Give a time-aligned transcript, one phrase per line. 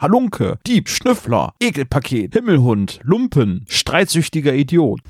[0.00, 5.00] Halunke, Dieb, Schnüffler, Ekelpaket, Himmelhund, Lumpen, streitsüchtiger Idiot.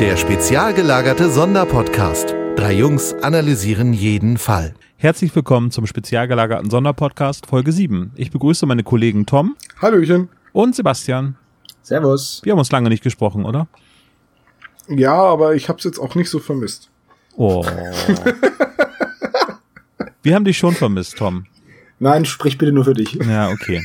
[0.00, 2.34] Der spezial gelagerte Sonderpodcast.
[2.56, 4.74] Drei Jungs analysieren jeden Fall.
[4.96, 8.12] Herzlich willkommen zum spezial gelagerten Sonderpodcast Folge 7.
[8.16, 10.28] Ich begrüße meine Kollegen Tom Hallöchen.
[10.52, 11.36] und Sebastian.
[11.82, 12.40] Servus.
[12.44, 13.68] Wir haben uns lange nicht gesprochen, oder?
[14.88, 16.90] Ja, aber ich hab's jetzt auch nicht so vermisst.
[17.36, 17.64] Oh.
[20.22, 21.44] Wir haben dich schon vermisst, Tom.
[22.00, 23.12] Nein, sprich bitte nur für dich.
[23.14, 23.82] Ja, okay.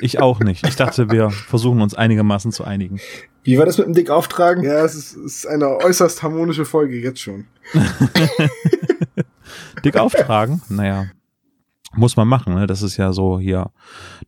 [0.00, 0.66] Ich auch nicht.
[0.66, 3.00] Ich dachte, wir versuchen uns einigermaßen zu einigen.
[3.48, 4.62] Wie war das mit dem Dick auftragen?
[4.62, 7.46] Ja, es ist, es ist eine äußerst harmonische Folge jetzt schon.
[9.82, 10.60] Dick auftragen?
[10.68, 11.06] Naja.
[11.94, 12.66] Muss man machen, ne?
[12.66, 13.70] Das ist ja so hier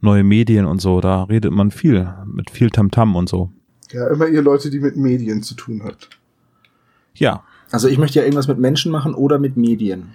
[0.01, 1.02] neue Medien und so.
[1.02, 2.09] Da redet man viel.
[2.25, 3.50] Mit viel Tamtam und so.
[3.91, 6.09] Ja, immer ihr Leute, die mit Medien zu tun hat.
[7.12, 7.44] Ja.
[7.72, 10.12] Also ich möchte ja irgendwas mit Menschen machen oder mit Medien.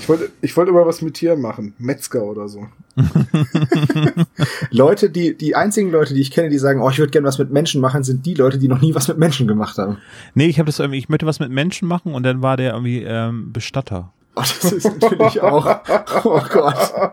[0.00, 1.74] Ich wollte, ich wollte immer was mit Tieren machen.
[1.78, 2.66] Metzger oder so.
[4.70, 7.38] Leute, die, die einzigen Leute, die ich kenne, die sagen, oh, ich würde gerne was
[7.38, 9.98] mit Menschen machen, sind die Leute, die noch nie was mit Menschen gemacht haben.
[10.34, 12.72] Nee, ich habe das irgendwie, ich möchte was mit Menschen machen und dann war der
[12.72, 14.12] irgendwie ähm, Bestatter.
[14.34, 15.80] Oh, das ist natürlich auch.
[16.24, 17.12] Oh Gott.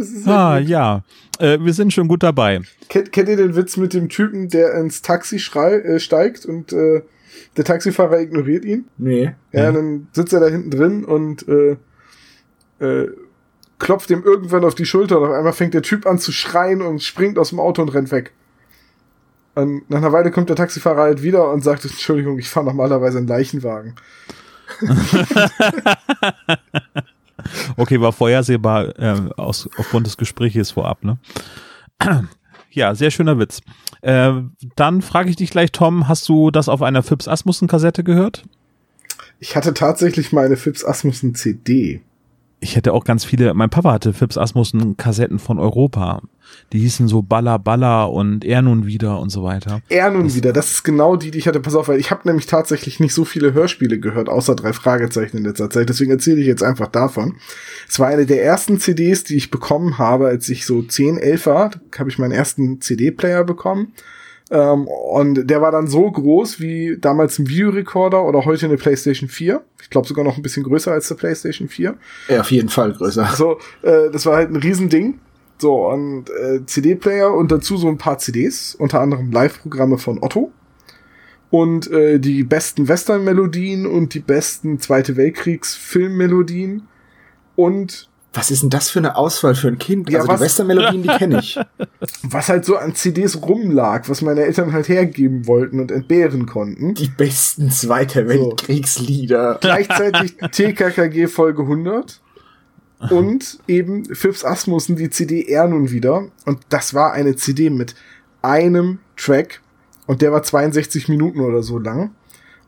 [0.00, 1.02] ist Ah, ja.
[1.38, 2.60] Äh, wir sind schon gut dabei.
[2.88, 6.72] kennt, kennt ihr den Witz mit dem Typen, der ins Taxi schrei, äh, steigt und
[6.72, 7.02] äh,
[7.56, 8.86] der Taxifahrer ignoriert ihn?
[8.98, 9.34] Nee.
[9.52, 11.76] Ja, dann sitzt er da hinten drin und äh,
[12.78, 13.08] äh,
[13.78, 16.82] klopft ihm irgendwann auf die Schulter und auf einmal fängt der Typ an zu schreien
[16.82, 18.32] und springt aus dem Auto und rennt weg.
[19.54, 23.18] Und nach einer Weile kommt der Taxifahrer halt wieder und sagt, Entschuldigung, ich fahre normalerweise
[23.18, 23.94] einen Leichenwagen.
[27.76, 31.18] Okay, war vorhersehbar äh, aus, aufgrund des Gespräches vorab, ne?
[32.72, 33.62] Ja, sehr schöner Witz.
[34.02, 34.32] Äh,
[34.76, 38.44] dann frage ich dich gleich, Tom, hast du das auf einer Phipps Asmussen-Kassette gehört?
[39.38, 42.00] Ich hatte tatsächlich mal eine Phipps Asmussen CD.
[42.62, 46.20] Ich hätte auch ganz viele, mein Papa hatte Phipps Asmussen Kassetten von Europa.
[46.72, 49.80] Die hießen so Balla Balla und Er nun wieder und so weiter.
[49.88, 51.60] Er nun wieder, das ist genau die, die ich hatte.
[51.60, 55.38] Pass auf, weil ich habe nämlich tatsächlich nicht so viele Hörspiele gehört, außer drei Fragezeichen
[55.38, 55.88] in letzter Zeit.
[55.88, 57.36] Deswegen erzähle ich jetzt einfach davon.
[57.88, 61.46] Es war eine der ersten CDs, die ich bekommen habe, als ich so 10, 11
[61.46, 61.70] war.
[61.70, 63.92] Da habe ich meinen ersten CD-Player bekommen.
[64.50, 69.28] Ähm, und der war dann so groß wie damals ein Videorekorder oder heute eine PlayStation
[69.28, 69.62] 4.
[69.80, 71.96] Ich glaube sogar noch ein bisschen größer als der PlayStation 4.
[72.28, 73.28] Ja, auf jeden Fall größer.
[73.36, 75.20] So, äh, das war halt ein Riesending.
[75.58, 80.50] So, und äh, CD-Player und dazu so ein paar CDs, unter anderem Live-Programme von Otto.
[81.50, 86.88] Und äh, die besten Western-Melodien und die besten Zweite Weltkriegs-Filmmelodien.
[87.56, 90.08] Und Was ist denn das für eine Auswahl für ein Kind?
[90.08, 91.58] Ja, also was- die Western-Melodien, die kenne ich.
[92.22, 96.94] was halt so an CDs rumlag, was meine Eltern halt hergeben wollten und entbehren konnten.
[96.94, 99.58] Die besten Zweiter Weltkriegslieder.
[99.60, 102.20] Gleichzeitig TKKG Folge 100
[103.10, 106.28] und eben Phipps Asmussen die CD R nun wieder.
[106.44, 107.94] Und das war eine CD mit
[108.42, 109.60] einem Track
[110.06, 112.12] und der war 62 Minuten oder so lang.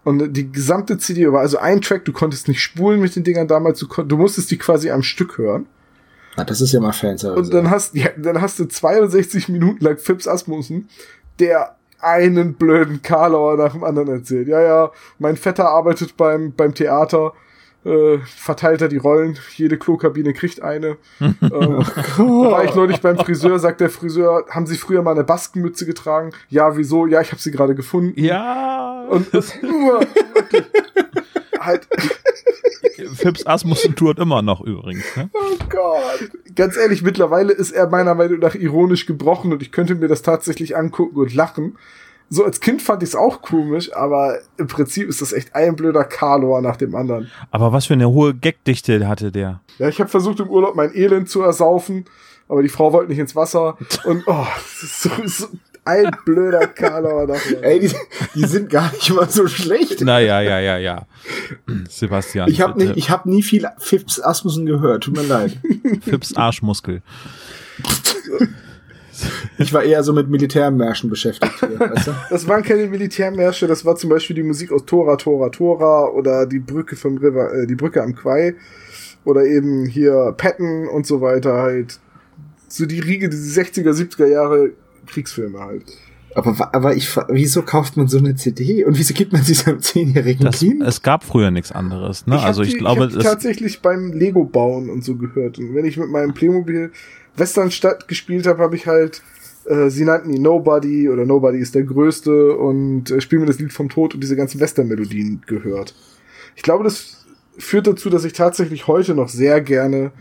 [0.04, 3.46] Und die gesamte CD war also ein Track, du konntest nicht spulen mit den Dingern
[3.46, 5.66] damals, du, du musstest die quasi am Stück hören.
[6.36, 7.38] Ah, das ist ja mal Fanservice.
[7.38, 10.88] Und dann hast, ja, dann hast du 62 Minuten lang Phipps Asmussen,
[11.38, 14.48] der einen blöden Karlauer nach dem anderen erzählt.
[14.48, 17.32] Ja, ja, mein Vetter arbeitet beim, beim Theater,
[17.84, 20.96] äh, verteilt er die Rollen, jede Klokabine kriegt eine.
[21.20, 25.86] ähm, war ich neulich beim Friseur, sagt der Friseur, haben Sie früher mal eine Baskenmütze
[25.86, 26.32] getragen?
[26.48, 27.06] Ja, wieso?
[27.06, 28.20] Ja, ich habe sie gerade gefunden.
[28.20, 29.04] Ja.
[29.08, 30.00] Und es nur
[30.34, 30.64] wirklich
[31.58, 31.88] halt,
[33.14, 35.04] Phipps Asmussen tourt immer noch übrigens.
[35.16, 35.30] Ne?
[35.32, 36.30] oh Gott.
[36.54, 40.22] Ganz ehrlich, mittlerweile ist er meiner Meinung nach ironisch gebrochen und ich könnte mir das
[40.22, 41.78] tatsächlich angucken und lachen.
[42.34, 45.76] So als Kind fand ich es auch komisch, aber im Prinzip ist das echt ein
[45.76, 47.30] blöder Karlor nach dem anderen.
[47.50, 49.60] Aber was für eine hohe Gagdichte hatte der.
[49.78, 52.06] Ja, ich habe versucht im Urlaub mein Elend zu ersaufen,
[52.48, 55.46] aber die Frau wollte nicht ins Wasser und oh, das ist so, so
[55.84, 57.94] ein blöder Karlor nach dem Ey, die,
[58.34, 60.00] die sind gar nicht mal so schlecht.
[60.00, 61.06] Naja, ja, ja, ja.
[61.90, 62.48] Sebastian.
[62.48, 65.58] Ich habe nicht, ich hab nie viel Phipps Asmussen gehört, tut mir leid.
[66.00, 67.02] Phipps Arschmuskel.
[69.58, 72.12] Ich war eher so mit Militärmärschen beschäftigt hier, weißt du?
[72.30, 76.46] Das waren keine Militärmärsche, das war zum Beispiel die Musik aus Tora, Tora, Tora oder
[76.46, 78.54] die Brücke vom River, äh, die Brücke am Quai
[79.24, 82.00] oder eben hier Patton und so weiter halt.
[82.68, 84.70] So die Riege, die 60er, 70er Jahre
[85.06, 85.84] Kriegsfilme halt.
[86.34, 89.80] Aber, aber ich, wieso kauft man so eine CD und wieso gibt man sie seinem
[89.80, 90.82] zehnjährigen Das, Kind?
[90.82, 92.26] es gab früher nichts anderes.
[92.26, 92.36] Ne?
[92.36, 95.16] hab also ich die, glaube, ich hab die es, tatsächlich beim Lego bauen und so
[95.16, 95.58] gehört.
[95.58, 96.90] Und wenn ich mit meinem Playmobil
[97.36, 99.22] Westernstadt gespielt habe, habe ich halt,
[99.64, 103.58] äh, sie nannten ihn Nobody oder Nobody ist der Größte und äh, spielen mir das
[103.58, 105.94] Lied vom Tod und diese ganzen Western-Melodien gehört.
[106.56, 107.26] Ich glaube, das
[107.58, 110.12] führt dazu, dass ich tatsächlich heute noch sehr gerne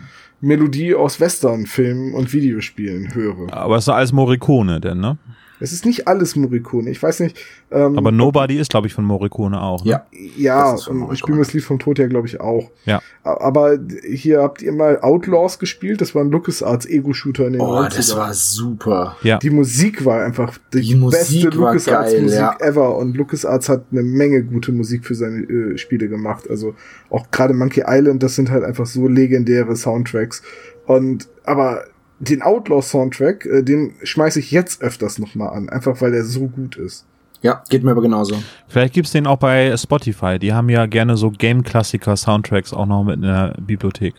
[0.41, 3.53] Melodie aus Western-Filmen und Videospielen höre.
[3.53, 5.17] aber es ist alles Morricone, denn, ne?
[5.61, 6.89] Es ist nicht alles Morricone.
[6.89, 7.37] Ich weiß nicht.
[7.71, 9.85] Ähm, Aber Nobody ist, glaube ich, von Morricone auch.
[9.85, 9.91] Ne?
[9.91, 10.05] ja.
[10.37, 12.71] Ja, und spielen wir das Lied vom Tod ja, glaube ich, auch.
[12.85, 13.01] Ja.
[13.23, 13.77] Aber
[14.09, 17.95] hier habt ihr mal Outlaws gespielt, das war ein LucasArts Ego-Shooter in den Oh, 90ern.
[17.95, 19.15] das war super.
[19.23, 19.37] Ja.
[19.37, 22.55] Die Musik war einfach die, Die beste LucasArts-Musik ja.
[22.59, 26.49] ever und LucasArts hat eine Menge gute Musik für seine äh, Spiele gemacht.
[26.49, 26.75] Also
[27.09, 30.41] auch gerade Monkey Island, das sind halt einfach so legendäre Soundtracks.
[30.85, 31.83] Und aber
[32.21, 36.77] den Outlaw-Soundtrack, äh, den schmeiße ich jetzt öfters nochmal an, einfach weil der so gut
[36.77, 37.06] ist.
[37.41, 38.35] Ja, geht mir aber genauso.
[38.68, 40.38] Vielleicht gibt's den auch bei Spotify.
[40.38, 44.13] Die haben ja gerne so Game-Klassiker-Soundtracks auch noch mit in der Bibliothek.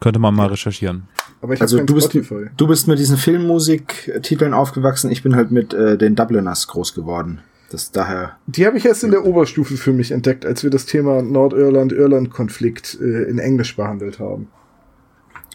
[0.00, 1.08] Könnte man mal recherchieren.
[1.40, 2.50] Aber ich Also du bist, Spotify.
[2.56, 5.10] du bist mit diesen Filmmusik-Titeln aufgewachsen.
[5.10, 7.40] Ich bin halt mit äh, den Dubliners groß geworden.
[7.70, 8.36] Das daher.
[8.46, 12.98] Die habe ich erst in der Oberstufe für mich entdeckt, als wir das Thema Nordirland-Irland-Konflikt
[13.00, 14.48] äh, in Englisch behandelt haben.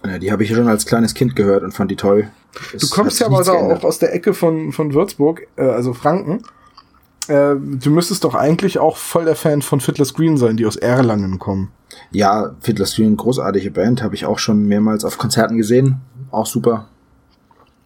[0.03, 2.29] Äh, die habe ich schon als kleines Kind gehört und fand die toll.
[2.79, 6.43] Du kommst ja aber da auch aus der Ecke von, von Würzburg, äh, also Franken.
[7.27, 10.75] Äh, du müsstest doch eigentlich auch voll der Fan von Fiddler's Green sein, die aus
[10.75, 11.71] Erlangen kommen.
[12.11, 16.01] Ja, Fiddler's Green, großartige Band, habe ich auch schon mehrmals auf Konzerten gesehen.
[16.31, 16.87] Auch super.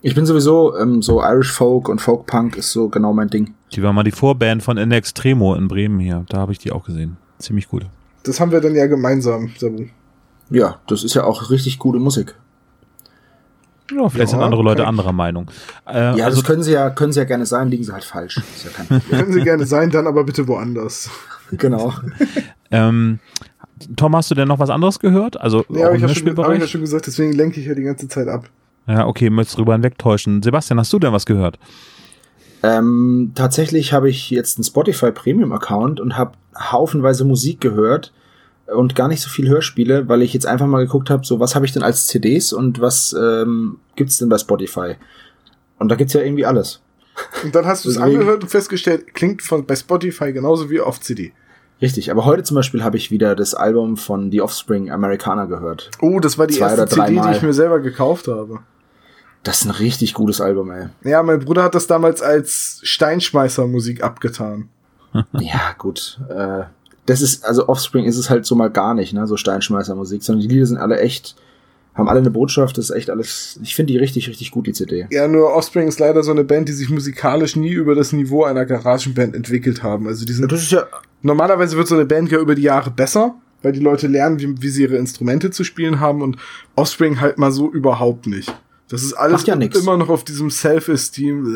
[0.02, 3.54] Ich bin sowieso ähm, so Irish Folk und Folk Punk ist so genau mein Ding.
[3.74, 6.25] Die war mal die Vorband von In Extremo in Bremen hier.
[6.30, 7.18] Da habe ich die auch gesehen.
[7.40, 7.86] Ziemlich gut.
[8.24, 9.86] Das haben wir dann ja gemeinsam, Sabu.
[10.50, 12.36] Ja, das ist ja auch richtig gute Musik.
[13.92, 15.50] Ja, vielleicht Ja, sind andere Leute anderer Meinung.
[15.88, 18.04] Äh, Ja, also das können sie ja, können sie ja gerne sein, liegen sie halt
[18.04, 18.38] falsch.
[18.38, 19.00] Ist ja.
[19.00, 21.10] Können sie gerne sein, dann aber bitte woanders.
[21.52, 21.94] genau.
[22.72, 23.20] ähm,
[23.96, 25.40] Tom, hast du denn noch was anderes gehört?
[25.40, 27.76] Also Ja, habe ich, ja schon, hab ich ja schon gesagt, deswegen lenke ich ja
[27.76, 28.50] die ganze Zeit ab.
[28.88, 30.42] Ja, okay, möchtest drüber hinwegtäuschen.
[30.42, 31.60] Sebastian, hast du denn was gehört?
[32.64, 38.14] Ähm, tatsächlich habe ich jetzt einen Spotify Premium Account und habe haufenweise Musik gehört
[38.68, 41.56] und gar nicht so viel Hörspiele, weil ich jetzt einfach mal geguckt habe, so was
[41.56, 44.96] habe ich denn als CDs und was ähm, gibt's denn bei Spotify?
[45.80, 46.81] Und da gibt's ja irgendwie alles.
[47.44, 51.00] Und dann hast du es angehört und festgestellt, klingt von, bei Spotify genauso wie auf
[51.00, 51.34] CD.
[51.81, 55.92] Richtig, aber heute zum Beispiel habe ich wieder das Album von The Offspring Americana gehört.
[56.02, 57.36] Oh, das war die Zwei erste CD, die dreimal.
[57.36, 58.60] ich mir selber gekauft habe.
[59.44, 60.88] Das ist ein richtig gutes Album, ey.
[61.04, 64.69] Ja, mein Bruder hat das damals als Steinschmeißer-Musik abgetan.
[65.40, 66.19] Ja, gut.
[66.30, 66.64] Äh,
[67.07, 70.48] das ist, also Offspring ist es halt so mal gar nicht, ne, so Steinschmeißer-Musik, sondern
[70.48, 71.36] die Lieder sind alle echt,
[71.95, 74.74] haben alle eine Botschaft, das ist echt alles, ich finde die richtig, richtig gut, die
[74.74, 75.07] CD.
[75.09, 78.44] Ja, nur Offspring ist leider so eine Band, die sich musikalisch nie über das Niveau
[78.44, 80.06] einer Garagenband entwickelt haben.
[80.07, 80.86] Also die sind, Das ist ja,
[81.21, 84.62] normalerweise wird so eine Band ja über die Jahre besser, weil die Leute lernen, wie,
[84.62, 86.36] wie sie ihre Instrumente zu spielen haben und
[86.75, 88.54] Offspring halt mal so überhaupt nicht.
[88.89, 91.56] Das ist alles ja immer noch auf diesem Self-Esteem.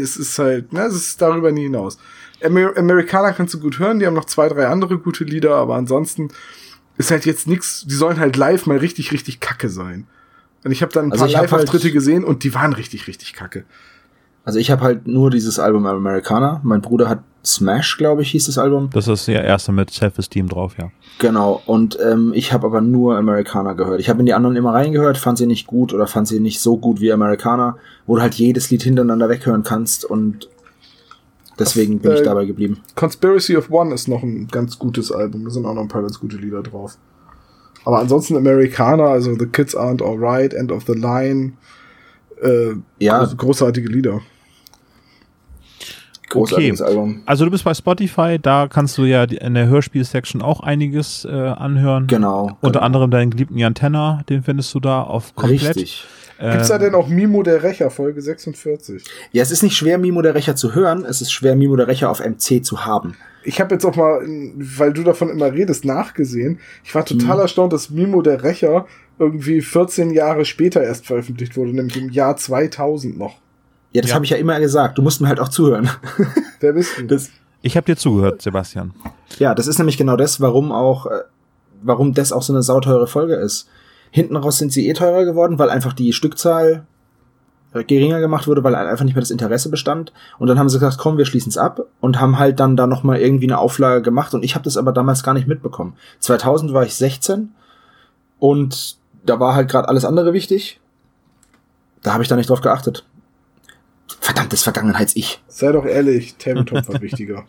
[0.00, 1.98] Es ist halt, ne, es ist darüber nie hinaus.
[2.44, 5.74] Amer Amerikaner kannst du gut hören, die haben noch zwei, drei andere gute Lieder, aber
[5.76, 6.28] ansonsten
[6.96, 10.06] ist halt jetzt nix, die sollen halt live mal richtig, richtig kacke sein.
[10.64, 13.06] Und ich habe dann ein Also paar hab Live-Auftritte halt- gesehen und die waren richtig,
[13.06, 13.64] richtig kacke.
[14.44, 16.60] also ich habe halt nur dieses Album Americana.
[16.64, 18.90] Mein Bruder hat Smash, glaube ich, hieß das Album.
[18.92, 20.90] Das ist der erste mit Self-Esteem drauf, ja.
[21.18, 21.62] Genau.
[21.66, 24.00] Und ähm, ich habe aber nur Americana gehört.
[24.00, 26.60] Ich habe in die anderen immer reingehört, fand sie nicht gut oder fand sie nicht
[26.60, 27.76] so gut wie Americana,
[28.06, 30.48] wo du halt jedes Lied hintereinander weghören kannst und
[31.58, 32.80] deswegen bin äh, ich dabei geblieben.
[32.94, 35.44] Conspiracy of One ist noch ein ganz gutes Album.
[35.44, 36.96] Da sind auch noch ein paar ganz gute Lieder drauf.
[37.84, 41.52] Aber ansonsten Amerikaner, also The Kids Aren't Alright, End of the Line,
[42.42, 43.18] äh, Ja.
[43.18, 44.20] groß, großartige Lieder.
[46.28, 47.22] Großartiges Album.
[47.24, 51.30] Also du bist bei Spotify, da kannst du ja in der Hörspiel-Section auch einiges äh,
[51.30, 52.06] anhören.
[52.06, 52.58] Genau.
[52.60, 52.84] Unter genau.
[52.84, 55.76] anderem deinen geliebten Jan Tenner, den findest du da auf komplett.
[55.76, 56.04] Richtig.
[56.40, 59.04] Gibt's Ähm, da denn auch Mimo der Rächer, Folge 46?
[59.32, 61.88] Ja, es ist nicht schwer, Mimo der Rächer zu hören, es ist schwer, Mimo der
[61.88, 63.16] Rächer auf MC zu haben.
[63.42, 64.20] Ich habe jetzt auch mal,
[64.56, 66.60] weil du davon immer redest, nachgesehen.
[66.84, 68.86] Ich war total erstaunt, dass Mimo der Rächer
[69.18, 73.36] irgendwie 14 Jahre später erst veröffentlicht wurde, nämlich im Jahr 2000 noch.
[73.92, 74.14] Ja, das Ja.
[74.16, 74.98] habe ich ja immer gesagt.
[74.98, 75.88] Du musst mir halt auch zuhören.
[76.60, 77.06] Wer bist du?
[77.06, 77.30] Das,
[77.62, 78.92] Ich habe dir zugehört, Sebastian.
[79.38, 81.10] ja, das ist nämlich genau das, warum auch, äh,
[81.82, 83.68] warum das auch so eine sauteure Folge ist.
[84.10, 86.86] Hinten raus sind sie eh teurer geworden, weil einfach die Stückzahl
[87.74, 90.12] äh, geringer gemacht wurde, weil einfach nicht mehr das Interesse bestand.
[90.38, 92.86] Und dann haben sie gesagt, komm, wir schließen es ab und haben halt dann da
[92.86, 94.34] noch mal irgendwie eine Auflage gemacht.
[94.34, 95.94] Und ich habe das aber damals gar nicht mitbekommen.
[96.20, 97.50] 2000 war ich 16
[98.38, 100.80] und da war halt gerade alles andere wichtig.
[102.02, 103.04] Da habe ich da nicht drauf geachtet.
[104.20, 105.42] Verdammtes Vergangenheits-Ich.
[105.48, 107.44] Sei doch ehrlich, Tabletop war wichtiger.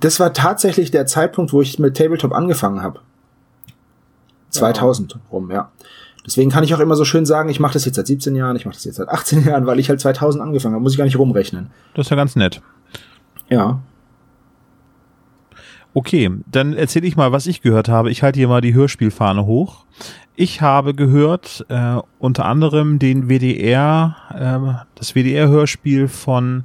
[0.00, 3.00] Das war tatsächlich der Zeitpunkt, wo ich mit Tabletop angefangen habe.
[4.56, 5.70] 2000 rum, ja.
[6.26, 8.56] Deswegen kann ich auch immer so schön sagen, ich mache das jetzt seit 17 Jahren,
[8.56, 10.98] ich mache das jetzt seit 18 Jahren, weil ich halt 2000 angefangen habe, muss ich
[10.98, 11.70] gar nicht rumrechnen.
[11.94, 12.60] Das ist ja ganz nett.
[13.48, 13.80] Ja.
[15.94, 18.10] Okay, dann erzähle ich mal, was ich gehört habe.
[18.10, 19.86] Ich halte hier mal die Hörspielfahne hoch.
[20.34, 26.64] Ich habe gehört äh, unter anderem den WDR, äh, das WDR-Hörspiel von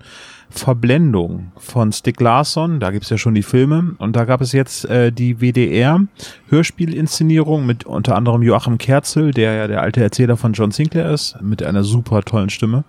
[0.52, 2.80] Verblendung von Stick Larsson.
[2.80, 3.96] Da gibt's ja schon die Filme.
[3.98, 9.68] Und da gab es jetzt äh, die WDR-Hörspielinszenierung mit unter anderem Joachim Kerzel, der ja
[9.68, 12.84] der alte Erzähler von John Sinclair ist, mit einer super tollen Stimme.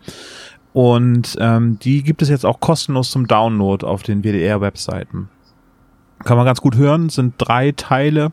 [0.73, 5.29] Und ähm, die gibt es jetzt auch kostenlos zum Download auf den WDR-Webseiten.
[6.25, 8.33] Kann man ganz gut hören, sind drei Teile.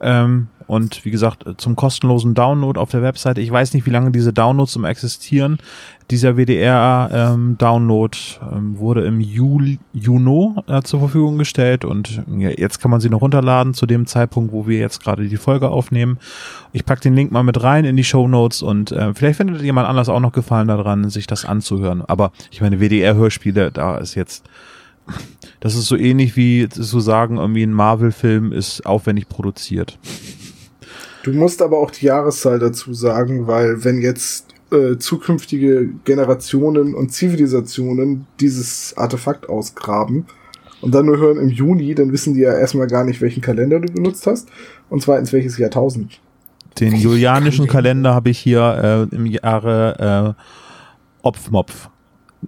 [0.00, 3.40] Ähm, und wie gesagt, zum kostenlosen Download auf der Webseite.
[3.40, 5.58] Ich weiß nicht, wie lange diese Downloads um existieren.
[6.10, 8.18] Dieser WDR-Download
[8.52, 13.10] ähm, wurde im Juli, Juno äh, zur Verfügung gestellt und ja, jetzt kann man sie
[13.10, 16.18] noch runterladen zu dem Zeitpunkt, wo wir jetzt gerade die Folge aufnehmen.
[16.72, 19.62] Ich pack den Link mal mit rein in die Show Notes und äh, vielleicht findet
[19.62, 22.02] jemand anders auch noch Gefallen daran, sich das anzuhören.
[22.02, 24.44] Aber ich meine, WDR-Hörspiele, da ist jetzt
[25.60, 29.98] das ist so ähnlich wie zu sagen, irgendwie ein Marvel-Film ist aufwendig produziert.
[31.26, 37.10] Du musst aber auch die Jahreszahl dazu sagen, weil wenn jetzt äh, zukünftige Generationen und
[37.10, 40.26] Zivilisationen dieses Artefakt ausgraben
[40.82, 43.80] und dann nur hören im Juni, dann wissen die ja erstmal gar nicht, welchen Kalender
[43.80, 44.48] du benutzt hast
[44.88, 46.20] und zweitens welches Jahrtausend.
[46.78, 51.88] Den julianischen Kalender habe ich hier äh, im Jahre äh, Opfmopf.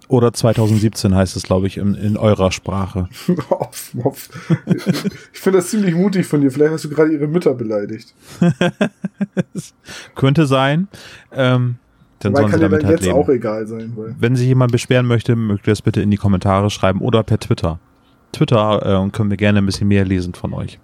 [0.08, 3.08] Oder 2017 heißt es, glaube ich, in, in eurer Sprache.
[3.50, 4.28] Opf, Opf.
[5.32, 6.50] Ich finde das ziemlich mutig von dir.
[6.50, 8.14] Vielleicht hast du gerade ihre Mütter beleidigt.
[10.14, 10.88] Könnte sein.
[11.32, 11.76] Ähm,
[12.20, 13.18] dann Weil sollen sie kann dir damit dann halt jetzt leben.
[13.18, 13.92] auch egal sein.
[13.96, 17.22] Weil Wenn sich jemand beschweren möchte, mögt ihr das bitte in die Kommentare schreiben oder
[17.22, 17.78] per Twitter.
[18.32, 20.78] Twitter äh, können wir gerne ein bisschen mehr lesen von euch.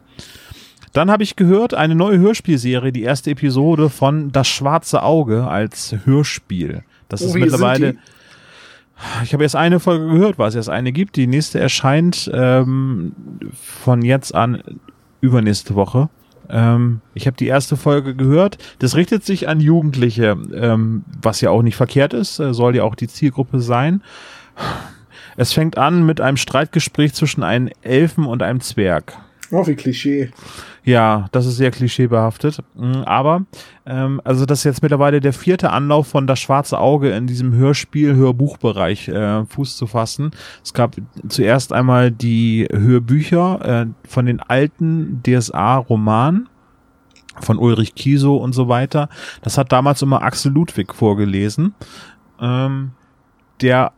[0.92, 5.94] Dann habe ich gehört, eine neue Hörspielserie, die erste Episode von Das Schwarze Auge als
[6.04, 6.84] Hörspiel.
[7.08, 7.96] Das Oh, ist mittlerweile.
[9.22, 11.16] Ich habe erst eine Folge gehört, weil es erst eine gibt.
[11.16, 13.12] Die nächste erscheint ähm,
[13.52, 14.62] von jetzt an
[15.20, 16.08] übernächste Woche.
[16.48, 18.58] Ähm, ich habe die erste Folge gehört.
[18.78, 22.84] Das richtet sich an Jugendliche, ähm, was ja auch nicht verkehrt ist, äh, soll ja
[22.84, 24.02] auch die Zielgruppe sein.
[25.36, 29.16] Es fängt an mit einem Streitgespräch zwischen einem Elfen und einem Zwerg.
[29.50, 30.30] Oh, wie Klischee.
[30.84, 32.62] Ja, das ist sehr klischeebehaftet.
[32.74, 33.46] Mm, Aber,
[33.86, 37.54] ähm, also das ist jetzt mittlerweile der vierte Anlauf von Das Schwarze Auge in diesem
[37.54, 40.32] Hörspiel, Hörbuchbereich äh, Fuß zu fassen.
[40.62, 46.50] Es gab zuerst einmal die Hörbücher äh, von den alten DSA-Romanen
[47.40, 49.08] von Ulrich Kiesow und so weiter.
[49.42, 51.74] Das hat damals immer Axel Ludwig vorgelesen.
[52.38, 52.92] Ähm,
[53.62, 53.92] der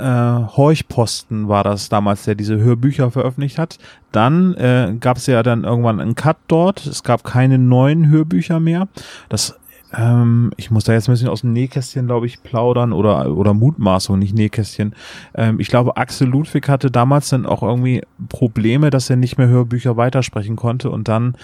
[0.00, 3.78] äh, Horchposten war das damals, der diese Hörbücher veröffentlicht hat.
[4.12, 6.86] Dann äh, gab es ja dann irgendwann einen Cut dort.
[6.86, 8.88] Es gab keine neuen Hörbücher mehr.
[9.28, 9.60] Das
[9.92, 13.54] ähm, ich muss da jetzt ein bisschen aus dem Nähkästchen, glaube ich, plaudern oder, oder
[13.54, 14.94] Mutmaßung, nicht Nähkästchen.
[15.34, 19.48] Ähm, ich glaube, Axel Ludwig hatte damals dann auch irgendwie Probleme, dass er nicht mehr
[19.48, 21.34] Hörbücher weitersprechen konnte und dann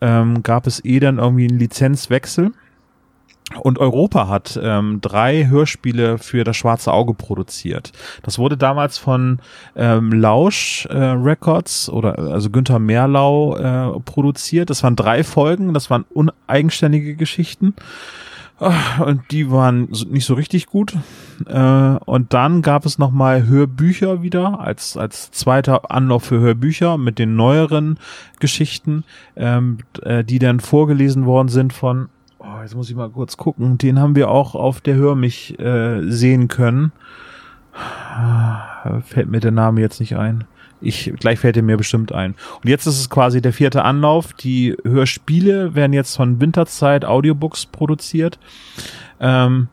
[0.00, 2.52] ähm, gab es eh dann irgendwie einen Lizenzwechsel.
[3.60, 7.92] Und Europa hat ähm, drei Hörspiele für das Schwarze Auge produziert.
[8.22, 9.40] Das wurde damals von
[9.74, 14.68] ähm, Lausch äh, Records oder also Günther Merlau äh, produziert.
[14.68, 17.74] Das waren drei Folgen, das waren uneigenständige Geschichten.
[18.60, 20.96] Ah, Und die waren nicht so richtig gut.
[21.46, 21.58] Äh,
[22.04, 27.36] und dann gab es nochmal Hörbücher wieder als, als zweiter Anlauf für Hörbücher mit den
[27.36, 27.98] neueren
[28.40, 29.04] Geschichten,
[29.36, 32.08] ähm, äh, die dann vorgelesen worden sind von,
[32.48, 35.58] oh, jetzt muss ich mal kurz gucken, den haben wir auch auf der Hör mich
[35.58, 36.92] äh, sehen können.
[37.74, 40.44] Ah, Fällt mir der Name jetzt nicht ein.
[40.80, 42.34] Ich, gleich fällt er mir bestimmt ein.
[42.62, 44.32] Und jetzt ist es quasi der vierte Anlauf.
[44.32, 48.38] Die Hörspiele werden jetzt von Winterzeit Audiobooks produziert.
[49.18, 49.68] Ähm,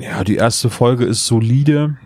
[0.00, 1.96] ja, die erste Folge ist solide.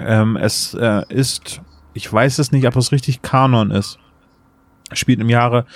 [0.00, 1.62] Ähm, es äh, ist,
[1.94, 3.98] ich weiß es nicht, ob es richtig Kanon ist.
[4.94, 5.66] Spielt im Jahre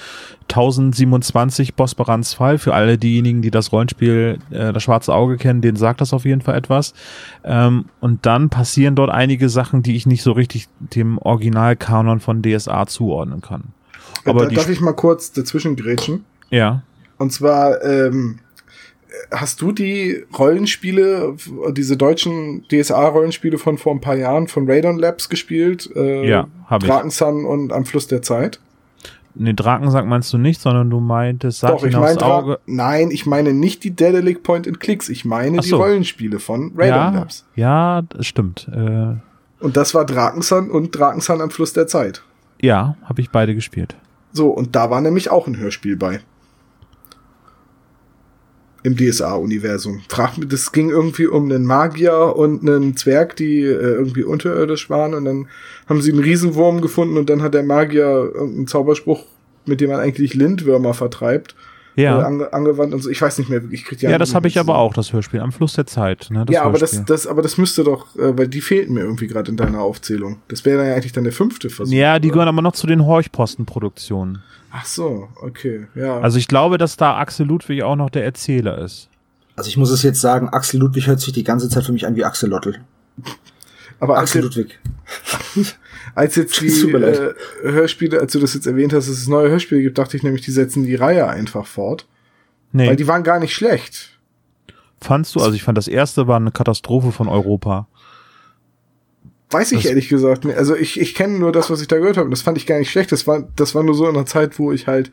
[0.48, 2.58] 1027 Bosporans Fall.
[2.58, 6.24] Für alle diejenigen, die das Rollenspiel äh, Das Schwarze Auge kennen, denen sagt das auf
[6.24, 6.94] jeden Fall etwas.
[7.44, 12.42] Ähm, und dann passieren dort einige Sachen, die ich nicht so richtig dem Originalkanon von
[12.42, 13.64] DSA zuordnen kann.
[14.24, 16.24] Aber die darf ich mal kurz dazwischen grätschen?
[16.50, 16.82] ja,
[17.18, 18.40] Und zwar, ähm,
[19.30, 21.36] hast du die Rollenspiele,
[21.72, 25.90] diese deutschen DSA-Rollenspiele von vor ein paar Jahren von Radon Labs gespielt?
[25.94, 26.88] Äh, Ja, hab ich.
[26.88, 28.60] Draken Sun und Am Fluss der Zeit?
[29.38, 32.58] Nee, Drakensang meinst du nicht, sondern du meintest Doch, ich Satin aufs Auge.
[32.66, 35.08] Nein, ich meine nicht die Dedelic Point and Clicks.
[35.08, 35.76] Ich meine Ach die so.
[35.76, 37.46] Rollenspiele von Radon Ja, Labs.
[37.54, 38.68] ja, das stimmt.
[38.72, 39.14] Äh,
[39.64, 42.22] Und das war Drakensand und Drakensand am Fluss der Zeit.
[42.60, 43.94] ja, habe ich beide gespielt.
[44.32, 46.20] So, und da war nämlich auch ein Hörspiel bei.
[48.86, 49.96] Im DSA-Universum.
[50.38, 55.12] Mich, das ging irgendwie um einen Magier und einen Zwerg, die äh, irgendwie unterirdisch waren
[55.14, 55.48] und dann
[55.88, 59.24] haben sie einen Riesenwurm gefunden und dann hat der Magier irgendeinen Zauberspruch,
[59.64, 61.56] mit dem man eigentlich Lindwürmer vertreibt,
[61.96, 62.20] Ja.
[62.20, 63.10] äh, ange angewandt und so.
[63.10, 65.40] Ich weiß nicht mehr, ich krieg die Ja, das habe ich aber auch, das Hörspiel.
[65.40, 66.28] Am Fluss der Zeit.
[66.30, 67.04] Ne, ja, aber das, Hörspiel.
[67.08, 70.36] das, aber das müsste doch, äh, weil die fehlten mir irgendwie gerade in deiner Aufzählung.
[70.46, 71.92] Das wäre dann ja eigentlich dann der fünfte Versuch.
[71.92, 72.34] Ja, die oder?
[72.34, 74.42] gehören aber noch zu den Horchposten-Produktionen.
[74.78, 76.20] Ach so, okay, ja.
[76.20, 79.08] Also ich glaube, dass da Axel Ludwig auch noch der Erzähler ist.
[79.54, 82.06] Also ich muss es jetzt sagen, Axel Ludwig hört sich die ganze Zeit für mich
[82.06, 82.74] an wie Axelotl.
[84.00, 84.78] aber als, Axel jetzt- Ludwig.
[86.14, 89.80] als jetzt die äh, Hörspiele, als du das jetzt erwähnt hast, dass es neue Hörspiele
[89.80, 92.06] gibt, dachte ich nämlich, die setzen die Reihe einfach fort.
[92.72, 94.18] Nee, Weil die waren gar nicht schlecht.
[95.00, 95.40] fandst du?
[95.40, 97.86] Also ich fand das erste war eine Katastrophe von Europa.
[99.50, 100.56] Weiß ich Das- ehrlich gesagt nicht.
[100.58, 102.24] Also ich, ich kenne nur das, was ich da gehört habe.
[102.26, 103.12] Und das fand ich gar nicht schlecht.
[103.12, 105.10] Das war, das war nur so in einer Zeit, wo ich halt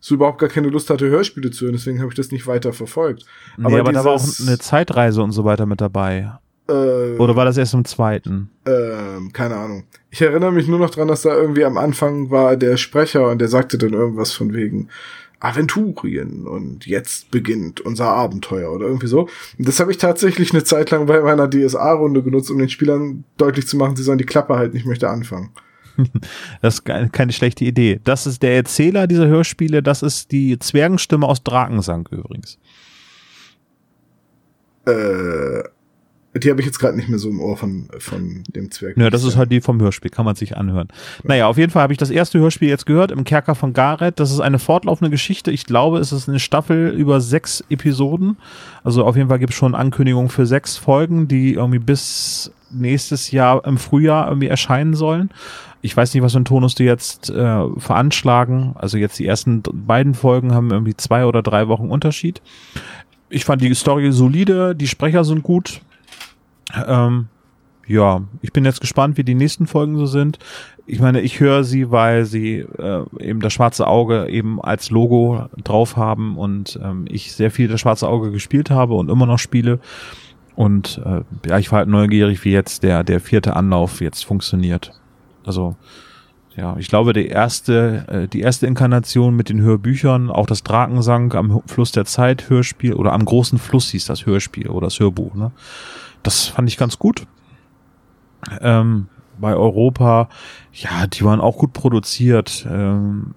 [0.00, 1.74] so überhaupt gar keine Lust hatte, Hörspiele zu hören.
[1.74, 3.24] Deswegen habe ich das nicht weiter verfolgt.
[3.56, 6.32] Nee, aber, da war auch eine Zeitreise und so weiter mit dabei.
[6.68, 8.50] äh, Oder war das erst im zweiten?
[8.66, 9.84] Ähm, keine Ahnung.
[10.10, 13.40] Ich erinnere mich nur noch dran, dass da irgendwie am Anfang war der Sprecher und
[13.40, 14.88] der sagte dann irgendwas von wegen
[15.40, 19.22] Aventurien und jetzt beginnt unser Abenteuer oder irgendwie so.
[19.58, 23.24] Und das habe ich tatsächlich eine Zeit lang bei meiner DSA-Runde genutzt, um den Spielern
[23.38, 25.50] deutlich zu machen, sie sollen die Klappe halten, ich möchte anfangen.
[26.62, 28.00] Das ist ke- keine schlechte Idee.
[28.04, 32.58] Das ist der Erzähler dieser Hörspiele, das ist die Zwergenstimme aus Drakensang übrigens.
[34.86, 35.62] Äh,
[36.34, 38.96] die habe ich jetzt gerade nicht mehr so im Ohr von, von dem Zwerg.
[38.96, 40.88] Ja, das ist halt die vom Hörspiel, kann man sich anhören.
[41.24, 44.20] Naja, auf jeden Fall habe ich das erste Hörspiel jetzt gehört, im Kerker von Gareth.
[44.20, 45.50] Das ist eine fortlaufende Geschichte.
[45.50, 48.36] Ich glaube, es ist eine Staffel über sechs Episoden.
[48.84, 53.32] Also auf jeden Fall gibt es schon Ankündigungen für sechs Folgen, die irgendwie bis nächstes
[53.32, 55.30] Jahr im Frühjahr irgendwie erscheinen sollen.
[55.82, 58.74] Ich weiß nicht, was für ein Tonus die jetzt äh, veranschlagen.
[58.76, 62.40] Also jetzt die ersten beiden Folgen haben irgendwie zwei oder drei Wochen Unterschied.
[63.30, 65.80] Ich fand die Story solide, die Sprecher sind gut.
[66.86, 67.28] Ähm,
[67.86, 70.38] ja, ich bin jetzt gespannt, wie die nächsten Folgen so sind.
[70.86, 75.48] Ich meine, ich höre sie, weil sie äh, eben das schwarze Auge eben als Logo
[75.64, 79.38] drauf haben und ähm, ich sehr viel das schwarze Auge gespielt habe und immer noch
[79.38, 79.80] spiele.
[80.54, 84.92] Und äh, ja, ich war halt neugierig, wie jetzt der, der vierte Anlauf jetzt funktioniert.
[85.44, 85.74] Also,
[86.56, 91.32] ja, ich glaube, die erste, äh, die erste Inkarnation mit den Hörbüchern, auch das Drakensang
[91.32, 95.34] am Fluss der Zeit Hörspiel oder am großen Fluss hieß das Hörspiel oder das Hörbuch,
[95.34, 95.50] ne?
[96.22, 97.26] Das fand ich ganz gut.
[98.60, 100.28] Ähm, bei Europa,
[100.72, 102.66] ja, die waren auch gut produziert.
[102.70, 103.34] Ähm,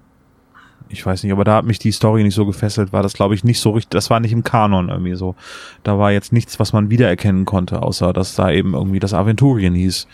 [0.90, 3.34] ich weiß nicht, aber da hat mich die Story nicht so gefesselt, war das glaube
[3.34, 5.36] ich nicht so richtig, das war nicht im Kanon irgendwie so.
[5.82, 9.74] Da war jetzt nichts, was man wiedererkennen konnte, außer dass da eben irgendwie das Aventurien
[9.74, 10.08] hieß,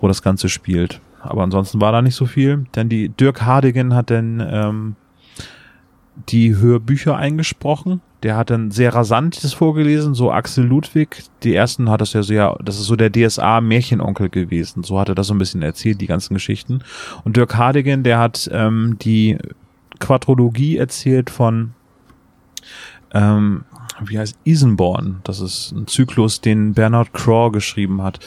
[0.00, 1.00] wo das Ganze spielt.
[1.20, 4.96] Aber ansonsten war da nicht so viel, denn die Dirk Hardigan hat dann ähm,
[6.28, 8.00] die Hörbücher eingesprochen.
[8.22, 11.24] Der hat dann sehr rasant das vorgelesen, so Axel Ludwig.
[11.42, 14.82] Die ersten hat das ja sehr, das ist so der DSA Märchenonkel gewesen.
[14.82, 16.80] So hat er das so ein bisschen erzählt, die ganzen Geschichten.
[17.24, 19.38] Und Dirk Hardigan, der hat ähm, die
[20.00, 21.72] Quadrologie erzählt von,
[23.12, 23.64] ähm,
[24.04, 25.20] wie heißt Isenborn.
[25.24, 28.18] Das ist ein Zyklus, den Bernard Craw geschrieben hat.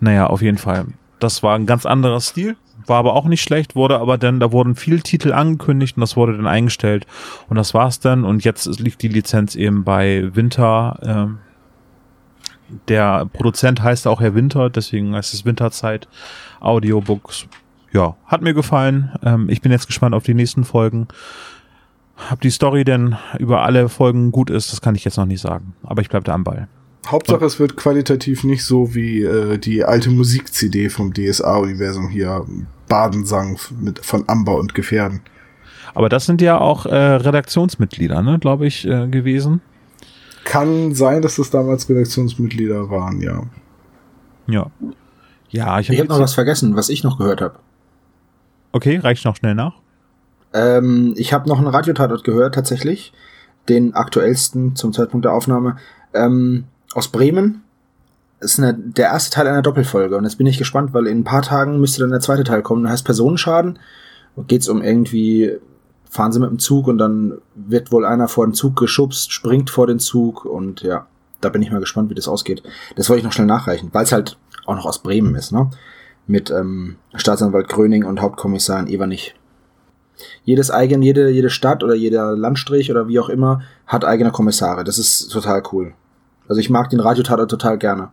[0.00, 0.86] Naja, auf jeden Fall.
[1.18, 2.56] Das war ein ganz anderer Stil,
[2.90, 6.16] war aber auch nicht schlecht, wurde aber dann, da wurden viele Titel angekündigt und das
[6.16, 7.06] wurde dann eingestellt
[7.48, 10.98] und das war's dann und jetzt liegt die Lizenz eben bei Winter.
[11.02, 11.38] Ähm,
[12.88, 16.06] der Produzent heißt auch Herr Winter, deswegen heißt es Winterzeit
[16.60, 17.46] Audiobooks.
[17.92, 19.12] Ja, hat mir gefallen.
[19.24, 21.08] Ähm, ich bin jetzt gespannt auf die nächsten Folgen.
[22.30, 25.40] Ob die Story denn über alle Folgen gut ist, das kann ich jetzt noch nicht
[25.40, 25.74] sagen.
[25.82, 26.68] Aber ich bleib da am Ball.
[27.06, 32.44] Hauptsache, es wird qualitativ nicht so wie äh, die alte Musik-CD vom DSA-Universum hier,
[32.90, 35.20] Badensang mit, von Amber und Gefährden.
[35.94, 39.62] Aber das sind ja auch äh, Redaktionsmitglieder, ne, glaube ich, äh, gewesen.
[40.44, 43.42] Kann sein, dass das damals Redaktionsmitglieder waren, ja.
[44.46, 44.70] Ja.
[45.48, 47.54] Ja, ich Ich habe habe noch was vergessen, was ich noch gehört habe.
[48.72, 49.74] Okay, reicht noch schnell nach.
[50.52, 53.12] Ähm, ich habe noch einen Radiotatort gehört, tatsächlich.
[53.68, 55.76] Den aktuellsten zum Zeitpunkt der Aufnahme.
[56.12, 57.62] Ähm, aus Bremen.
[58.40, 60.16] Ist eine, der erste Teil einer Doppelfolge.
[60.16, 62.62] Und jetzt bin ich gespannt, weil in ein paar Tagen müsste dann der zweite Teil
[62.62, 62.84] kommen.
[62.84, 63.78] Da heißt Personenschaden.
[64.36, 65.58] Und geht's um irgendwie,
[66.08, 69.70] fahren sie mit dem Zug und dann wird wohl einer vor den Zug geschubst, springt
[69.70, 71.06] vor den Zug und ja,
[71.40, 72.62] da bin ich mal gespannt, wie das ausgeht.
[72.96, 75.68] Das wollte ich noch schnell nachreichen, weil es halt auch noch aus Bremen ist, ne?
[76.26, 79.34] Mit ähm, Staatsanwalt Gröning und Hauptkommissarin Evernich.
[80.44, 84.84] jedes eigen, jede, jede Stadt oder jeder Landstrich oder wie auch immer hat eigene Kommissare.
[84.84, 85.94] Das ist total cool.
[86.48, 88.10] Also ich mag den Radiotatort total gerne.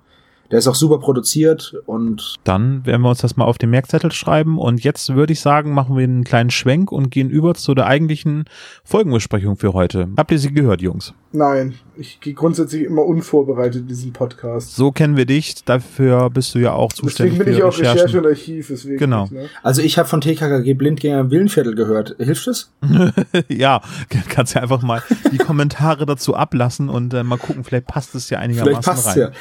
[0.52, 2.36] Der ist auch super produziert und.
[2.44, 4.58] Dann werden wir uns das mal auf den Merkzettel schreiben.
[4.58, 7.88] Und jetzt würde ich sagen, machen wir einen kleinen Schwenk und gehen über zu der
[7.88, 8.46] eigentlichen
[8.84, 10.08] Folgenbesprechung für heute.
[10.18, 11.14] Habt ihr sie gehört, Jungs?
[11.34, 14.76] Nein, ich gehe grundsätzlich immer unvorbereitet in diesen Podcast.
[14.76, 15.56] So kennen wir dich.
[15.66, 17.38] Dafür bist du ja auch zuständig.
[17.38, 17.98] Deswegen bin für ich auch Recherchen.
[18.00, 18.68] Recherche und Archiv.
[18.70, 19.24] Deswegen Genau.
[19.24, 19.50] nicht, ne?
[19.62, 22.16] Also ich habe von TKKG Blindgänger Willenviertel gehört.
[22.18, 22.72] Hilft es?
[23.50, 23.82] ja,
[24.30, 28.30] kannst ja einfach mal die Kommentare dazu ablassen und äh, mal gucken, vielleicht passt es
[28.30, 29.20] ja einigermaßen Vielleicht passt rein.
[29.20, 29.32] ja.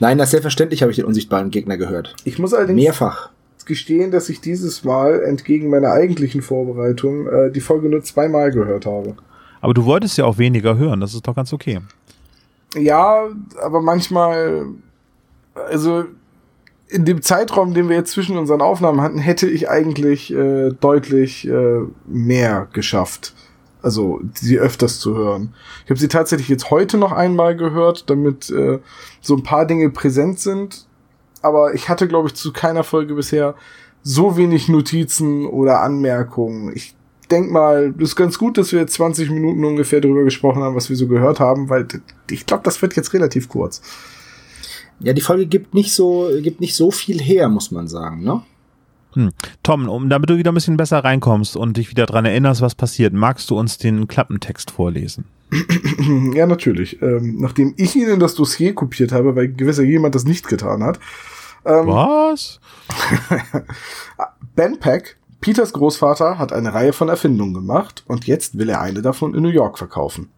[0.00, 2.14] Nein, das selbstverständlich habe ich den unsichtbaren Gegner gehört.
[2.24, 3.30] Ich muss allerdings Mehrfach.
[3.64, 8.86] gestehen, dass ich dieses Mal entgegen meiner eigentlichen Vorbereitung äh, die Folge nur zweimal gehört
[8.86, 9.16] habe.
[9.60, 11.80] Aber du wolltest ja auch weniger hören, das ist doch ganz okay.
[12.76, 13.28] Ja,
[13.60, 14.66] aber manchmal,
[15.54, 16.04] also
[16.88, 21.48] in dem Zeitraum, den wir jetzt zwischen unseren Aufnahmen hatten, hätte ich eigentlich äh, deutlich
[21.48, 23.34] äh, mehr geschafft.
[23.86, 25.54] Also sie öfters zu hören.
[25.84, 28.80] Ich habe sie tatsächlich jetzt heute noch einmal gehört, damit äh,
[29.20, 30.88] so ein paar Dinge präsent sind.
[31.40, 33.54] Aber ich hatte, glaube ich, zu keiner Folge bisher
[34.02, 36.72] so wenig Notizen oder Anmerkungen.
[36.74, 36.96] Ich
[37.30, 40.74] denk mal, das ist ganz gut, dass wir jetzt 20 Minuten ungefähr darüber gesprochen haben,
[40.74, 41.86] was wir so gehört haben, weil
[42.28, 43.82] ich glaube, das wird jetzt relativ kurz.
[44.98, 48.42] Ja, die Folge gibt nicht so, gibt nicht so viel her, muss man sagen, ne?
[49.16, 49.32] Hm.
[49.62, 52.74] Tom, um, damit du wieder ein bisschen besser reinkommst und dich wieder dran erinnerst, was
[52.74, 55.24] passiert, magst du uns den Klappentext vorlesen?
[56.34, 57.00] Ja, natürlich.
[57.00, 61.00] Ähm, nachdem ich Ihnen das Dossier kopiert habe, weil gewisser jemand das nicht getan hat.
[61.64, 62.60] Ähm, Was?
[64.54, 69.02] Ben Peck, Peters Großvater, hat eine Reihe von Erfindungen gemacht und jetzt will er eine
[69.02, 70.28] davon in New York verkaufen.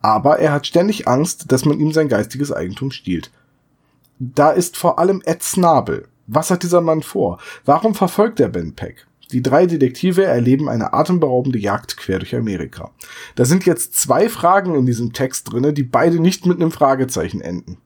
[0.00, 3.30] Aber er hat ständig Angst, dass man ihm sein geistiges Eigentum stiehlt.
[4.18, 6.08] Da ist vor allem Ed Snabel.
[6.28, 7.40] Was hat dieser Mann vor?
[7.64, 9.06] Warum verfolgt er Ben Peck?
[9.32, 12.90] Die drei Detektive erleben eine atemberaubende Jagd quer durch Amerika.
[13.34, 17.40] Da sind jetzt zwei Fragen in diesem Text drinne, die beide nicht mit einem Fragezeichen
[17.40, 17.78] enden.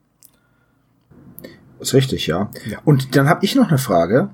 [1.80, 2.50] Ist richtig, ja.
[2.68, 2.78] Ja.
[2.84, 4.30] Und dann habe ich noch eine Frage.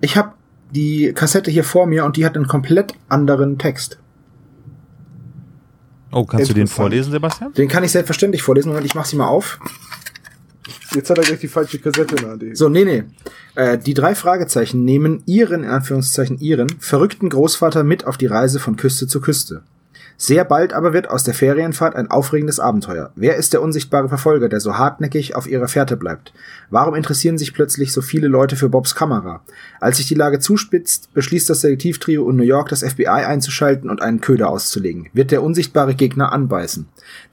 [0.00, 0.34] Ich habe
[0.70, 3.98] die Kassette hier vor mir und die hat einen komplett anderen Text.
[6.12, 7.52] Oh, kannst du den vorlesen, Sebastian?
[7.54, 9.58] Den kann ich selbstverständlich vorlesen und ich mache sie mal auf.
[10.94, 12.56] Jetzt hat er gleich die falsche Kassette in der Hand.
[12.56, 13.04] So, nee, nee.
[13.54, 18.60] Äh, die drei Fragezeichen nehmen ihren, in Anführungszeichen ihren, verrückten Großvater mit auf die Reise
[18.60, 19.62] von Küste zu Küste.
[20.22, 23.10] Sehr bald aber wird aus der Ferienfahrt ein aufregendes Abenteuer.
[23.16, 26.34] Wer ist der unsichtbare Verfolger, der so hartnäckig auf ihrer Fährte bleibt?
[26.68, 29.42] Warum interessieren sich plötzlich so viele Leute für Bobs Kamera?
[29.80, 34.02] Als sich die Lage zuspitzt, beschließt das Detektivtrio in New York, das FBI einzuschalten und
[34.02, 35.08] einen Köder auszulegen.
[35.14, 36.86] Wird der unsichtbare Gegner anbeißen?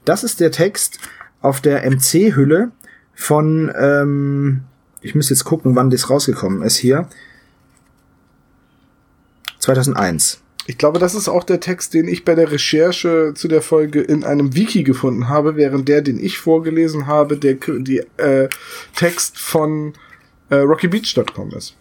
[0.06, 0.98] Das ist der Text
[1.42, 2.70] auf der MC-Hülle
[3.18, 4.60] von, ähm,
[5.00, 7.08] ich muss jetzt gucken, wann das rausgekommen ist hier.
[9.58, 10.40] 2001.
[10.66, 14.00] Ich glaube, das ist auch der Text, den ich bei der Recherche zu der Folge
[14.00, 18.48] in einem Wiki gefunden habe, während der, den ich vorgelesen habe, der die äh,
[18.94, 19.94] Text von
[20.50, 21.74] äh, RockyBeach.com ist.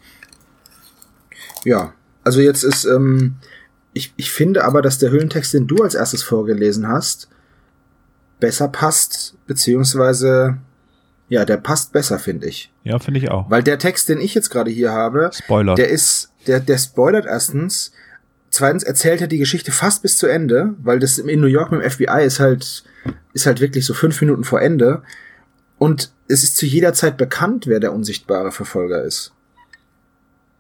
[1.66, 3.36] Ja, also jetzt ist, ähm,
[3.94, 7.30] ich, ich finde aber, dass der Hüllentext, den du als erstes vorgelesen hast,
[8.40, 10.58] besser passt, beziehungsweise,
[11.30, 12.72] ja, der passt besser, finde ich.
[12.84, 13.50] Ja, finde ich auch.
[13.50, 15.76] Weil der Text, den ich jetzt gerade hier habe, Spoiler.
[15.76, 17.92] der ist, der, der spoilert erstens.
[18.50, 21.82] Zweitens erzählt er die Geschichte fast bis zu Ende, weil das in New York mit
[21.82, 22.86] dem FBI ist halt,
[23.34, 25.04] ist halt wirklich so fünf Minuten vor Ende.
[25.78, 29.34] Und es ist zu jeder Zeit bekannt, wer der unsichtbare Verfolger ist.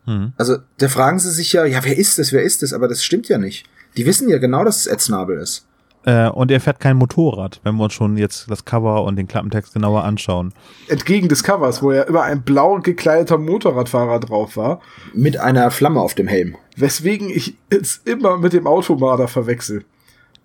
[0.05, 0.33] Hm.
[0.37, 2.73] Also, da fragen sie sich ja, ja, wer ist das, wer ist das?
[2.73, 3.65] Aber das stimmt ja nicht.
[3.95, 5.66] Die wissen ja genau, dass es Ed Snabel ist.
[6.07, 9.27] Äh, und er fährt kein Motorrad, wenn wir uns schon jetzt das Cover und den
[9.27, 10.53] Klappentext genauer anschauen.
[10.87, 14.79] Entgegen des Covers, wo ja immer ein blau gekleideter Motorradfahrer drauf war,
[15.13, 16.55] Mit einer Flamme auf dem Helm.
[16.77, 19.83] weswegen ich es immer mit dem Automarder verwechsel.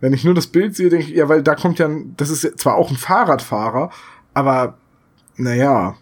[0.01, 2.29] Wenn ich nur das Bild sehe, denke ich, ja, weil da kommt ja, ein, das
[2.31, 3.91] ist ja zwar auch ein Fahrradfahrer,
[4.35, 4.79] aber
[5.37, 5.95] naja,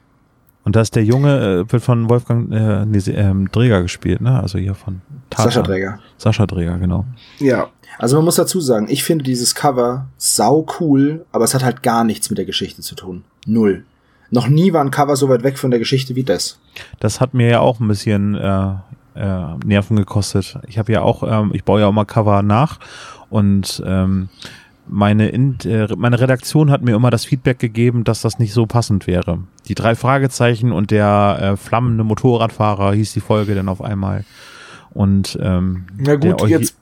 [0.64, 4.40] Und da ist der Junge, äh, wird von Wolfgang äh, nee, ähm, Dräger gespielt, ne?
[4.40, 5.44] Also hier von Tata.
[5.44, 5.98] Sascha Träger.
[6.18, 7.06] Sascha Dräger, genau.
[7.38, 7.68] ja,
[7.98, 11.82] Also man muss dazu sagen, ich finde dieses Cover sau cool, aber es hat halt
[11.82, 13.24] gar nichts mit der Geschichte zu tun.
[13.46, 13.84] Null.
[14.30, 16.60] Noch nie war ein Cover so weit weg von der Geschichte wie das.
[17.00, 18.74] Das hat mir ja auch ein bisschen äh,
[19.14, 20.58] äh, Nerven gekostet.
[20.66, 22.78] Ich habe ja auch, ähm, ich baue ja auch mal Cover nach
[23.28, 24.28] und ähm,
[24.90, 28.66] meine, In äh, meine Redaktion hat mir immer das Feedback gegeben, dass das nicht so
[28.66, 29.38] passend wäre.
[29.68, 34.24] Die drei Fragezeichen und der äh, flammende Motorradfahrer hieß die Folge dann auf einmal.
[34.92, 36.76] Und ähm, na gut, jetzt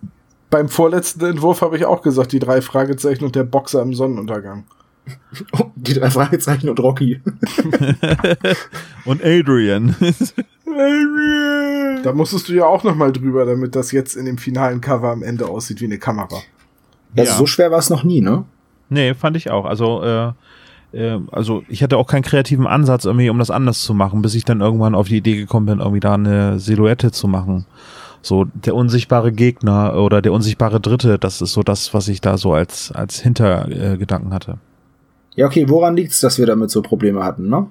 [0.50, 4.64] beim vorletzten Entwurf habe ich auch gesagt, die drei Fragezeichen und der Boxer im Sonnenuntergang.
[5.76, 7.22] Die drei Fragezeichen und Rocky.
[9.06, 9.94] und Adrian.
[12.02, 15.10] Da musstest du ja auch noch mal drüber, damit das jetzt in dem finalen Cover
[15.10, 16.42] am Ende aussieht wie eine Kamera.
[17.18, 17.38] Also Ja.
[17.38, 18.44] so schwer war es noch nie, ne?
[18.90, 19.64] Nee, fand ich auch.
[19.64, 20.32] Also, äh,
[20.92, 24.34] äh, also ich hatte auch keinen kreativen Ansatz irgendwie, um das anders zu machen, bis
[24.34, 27.66] ich dann irgendwann auf die Idee gekommen bin, irgendwie da eine Silhouette zu machen.
[28.22, 32.36] So der unsichtbare Gegner oder der unsichtbare Dritte, das ist so das, was ich da
[32.36, 34.58] so als als Hintergedanken Gedanken hatte.
[35.36, 37.68] Ja, okay, woran liegt's, dass wir damit so Probleme hatten, ne?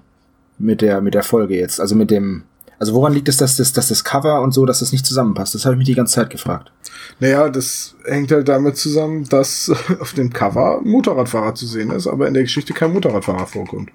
[0.58, 1.82] Mit der, mit der Folge jetzt.
[1.82, 2.44] Also mit dem.
[2.80, 5.56] Also woran liegt es, dass das, dass das Cover und so, dass das nicht zusammenpasst?
[5.56, 6.72] Das habe ich mich die ganze Zeit gefragt.
[7.20, 12.28] Naja, das hängt halt damit zusammen, dass auf dem Cover Motorradfahrer zu sehen ist, aber
[12.28, 13.92] in der Geschichte kein Motorradfahrer vorkommt.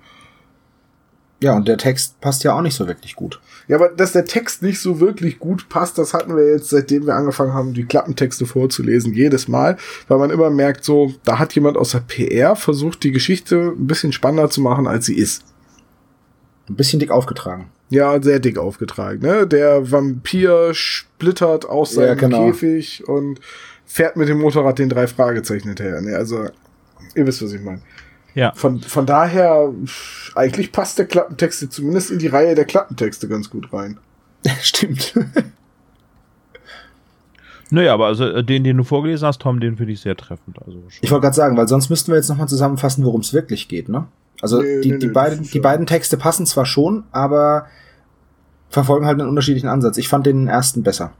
[1.42, 3.40] Ja, und der Text passt ja auch nicht so wirklich gut.
[3.66, 7.04] Ja, aber dass der Text nicht so wirklich gut passt, das hatten wir jetzt, seitdem
[7.06, 11.52] wir angefangen haben, die Klappentexte vorzulesen, jedes Mal, weil man immer merkt, so, da hat
[11.54, 15.42] jemand aus der PR versucht, die Geschichte ein bisschen spannender zu machen, als sie ist.
[16.68, 17.70] Ein bisschen dick aufgetragen.
[17.92, 19.46] Ja, sehr dick aufgetragen, ne?
[19.46, 22.46] Der Vampir splittert aus Ja, seinem genau.
[22.46, 23.38] Käfig und
[23.84, 26.00] fährt mit dem Motorrad den drei Fragezeichen hinterher.
[26.00, 26.16] Ne?
[26.16, 26.48] Also,
[27.14, 27.82] ihr wisst, was ich meine.
[28.34, 28.54] Ja.
[28.54, 29.74] Von, von daher,
[30.34, 33.98] eigentlich passt der Klappentexte zumindest in die Reihe der Klappentexte ganz gut rein.
[34.62, 35.12] Stimmt.
[37.74, 40.58] Naja, aber also äh, den, den du vorgelesen hast, Tom, den finde ich sehr treffend.
[40.60, 40.98] Also schon.
[41.00, 43.88] Ich wollte gerade sagen, weil sonst müssten wir jetzt nochmal zusammenfassen, worum es wirklich geht,
[43.88, 44.08] ne?
[44.42, 47.66] Also Nee, die, nee, die, nee, beiden, die beiden Texte passen zwar schon, aber
[48.68, 49.96] verfolgen halt einen unterschiedlichen Ansatz.
[49.96, 51.12] Ich fand den ersten besser.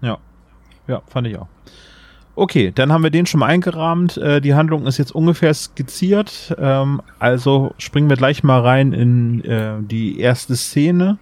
[0.00, 0.18] Ja.
[0.86, 1.48] Ja, fand ich auch.
[2.34, 4.16] Okay, dann haben wir den schon mal eingerahmt.
[4.16, 6.54] Äh, die Handlung ist jetzt ungefähr skizziert.
[6.58, 11.18] Ähm, also springen wir gleich mal rein in äh, die erste Szene.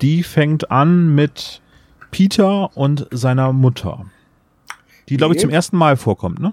[0.00, 1.60] Die fängt an mit
[2.10, 4.06] Peter und seiner Mutter.
[5.08, 6.52] Die, glaube ich, zum ersten Mal vorkommt, ne?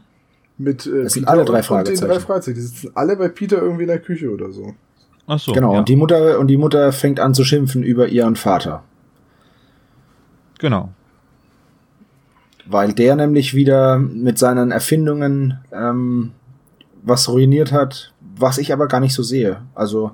[0.57, 2.07] Mit äh, Das sind alle drei Fragezeichen.
[2.09, 2.55] drei Fragezeichen.
[2.55, 4.73] Die sitzen alle bei Peter irgendwie in der Küche oder so.
[5.27, 5.53] Ach so.
[5.53, 5.73] genau.
[5.73, 5.79] ja.
[5.79, 8.83] Und die Mutter und die Mutter fängt an zu schimpfen über ihren Vater,
[10.59, 10.89] Genau.
[12.67, 16.31] weil der nämlich wieder mit seinen Erfindungen ähm,
[17.03, 19.61] was ruiniert hat, was ich aber gar nicht so sehe.
[19.75, 20.11] Also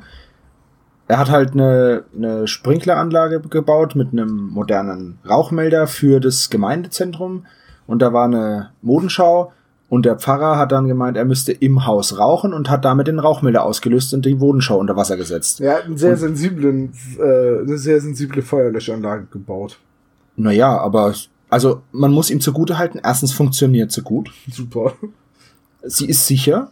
[1.07, 7.45] er hat halt eine, eine Sprinkleranlage gebaut mit einem modernen Rauchmelder für das Gemeindezentrum
[7.87, 9.51] und da war eine Modenschau
[9.91, 13.19] und der Pfarrer hat dann gemeint, er müsste im Haus rauchen und hat damit den
[13.19, 15.59] Rauchmelder ausgelöst und die Modenschau unter Wasser gesetzt.
[15.59, 19.79] Er hat einen sehr Und- sensiblen, äh, eine sehr sensible Feuerlöschanlage gebaut.
[20.37, 21.13] Naja, aber
[21.49, 24.93] also man muss ihm zugute halten, erstens funktioniert sie gut, Super.
[25.83, 26.71] sie ist sicher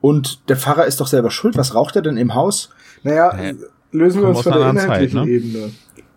[0.00, 1.56] und der Pfarrer ist doch selber schuld.
[1.56, 2.70] Was raucht er denn im Haus?
[3.04, 3.54] Naja, Hä?
[3.92, 5.30] lösen wir uns von der anderen Zeit, inhaltlichen ne?
[5.30, 5.70] Ebene.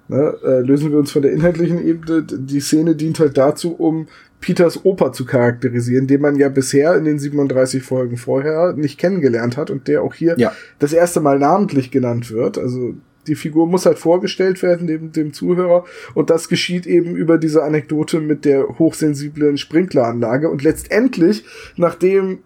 [0.10, 0.38] Ne?
[0.44, 2.24] Äh, lösen wir uns von der inhaltlichen Ebene.
[2.24, 4.08] Die Szene dient halt dazu, um
[4.40, 9.58] Peters Opa zu charakterisieren, den man ja bisher in den 37 Folgen vorher nicht kennengelernt
[9.58, 10.54] hat und der auch hier Ja.
[10.80, 12.58] das erste Mal namentlich genannt wird.
[12.58, 12.94] Also
[13.26, 17.64] die Figur muss halt vorgestellt werden dem, dem Zuhörer und das geschieht eben über diese
[17.64, 21.44] Anekdote mit der hochsensiblen Sprinkleranlage und letztendlich,
[21.76, 22.40] nachdem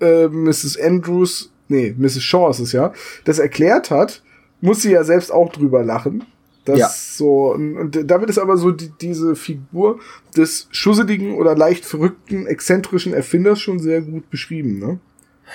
[0.00, 0.78] äh, Mrs.
[0.80, 2.22] Andrews, nee, Mrs.
[2.22, 2.92] Shaw ist es ja,
[3.24, 4.22] das erklärt hat,
[4.60, 6.24] muss sie ja selbst auch drüber lachen.
[6.64, 6.88] Das Ja.
[6.88, 9.98] so, und, damit ist aber so die, diese Figur
[10.36, 14.98] des schusseligen oder leicht verrückten, exzentrischen Erfinders schon sehr gut beschrieben, ne?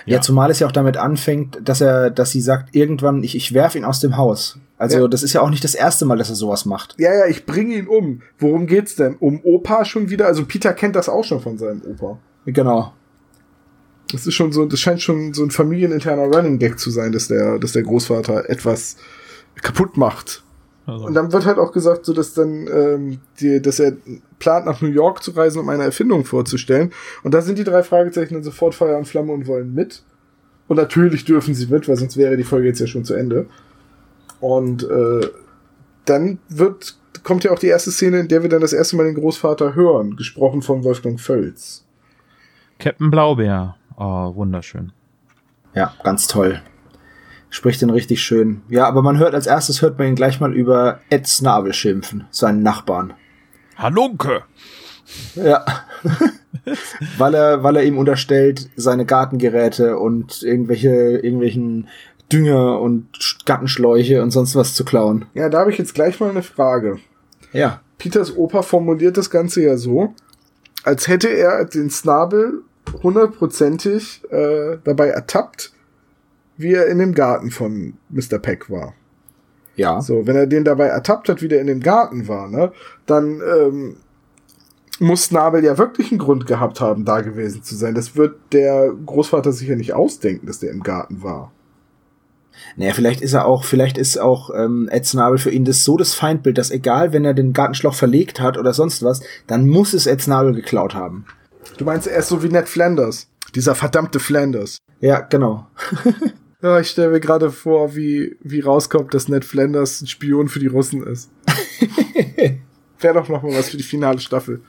[0.06, 0.16] Ja.
[0.16, 0.22] Ja.
[0.22, 3.76] zumal es ja auch damit anfängt, dass er, dass sie sagt, irgendwann, ich, ich werf
[3.76, 4.60] ihn aus dem Haus.
[4.78, 5.08] Also Ja.
[5.08, 6.96] das ist ja auch nicht das erste Mal, dass er sowas macht.
[6.98, 8.22] Ja, ja, ich bringe ihn um.
[8.38, 9.16] Worum geht's denn?
[9.16, 10.26] Um Opa schon wieder?
[10.28, 12.18] Also Peter kennt das auch schon von seinem Opa.
[12.46, 12.94] Genau.
[14.12, 17.30] Das ist schon so, das scheint schon so ein familieninterner Running Gag zu sein, dass
[17.30, 18.98] der, dass der Großvater etwas
[19.62, 20.44] kaputt macht.
[20.86, 23.94] Also, Und dann wird halt auch gesagt, so dass dann, ähm, die, dass er
[24.38, 26.92] plant, nach New York zu reisen, um eine Erfindung vorzustellen.
[27.24, 30.04] Und da sind die drei Fragezeichen dann sofort Feuer und Flamme und wollen mit.
[30.68, 33.48] Und natürlich dürfen sie mit, weil sonst wäre die Folge jetzt ja schon zu Ende.
[34.40, 35.28] Und äh,
[36.06, 39.06] dann wird, kommt ja auch die erste Szene, in der wir dann das erste Mal
[39.06, 41.86] den Großvater hören, gesprochen von Wolfgang Völz.
[42.78, 43.76] Captain Blaubeer.
[43.98, 44.92] Oh, wunderschön.
[45.74, 46.62] Ja, ganz toll.
[47.56, 48.64] Spricht den richtig schön.
[48.68, 52.28] Ja, aber man hört als erstes hört man ihn gleich mal über Ed Snabel schimpfen,
[52.30, 53.14] seinen Nachbarn.
[53.78, 54.44] Halunke!
[55.36, 55.64] Ja.
[57.18, 61.88] weil er, weil er ihm unterstellt, seine Gartengeräte und irgendwelche, irgendwelchen
[62.30, 63.08] Dünger und
[63.46, 65.24] Gartenschläuche und sonst was zu klauen.
[65.34, 66.98] Ja, da habe ich jetzt gleich mal eine Frage.
[67.54, 67.80] Ja.
[67.98, 70.14] Peters Opa formuliert das Ganze ja so,
[70.84, 72.64] als hätte er den Snabel
[73.02, 75.72] hundertprozentig äh, dabei ertappt,
[76.58, 78.40] wie er in dem Garten von Mr.
[78.40, 78.94] Peck war.
[79.76, 80.02] Ja.
[80.02, 82.72] So, wenn er den dabei ertappt hat, wie der in dem Garten war, ne,
[83.06, 83.98] dann ähm,
[85.00, 87.96] muss Snabel ja wirklich einen Grund gehabt haben, da gewesen zu sein.
[87.96, 91.52] Das wird der Großvater sicher nicht ausdenken, dass der im Garten war.
[92.78, 95.98] Naja, vielleicht ist er auch, vielleicht ist auch ähm, Ed Snabel für ihn das so
[95.98, 99.94] das Feindbild, dass egal, wenn er den Gartenschlauch verlegt hat oder sonst was, dann muss
[99.94, 101.26] es Ed Snabel geklaut haben.
[101.78, 103.28] Du meinst, er ist so wie Ned Flanders.
[103.54, 104.78] Dieser verdammte Flanders.
[105.02, 105.68] Ja, genau.
[106.66, 110.58] Ja, ich stelle mir gerade vor, wie, wie rauskommt, dass Ned Flanders ein Spion für
[110.60, 111.30] die Russen ist.
[113.00, 114.62] Wäre doch noch mal was für die finale Staffel.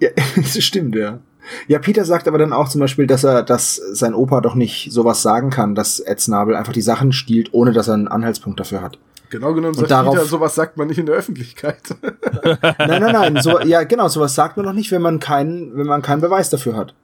[0.00, 1.18] Ja, das stimmt, ja.
[1.66, 4.90] Ja, Peter sagt aber dann auch zum Beispiel, dass er, dass sein Opa doch nicht
[4.90, 8.58] sowas sagen kann, dass Ed Snabel einfach die Sachen stiehlt, ohne dass er einen Anhaltspunkt
[8.58, 8.98] dafür hat.
[9.28, 11.82] Genau genommen sagt darauf- Peter, sowas sagt man nicht in der Öffentlichkeit.
[12.78, 13.42] Nein, nein, nein.
[13.42, 16.48] So, ja, genau, sowas sagt man doch nicht, wenn man keinen, wenn man keinen Beweis
[16.48, 16.94] dafür hat.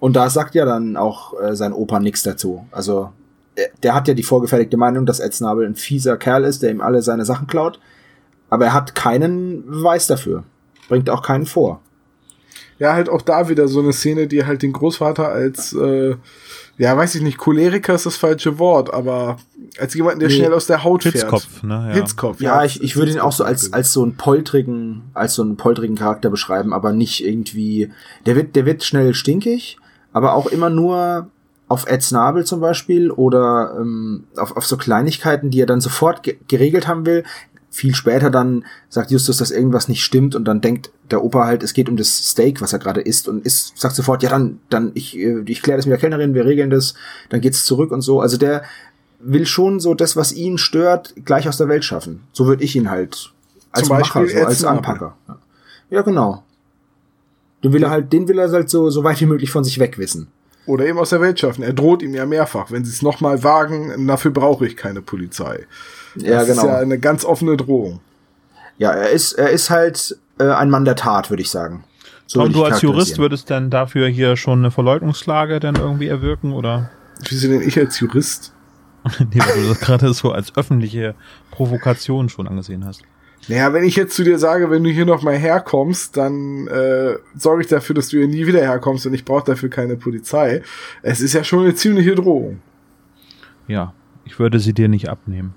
[0.00, 2.66] Und da sagt ja dann auch äh, sein Opa nichts dazu.
[2.70, 3.10] Also
[3.56, 6.70] äh, der hat ja die vorgefertigte Meinung, dass Ed Snabel ein fieser Kerl ist, der
[6.70, 7.80] ihm alle seine Sachen klaut.
[8.50, 10.44] Aber er hat keinen Beweis dafür.
[10.88, 11.80] Bringt auch keinen vor.
[12.78, 16.14] ja, halt auch da wieder so eine Szene, die halt den Großvater als, äh,
[16.78, 19.38] ja, weiß ich nicht, Choleriker ist das falsche Wort, aber
[19.80, 20.36] als jemanden, der Nee.
[20.36, 21.14] schnell aus der Haut fährt.
[21.16, 21.86] Hitzkopf, ne?
[21.88, 21.94] Ja.
[21.94, 25.42] Hitzkopf, Ja, ich, ich würde ihn auch so als, als so einen poltrigen, als so
[25.42, 27.90] einen poltrigen Charakter beschreiben, aber nicht irgendwie,
[28.26, 29.78] der wird, der wird schnell stinkig,
[30.12, 31.28] aber auch immer nur
[31.68, 36.22] auf Ed Snabel zum Beispiel oder ähm, auf, auf so Kleinigkeiten, die er dann sofort
[36.22, 37.24] ge geregelt haben will.
[37.70, 41.62] Viel später dann sagt Justus, dass irgendwas nicht stimmt und dann denkt der Opa halt,
[41.62, 44.60] es geht um das Steak, was er gerade isst und isst, sagt sofort, ja dann,
[44.70, 46.94] dann ich, äh, ich kläre das mit der Kellnerin, wir regeln das,
[47.28, 48.20] dann geht's zurück und so.
[48.20, 48.62] Also der
[49.20, 52.22] will schon so das, was ihn stört, gleich aus der Welt schaffen.
[52.32, 53.32] So würde ich ihn halt
[53.72, 54.64] als Macher, so als.
[54.64, 55.16] Anpacker.
[55.90, 56.44] Ja, genau.
[57.64, 59.78] Den will er halt, den will er halt so, so weit wie möglich von sich
[59.78, 60.28] wegwissen.
[60.66, 61.62] Oder eben aus der Welt schaffen.
[61.62, 62.70] Er droht ihm ja mehrfach.
[62.70, 65.66] Wenn sie es nochmal wagen, dafür brauche ich keine Polizei.
[66.14, 66.62] Ja, das genau.
[66.62, 68.00] ist ja eine ganz offene Drohung.
[68.76, 71.84] Ja, er ist, er ist halt äh, ein Mann der Tat, würde ich sagen.
[72.26, 76.52] So würde du als Jurist würdest dann dafür hier schon eine Verleugnungsklage dann irgendwie erwirken
[76.52, 76.90] oder?
[77.28, 78.52] Wieso denn ich als Jurist?
[79.32, 81.14] nee, weil du das gerade so als öffentliche
[81.50, 83.02] Provokation schon angesehen hast.
[83.48, 87.16] Naja, wenn ich jetzt zu dir sage, wenn du hier noch mal herkommst, dann äh,
[87.36, 90.62] sorge ich dafür, dass du hier nie wieder herkommst und ich brauche dafür keine Polizei.
[91.02, 92.60] Es ist ja schon eine ziemliche Drohung.
[93.66, 95.54] Ja, ich würde sie dir nicht abnehmen.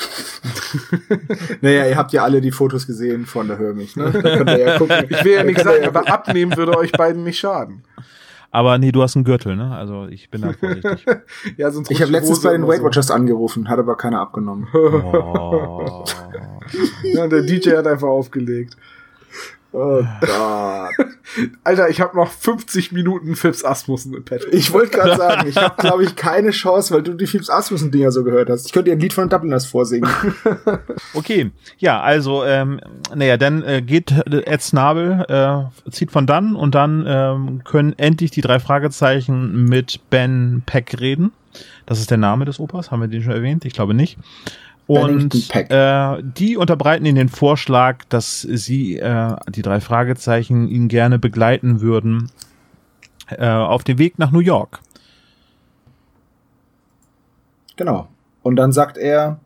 [1.60, 4.10] Naja, ihr habt ja alle die Fotos gesehen von der Hörmich, ne?
[4.10, 5.04] Da könnt ihr ja gucken.
[5.08, 7.82] Ich will ja nichts sagen, aber abnehmen würde euch beiden nicht schaden.
[8.52, 9.74] Aber nee, du hast einen Gürtel, ne?
[9.74, 11.06] Also ich bin da vorsichtig.
[11.56, 14.68] Ja, sonst Ich habe letztens bei den Weight Watchers angerufen, hat aber keiner abgenommen.
[14.72, 16.04] Oh.
[16.04, 16.04] So.
[17.02, 18.76] Ja, der DJ hat einfach aufgelegt.
[19.72, 20.90] Oh Gott.
[21.64, 24.46] Alter, ich habe noch 50 Minuten Phipps Asmussen im Pad.
[24.50, 28.10] Ich wollte gerade sagen, ich habe, glaube ich, keine Chance, weil du die Philips Asmussen-Dinger
[28.10, 28.66] so gehört hast.
[28.66, 30.10] Ich könnte dir ein Lied von Dubliners vorsingen.
[31.14, 32.80] Okay, ja, also, ähm,
[33.14, 38.30] naja, dann äh, geht Ed Snabel, äh, zieht von dann und dann ähm, können endlich
[38.30, 41.32] die drei Fragezeichen mit Ben Peck reden.
[41.86, 43.64] Das ist der Name des Opas, haben wir den schon erwähnt?
[43.64, 44.18] Ich glaube nicht.
[44.98, 51.18] Und äh, die unterbreiten ihnen den Vorschlag, dass sie, äh, die drei Fragezeichen, ihn gerne
[51.20, 52.30] begleiten würden
[53.28, 54.80] äh, auf dem Weg nach New York.
[57.76, 58.08] Genau.
[58.42, 59.38] Und dann sagt er,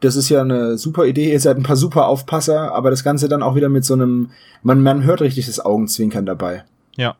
[0.00, 3.28] das ist ja eine super Idee, ihr seid ein paar super Aufpasser, aber das Ganze
[3.28, 4.30] dann auch wieder mit so einem,
[4.62, 6.64] man, man hört richtig das Augenzwinkern dabei.
[6.96, 7.16] Ja,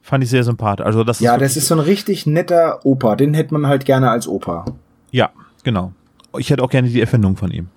[0.00, 0.86] fand ich sehr sympathisch.
[0.86, 3.84] Also das Ja, ist das ist so ein richtig netter Opa, den hätte man halt
[3.84, 4.64] gerne als Opa.
[5.10, 5.28] ja,
[5.62, 5.92] genau.
[6.38, 7.68] Ich hätte auch gerne die Erfindung von ihm.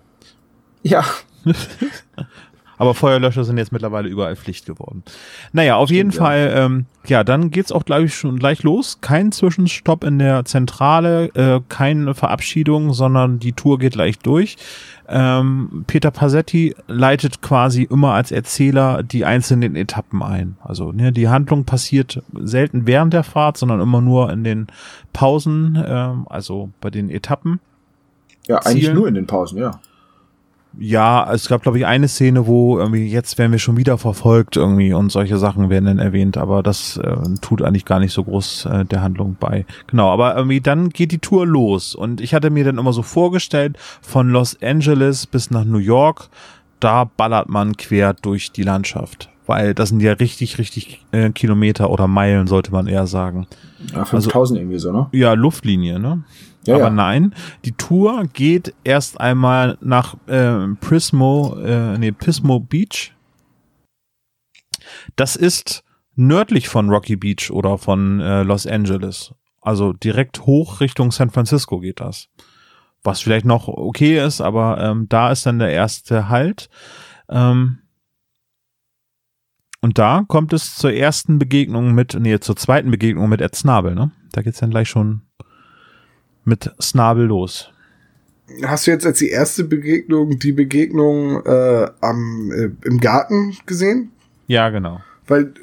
[0.84, 1.04] Ja,
[2.80, 5.02] Aber Feuerlöscher sind jetzt mittlerweile überall Pflicht geworden.
[5.52, 6.18] Naja, auf jeden ja.
[6.18, 9.00] Fall, ähm, ja, dann geht's auch gleich schon gleich los.
[9.02, 14.58] Kein Zwischenstopp in der Zentrale, äh, keine Verabschiedung, sondern die Tour geht gleich durch.
[15.08, 20.58] Ähm, Peter Passetti leitet quasi immer als Erzähler die einzelnen Etappen ein.
[20.62, 24.68] Also ne, die Handlung passiert selten während der Fahrt, sondern immer nur in den
[25.14, 27.60] Pausen, ähm, also bei den Etappen.
[28.48, 28.96] Ja, eigentlich Zielen.
[28.96, 29.80] nur in den Pausen, ja.
[30.80, 34.58] Ja, es gab, glaube ich, eine Szene, wo irgendwie jetzt werden wir schon wieder verfolgt
[34.58, 38.24] irgendwie und solche Sachen werden dann erwähnt, aber das äh, tut eigentlich gar nicht so
[38.24, 39.66] groß äh, der Handlung bei.
[39.88, 43.02] Genau, aber irgendwie dann geht die Tour los und ich hatte mir dann immer so
[43.02, 46.30] vorgestellt, von Los Angeles bis nach New York,
[46.80, 51.90] da ballert man quer durch die Landschaft, weil das sind ja richtig, richtig äh, Kilometer
[51.90, 53.48] oder Meilen, sollte man eher sagen.
[53.94, 55.08] ja 5000 irgendwie so, ne?
[55.12, 56.24] Ja, Luftlinie, ne?
[56.68, 56.90] Ja, Aber ja.
[56.92, 57.34] nein,
[57.66, 63.14] die Tour geht erst einmal nach äh, Prismo, äh, nee, Pismo Beach.
[65.16, 65.84] Das ist
[66.16, 69.34] nördlich von Rocky Beach oder von äh, Los Angeles.
[69.62, 72.30] Also direkt hoch Richtung San Francisco geht das.
[73.04, 76.70] Was vielleicht noch okay ist, aber ähm, da ist dann der erste Halt.
[77.30, 77.80] Ähm,
[79.82, 83.94] und da kommt es zur ersten Begegnung mit, nee, zur zweiten Begegnung mit Ed Snabel,
[83.94, 84.12] ne?
[84.32, 85.22] Da geht's dann gleich schon
[86.48, 87.70] mit Snabel los.
[88.64, 94.12] Hast du jetzt als die erste Begegnung die Begegnung äh, am äh, im Garten gesehen?
[94.48, 95.02] Ja, genau.
[95.28, 95.54] Weil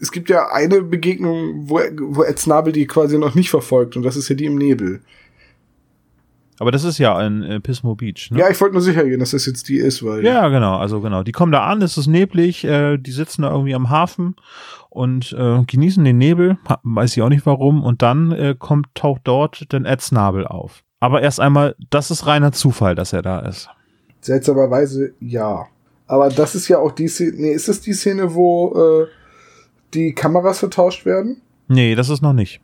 [0.00, 4.02] es gibt ja eine Begegnung, wo, wo Ed Snabel die quasi noch nicht verfolgt und
[4.02, 5.00] das ist ja die im Nebel.
[6.58, 8.38] Aber das ist ja in äh, Pismo Beach, ne?
[8.38, 10.24] Ja, ich wollte nur sicher gehen, dass das jetzt die ist, weil.
[10.24, 11.22] Ja, genau, also genau.
[11.22, 14.36] Die kommen da an, es ist neblig, äh, die sitzen da irgendwie am Hafen
[14.90, 19.22] und äh, genießen den Nebel, weiß ich auch nicht warum, und dann äh, kommt, taucht
[19.24, 20.84] dort dann Ed Snabel auf.
[21.00, 23.68] Aber erst einmal, das ist reiner Zufall, dass er da ist.
[24.20, 25.66] Seltsamerweise ja.
[26.06, 27.32] Aber das ist ja auch die Szene.
[27.36, 29.06] Nee, ist das die Szene, wo äh,
[29.94, 31.40] die Kameras vertauscht werden?
[31.68, 32.60] Nee, das ist noch nicht.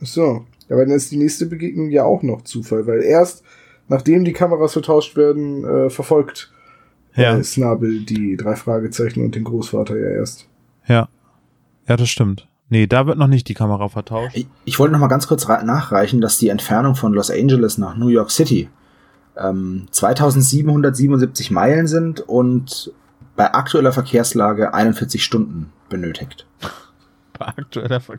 [0.00, 0.44] So.
[0.68, 3.42] Ja, aber dann ist die nächste Begegnung ja auch noch Zufall, weil erst
[3.88, 6.52] nachdem die Kameras vertauscht werden, äh, verfolgt
[7.14, 10.46] Ja, äh, Snabel die drei Fragezeichen und den Großvater ja erst.
[10.86, 11.08] ja.
[11.86, 12.46] Ja, das stimmt.
[12.68, 14.36] Nee, da wird noch nicht die Kamera vertauscht.
[14.36, 17.96] Ich, ich wollte noch mal ganz kurz nachreichen, dass die Entfernung von Los Angeles nach
[17.96, 18.68] New York City
[19.38, 22.92] ähm, 2777 Meilen sind und
[23.36, 26.46] bei aktueller Verkehrslage 41 Stunden benötigt.
[27.56, 28.16] Aktueller Ver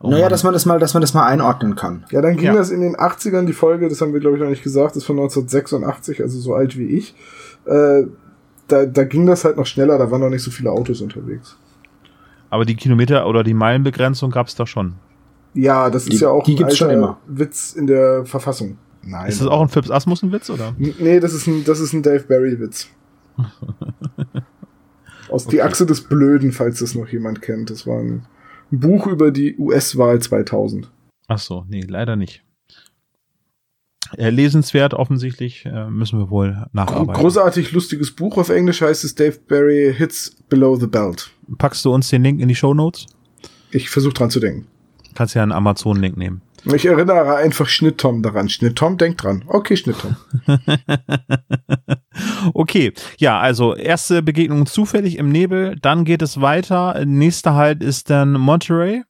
[0.00, 0.30] oh naja, Mann.
[0.30, 2.04] dass man das mal, dass man das mal einordnen kann.
[2.10, 2.54] Ja, dann ging Ja.
[2.54, 5.04] das in den 80ern, die Folge, das haben wir glaube ich noch nicht gesagt, ist
[5.04, 7.14] von 1986, also so alt wie ich.
[7.66, 8.04] Äh,
[8.68, 11.56] da, da ging das halt noch schneller, da waren noch nicht so viele Autos unterwegs.
[12.50, 14.94] Aber die Kilometer- oder die Meilenbegrenzung gab's da schon.
[15.54, 17.18] Ja, das ist Die- ja auch die gibt's schon immer.
[17.26, 18.78] Witz in der Verfassung.
[19.04, 19.28] Nein.
[19.28, 20.74] Ist das auch ein Phipps Asmussen-Witz, oder?
[20.78, 22.86] Nee, das ist ein, das ist ein Dave Barry-Witz.
[25.28, 27.70] Aus Die Achse des Blöden, falls das noch jemand kennt.
[27.70, 28.24] Das war ein
[28.72, 30.90] Buch über die US-Wahl 2000.
[31.28, 32.42] Ach so, nee, leider nicht.
[34.16, 37.20] Äh, lesenswert offensichtlich, äh, müssen wir wohl nacharbeiten.
[37.20, 38.36] großartig lustiges Buch.
[38.36, 41.30] Auf Englisch heißt es Dave Barry Hits Below the Belt.
[41.58, 43.06] Packst du uns den Link in die Show Notes?
[43.70, 44.66] Ich versuche dran zu denken.
[45.14, 46.42] Kannst ja einen Amazon-Link nehmen.
[46.64, 48.48] Ich erinnere einfach Schnitt-Tom daran.
[48.48, 49.44] Schnitt-Tom, denkt dran.
[49.48, 50.16] Okay, Schnitt-Tom.
[52.54, 57.04] okay, ja, also erste Begegnung zufällig im Nebel, dann geht es weiter.
[57.04, 59.02] Nächster Halt ist dann Monterey.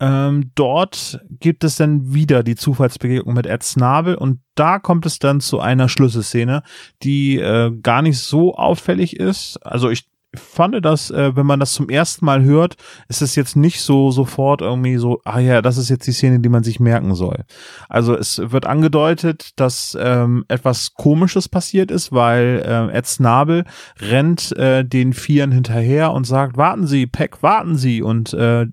[0.00, 5.18] Ähm, dort gibt es dann wieder die Zufallsbegegnung mit Ed Snabel und da kommt es
[5.18, 6.62] dann zu einer Schlüsselszene,
[7.02, 9.56] die äh, gar nicht so auffällig ist.
[9.64, 12.76] Also ich fand das, äh, wenn man das zum ersten Mal hört,
[13.08, 16.40] ist es jetzt nicht so sofort irgendwie so, ah ja, das ist jetzt die Szene,
[16.40, 17.44] die man sich merken soll.
[17.88, 23.64] Also es wird angedeutet, dass ähm, etwas Komisches passiert ist, weil äh, Ed Snabel
[24.00, 28.02] rennt äh, den Vieren hinterher und sagt, warten Sie, Peck, warten Sie.
[28.02, 28.66] Und äh,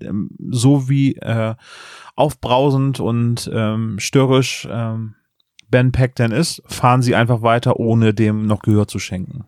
[0.50, 1.54] so wie äh,
[2.16, 5.14] aufbrausend und ähm, störrisch ähm,
[5.72, 9.44] Ben Peck denn ist, fahren sie einfach weiter, ohne dem noch Gehör zu schenken.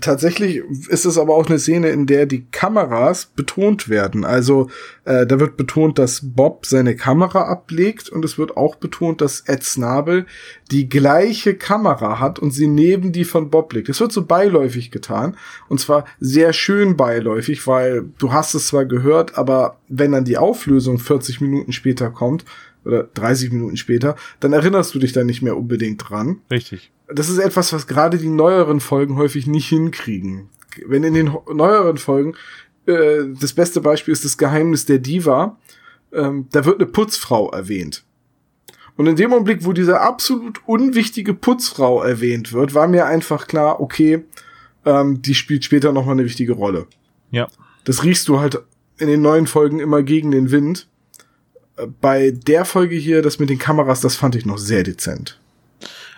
[0.00, 4.24] Tatsächlich ist es aber auch eine Szene, in der die Kameras betont werden.
[4.24, 4.68] Also
[5.04, 9.40] äh, da wird betont, dass Bob seine Kamera ablegt und es wird auch betont, dass
[9.40, 10.26] Ed Snabel
[10.70, 13.88] die gleiche Kamera hat und sie neben die von Bob legt.
[13.88, 15.36] Das wird so beiläufig getan
[15.68, 20.38] und zwar sehr schön beiläufig, weil du hast es zwar gehört, aber wenn dann die
[20.38, 22.44] Auflösung 40 Minuten später kommt
[22.84, 26.90] oder 30 Minuten später, dann erinnerst du dich da nicht mehr unbedingt dran Richtig.
[27.08, 30.48] das ist etwas, was gerade die neueren Folgen häufig nicht hinkriegen.
[30.86, 32.34] Wenn in den neueren Folgen
[32.86, 35.58] äh, das beste Beispiel ist das Geheimnis der Diva,
[36.12, 38.04] ähm, da wird eine Putzfrau erwähnt.
[38.96, 43.80] Und in dem Augenblick, wo diese absolut unwichtige Putzfrau erwähnt wird, war mir einfach klar,
[43.80, 44.24] okay,
[44.84, 46.86] ähm, die spielt später noch mal eine wichtige Rolle.
[47.30, 47.48] Ja.
[47.84, 48.62] Das riechst du halt
[48.98, 50.88] in den neuen Folgen immer gegen den Wind.
[52.00, 55.40] Bei der Folge hier, das mit den Kameras, das fand ich noch sehr dezent.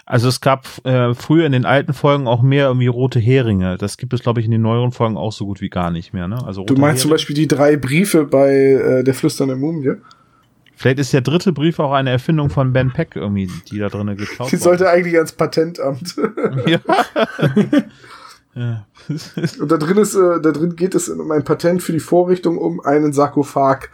[0.05, 3.79] Also es gab äh, früher in den alten Folgen auch mehr irgendwie rote Heringe.
[3.79, 6.13] Das gibt es, glaube ich, in den neueren Folgen auch so gut wie gar nicht
[6.13, 6.27] mehr.
[6.27, 6.45] Ne?
[6.45, 7.15] Also Du meinst zum Heringe.
[7.15, 9.95] Beispiel die drei Briefe bei äh, der flüsternde Mumie?
[10.75, 14.17] Vielleicht ist der dritte Brief auch eine Erfindung von Ben Peck irgendwie, die da drinnen
[14.17, 16.17] geklaut Die sollte eigentlich ans Patentamt.
[16.67, 16.81] ja.
[18.57, 18.87] ja.
[19.61, 22.59] Und da drin ist, äh, da drin geht es um ein Patent für die Vorrichtung,
[22.59, 23.91] um einen Sarkophag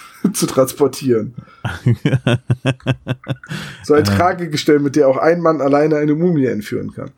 [0.32, 1.34] zu transportieren.
[3.84, 7.10] So ein Tragegestell, mit der auch ein Mann alleine eine Mumie entführen kann.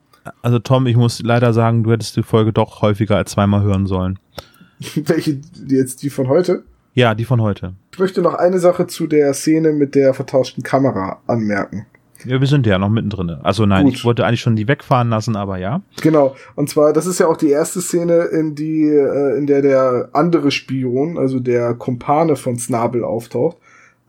[0.42, 3.86] Also Tom, ich muss leider sagen, du hättest die Folge doch häufiger als zweimal hören
[3.86, 4.18] sollen.
[4.94, 6.64] Welche, jetzt die von heute?
[6.94, 7.74] Ja, die von heute.
[7.92, 11.86] Ich möchte noch eine Sache zu der Szene mit der vertauschten Kamera anmerken.
[12.24, 13.30] Ja, wir sind ja noch mittendrin.
[13.42, 13.94] Also nein, Gut.
[13.94, 15.82] ich wollte eigentlich schon die wegfahren lassen, aber ja.
[16.00, 16.34] Genau.
[16.54, 20.10] Und zwar, das ist ja auch die erste Szene, in die, äh, in der der
[20.12, 23.58] andere Spion, also der Kumpane von Snabel auftaucht,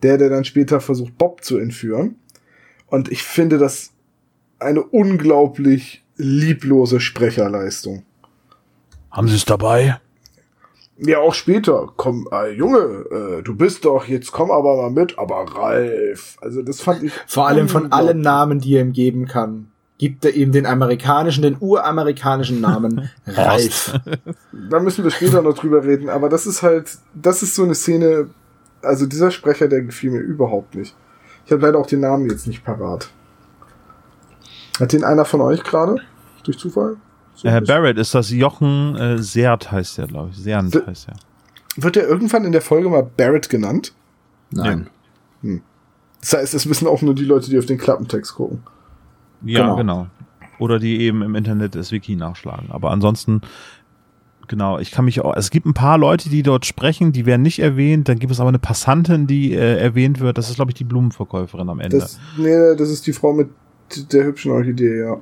[0.02, 2.16] der, der dann später versucht, Bob zu entführen.
[2.86, 3.92] Und ich finde das
[4.58, 8.04] eine unglaublich lieblose Sprecherleistung.
[9.10, 9.98] Haben Sie es dabei?
[10.98, 11.88] Ja, auch später.
[11.96, 16.38] Komm, äh, Junge, äh, du bist doch, jetzt komm aber mal mit, aber Ralf.
[16.40, 17.12] Also das fand ich.
[17.26, 19.68] Vor allem von allen Namen, die er ihm geben kann,
[19.98, 23.94] gibt er ihm den amerikanischen, den uramerikanischen Namen Ralf.
[24.70, 27.74] Da müssen wir später noch drüber reden, aber das ist halt, das ist so eine
[27.74, 28.30] Szene,
[28.80, 30.96] also dieser Sprecher, der gefiel mir überhaupt nicht.
[31.44, 33.10] Ich habe leider auch den Namen jetzt nicht parat.
[34.80, 35.96] Hat den einer von euch gerade?
[36.44, 36.96] Durch Zufall?
[37.36, 37.76] So Äh, ein bisschen.
[37.76, 40.36] Barrett ist das Jochen äh, Seert heißt der, glaube ich.
[40.38, 41.14] Seernd Se- heißt er.
[41.82, 43.92] Wird er irgendwann in der Folge mal Barrett genannt?
[44.50, 44.88] Nein.
[46.20, 48.62] Das heißt, es wissen auch nur die Leute, die auf den Klappentext gucken.
[49.44, 49.76] Ja, Genau.
[49.76, 50.06] genau.
[50.58, 52.70] Oder die eben im Internet das Wiki nachschlagen.
[52.70, 53.42] Aber ansonsten,
[54.48, 57.42] genau, ich kann mich auch, es gibt ein paar Leute, die dort sprechen, die werden
[57.42, 58.08] nicht erwähnt.
[58.08, 60.38] Dann gibt es aber eine Passantin, die äh, erwähnt wird.
[60.38, 61.98] Das ist, glaube ich, die Blumenverkäuferin am Ende.
[61.98, 63.50] Das, nee, das ist die Frau mit
[64.10, 65.18] der hübschen Orchidee, ja.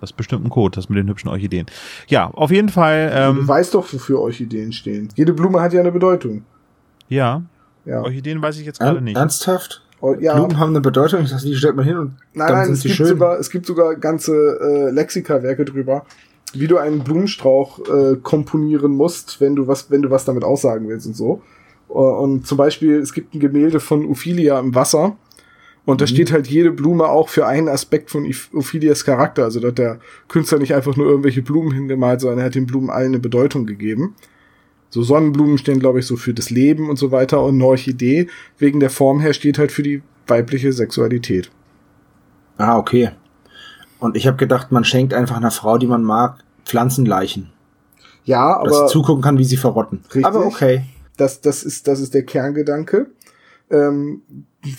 [0.00, 1.66] Das ist bestimmt ein Code, das mit den hübschen Orchideen.
[2.06, 5.08] Ja, auf jeden Fall, du ähm, weißt doch, wofür Orchideen stehen.
[5.16, 6.44] Jede Blume hat ja eine Bedeutung.
[7.08, 7.42] ja,
[7.84, 9.16] Ja, Orchideen weiß ich jetzt gerade Er nicht.
[9.16, 9.82] ernsthaft?
[10.00, 10.34] Oh, ja.
[10.36, 12.74] Blumen haben eine Bedeutung, ich dachte, die stellt man hin und Nein, dann nein, sind
[12.74, 13.06] es sie gibt, schön.
[13.08, 16.04] sogar, es gibt sogar ganze äh, Lexika-Werke drüber,
[16.52, 20.88] wie du einen Blumenstrauch äh, komponieren musst, wenn du was, wenn du was damit aussagen
[20.88, 21.42] willst und so.
[21.88, 25.16] Äh, Und zum Beispiel, es gibt ein Gemälde von Ophelia im Wasser.
[25.88, 26.08] Und da Mhm.
[26.08, 29.44] steht halt jede Blume auch für einen Aspekt von Ophelias Charakter.
[29.44, 32.66] Also da hat der Künstler nicht einfach nur irgendwelche Blumen hingemalt, sondern er hat den
[32.66, 34.14] Blumen allen eine Bedeutung gegeben.
[34.90, 37.42] So Sonnenblumen stehen, glaube ich, so für das Leben und so weiter.
[37.42, 38.28] Und eine Orchidee,
[38.58, 41.50] wegen der Form her, steht halt für die weibliche Sexualität.
[42.58, 43.12] Ah, okay.
[43.98, 47.48] Und ich habe gedacht, man schenkt einfach einer Frau, die man mag, Pflanzenleichen.
[48.26, 50.00] Ja, Dass aber sie zugucken kann, wie sie verrotten.
[50.04, 50.26] Richtig.
[50.26, 50.82] Aber okay.
[51.16, 53.06] das, das, ist, das ist der Kerngedanke.
[53.70, 54.22] Ähm,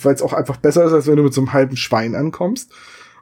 [0.02, 2.70] Weil es auch einfach besser ist, als wenn du mit so einem halben Schwein ankommst.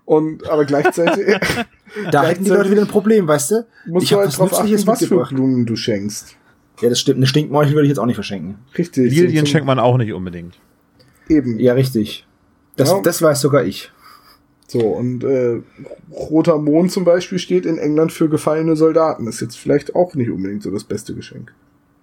[0.04, 1.26] Und aber gleichzeitig
[2.10, 3.66] Da hätten die Leute wieder ein Problem, weißt du?
[3.86, 5.24] musst ich du halt was drauf achten, was für.
[5.24, 6.36] Blumen du schenkst.
[6.80, 7.16] Ja, das stimmt.
[7.18, 8.58] Eine Stinkmorchel würde ich jetzt auch nicht verschenken.
[8.76, 9.10] Richtig.
[9.12, 10.58] Lilien so- schenkt man auch nicht unbedingt.
[11.28, 11.58] Eben.
[11.58, 12.26] Ja, richtig.
[12.76, 13.00] Das, Ja.
[13.02, 13.90] das weiß sogar ich.
[14.68, 15.60] So, und äh,
[16.12, 19.26] roter Mond zum Beispiel steht in England für gefallene Soldaten.
[19.26, 21.52] Ist jetzt vielleicht auch nicht unbedingt so das beste Geschenk.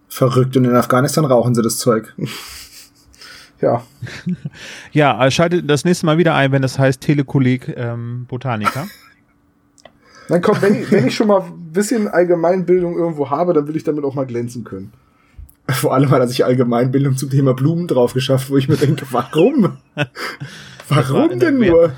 [0.10, 0.58] Verrückt.
[0.58, 2.14] Und in Afghanistan rauchen sie das Zeug.
[3.66, 3.84] Ja,
[4.92, 8.88] Ja, äh, schaltet das nächste Mal wieder ein, wenn es heißt Telekolleg ähm, Botaniker.
[10.30, 13.76] dann komm, wenn ich, wenn ich schon mal ein bisschen Allgemeinbildung irgendwo habe, dann will
[13.76, 14.94] ich damit auch mal glänzen können.
[15.70, 19.08] Vor allem hat er sich Allgemeinbildung zum Thema Blumen drauf geschafft, wo ich mir denke,
[19.10, 19.78] warum?
[19.96, 20.08] war
[20.88, 21.92] Warum der denn nur?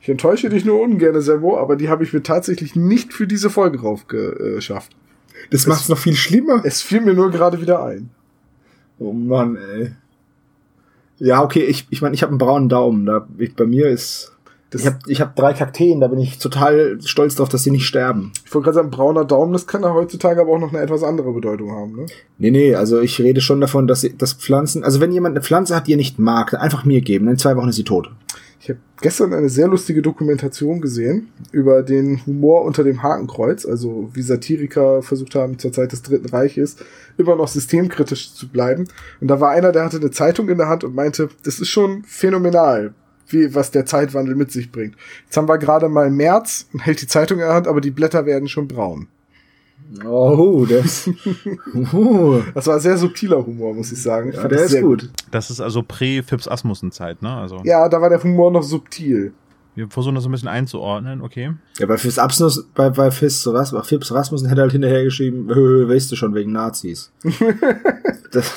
[0.00, 3.50] Ich enttäusche dich nur ungern, Servo, aber die habe ich mir tatsächlich nicht für diese
[3.50, 4.96] Folge raufgeschafft.
[5.50, 6.62] Das macht's noch viel schlimmer.
[6.64, 8.08] Es fiel mir nur gerade wieder ein.
[9.00, 9.92] Oh Mann, ey.
[11.18, 13.06] Ja, okay, ich ich, mein, ich habe einen braunen Daumen.
[13.06, 14.32] Da, ich, bei mir ist.
[14.70, 17.72] Das, Ich habe ich hab drei Kakteen, da bin ich total stolz drauf, dass sie
[17.72, 18.30] nicht sterben.
[18.46, 21.02] ich wollte gerade sagen, brauner Daumen, das kann ja heutzutage aber auch noch eine etwas
[21.02, 21.96] andere Bedeutung haben.
[21.96, 22.06] Ne?
[22.38, 25.74] Nee, nee, also ich rede schon davon, dass, dass Pflanzen, also wenn jemand eine Pflanze
[25.74, 27.26] hat, die er nicht mag, dann einfach mir geben.
[27.26, 28.12] In zwei Wochen ist sie tot.
[28.62, 34.10] Ich habe gestern eine sehr lustige Dokumentation gesehen über den Humor unter dem Hakenkreuz, also
[34.12, 36.76] wie Satiriker versucht haben, zur Zeit des Dritten Reiches
[37.16, 38.86] immer noch systemkritisch zu bleiben.
[39.18, 41.70] Und da war einer, der hatte eine Zeitung in der Hand und meinte, das ist
[41.70, 42.92] schon phänomenal,
[43.28, 44.94] wie was der Zeitwandel mit sich bringt.
[45.24, 47.90] Jetzt haben wir gerade mal März und hält die Zeitung in der Hand, aber die
[47.90, 49.08] Blätter werden schon braun.
[50.04, 51.08] Oh, das.
[51.92, 54.30] uh, Das war sehr subtiler Humor, muss ich sagen.
[54.30, 55.10] Ich ja, der das ist sehr gut.
[55.30, 57.30] Das ist also prä-Fips Asmussen-Zeit, ne?
[57.34, 59.32] Also Ja, da war der Humor noch subtil.
[59.74, 61.52] wir versuchen das so ein bisschen einzuordnen, okay?
[61.78, 64.72] Ja, bei Fis Absnus, bei, bei Fis, so was, bei Fips Rasmussen hätte er halt
[64.72, 67.10] hinterhergeschrieben, "Hö, weißt du schon, wegen Nazis.
[68.32, 68.52] das,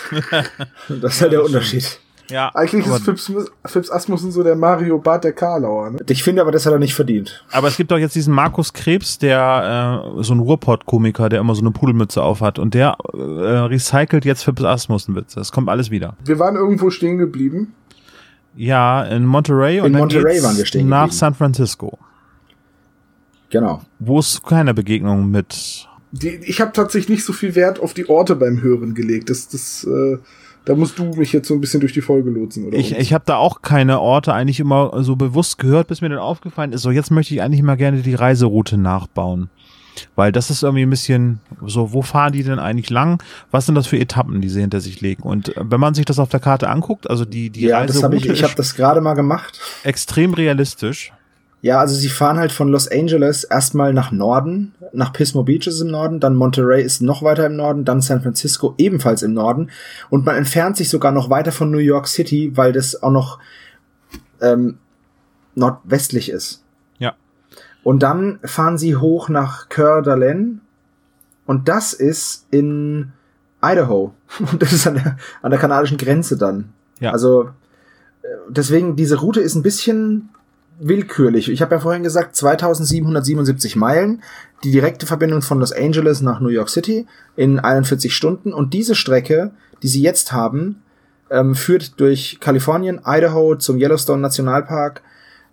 [1.01, 1.99] das ist halt der Unterschied.
[2.33, 3.31] Ja, Eigentlich ist Fips,
[3.65, 5.99] Fips Asmussen so der Mario Bart der Karlauer, ne?
[6.09, 7.45] Ich finde aber, das hat er nicht verdient.
[7.51, 11.53] aber es gibt doch jetzt diesen Markus Krebs, der äh, so ein Ruhrpott-Komiker, der immer
[11.53, 15.35] so eine Pudelmütze aufhat und der äh, recycelt jetzt Fips Asmussen-Witze.
[15.39, 16.17] Das kommt alles wieder.
[16.25, 17.73] Wir waren irgendwo stehen geblieben.
[18.55, 21.17] Ja, in Monterey und In dann Monterey waren wir stehen nach geblieben.
[21.19, 21.97] San Francisco,
[23.49, 23.81] Genau.
[23.99, 28.09] wo es keine Begegnung mit Die, ich habe tatsächlich nicht so viel Wert auf die
[28.09, 29.29] Orte beim Hören gelegt.
[29.29, 30.17] Das, das, äh,
[30.65, 32.77] da musst du mich jetzt so ein bisschen durch die Folge lotsen, oder?
[32.77, 33.01] Ich, uns?
[33.01, 36.71] ich habe da auch keine Orte eigentlich immer so bewusst gehört, bis mir dann aufgefallen
[36.71, 39.49] ist, so jetzt möchte ich eigentlich mal gerne die Reiseroute nachbauen.
[40.15, 43.21] Weil das ist irgendwie ein bisschen so, wo fahren die denn eigentlich lang?
[43.51, 45.23] Was sind das für Etappen, die sie hinter sich legen?
[45.23, 48.01] Und äh, wenn man sich das auf der Karte anguckt, also die, die ja, das
[48.01, 49.59] habe ich, Reiseroute ich habe das gerade mal gemacht.
[49.83, 51.11] extrem realistisch.
[51.63, 55.79] Ja, also sie fahren halt von Los Angeles erstmal nach Norden, nach Pismo Beach ist
[55.79, 59.71] im Norden, dann Monterey ist noch weiter im Norden, dann San Francisco ebenfalls im Norden
[60.09, 63.39] und man entfernt sich sogar noch weiter von New York City, weil das auch noch
[64.41, 64.77] ähm,
[65.55, 66.65] nordwestlich ist.
[66.99, 67.15] Ja.
[67.81, 70.57] Und dann fahren sie hoch nach Coeur d'Alene
[71.45, 73.13] Und das ist in
[73.63, 74.13] Idaho.
[74.51, 76.73] Und das ist an der, an der kanadischen Grenze dann.
[76.99, 77.11] Ja.
[77.11, 77.51] Also
[78.21, 80.27] äh, deswegen, diese Route ist ein bisschen
[80.87, 81.49] willkürlich.
[81.49, 84.23] Ich habe ja vorhin gesagt, 2777 Meilen,
[84.63, 88.53] die direkte Verbindung von Los Angeles nach New York City in 41 Stunden.
[88.53, 90.81] Und diese Strecke, die sie jetzt haben,
[91.29, 95.01] ähm, führt durch Kalifornien, Idaho zum Yellowstone Nationalpark,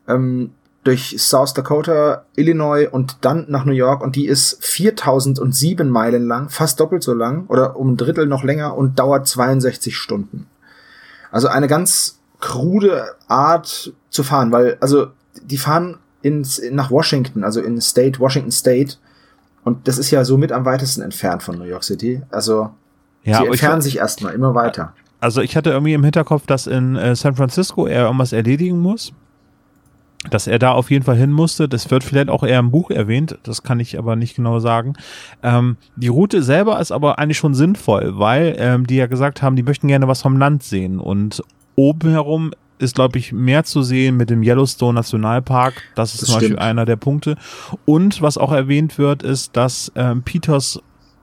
[0.08, 0.50] ähm,
[0.84, 6.48] durch South Dakota, Illinois und dann nach New York und die ist 4007 Meilen lang,
[6.48, 10.46] fast doppelt so lang oder um ein Drittel noch länger und dauert 62 Stunden.
[11.30, 15.08] Also eine ganz krude Art zu fahren, weil also
[15.42, 18.96] die fahren ins, nach Washington, also in State, Washington State
[19.64, 22.22] und das ist ja so mit am weitesten entfernt von New York City.
[22.30, 22.70] Also
[23.24, 24.94] Ja, sie ich, entfernen sich erstmal immer weiter.
[25.20, 29.12] also ich hatte irgendwie im Hinterkopf, dass in äh, San Francisco er irgendwas erledigen muss.
[30.28, 31.66] Dass er da auf jeden Fall hin musste.
[31.66, 33.38] Das wird vielleicht auch eher im Buch erwähnt.
[33.42, 34.92] Das kann ich aber nicht genau sagen.
[35.42, 39.56] Ähm, die Route selber ist aber eigentlich schon sinnvoll, weil ähm, die ja gesagt haben,
[39.56, 41.00] die möchten gerne was vom Land sehen.
[41.00, 41.42] Und
[41.74, 45.74] oben herum ist, glaube ich, mehr zu sehen mit dem Yellowstone Nationalpark.
[45.94, 46.60] Das ist Das zum Beispiel stimmt.
[46.62, 47.36] einer der Punkte.
[47.84, 50.80] Und was auch erwähnt wird, ist, dass ähm, Peters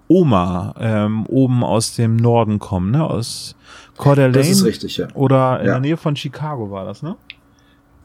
[0.07, 3.03] Oma ähm, oben aus dem Norden kommt, ne?
[3.03, 3.55] Aus
[3.97, 4.31] Coeur d'Alene.
[4.31, 5.07] Das ist richtig, ja.
[5.15, 5.71] Oder in Ja.
[5.73, 7.15] der Nähe von Chicago war das, ne?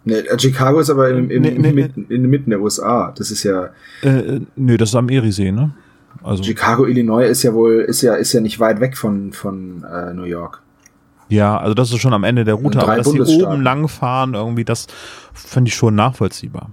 [0.05, 3.13] Nee, äh, Chicago ist aber im, im, Nee, nee, mitten, in der Mitte der USA.
[3.17, 3.71] Das ist ja
[4.03, 5.71] Äh, äh, nö, das ist am Eriesee, ne?
[6.25, 9.85] Also, Chicago, Illinois ist ja wohl ist ja ist ja nicht weit weg von von
[9.85, 10.62] äh, New York.
[11.33, 13.53] Ja, also das ist schon am Ende der Route, Drei aber dass sie Bundesstaaten.
[13.55, 14.87] oben lang fahren, irgendwie, das
[15.33, 16.71] finde ich schon nachvollziehbar.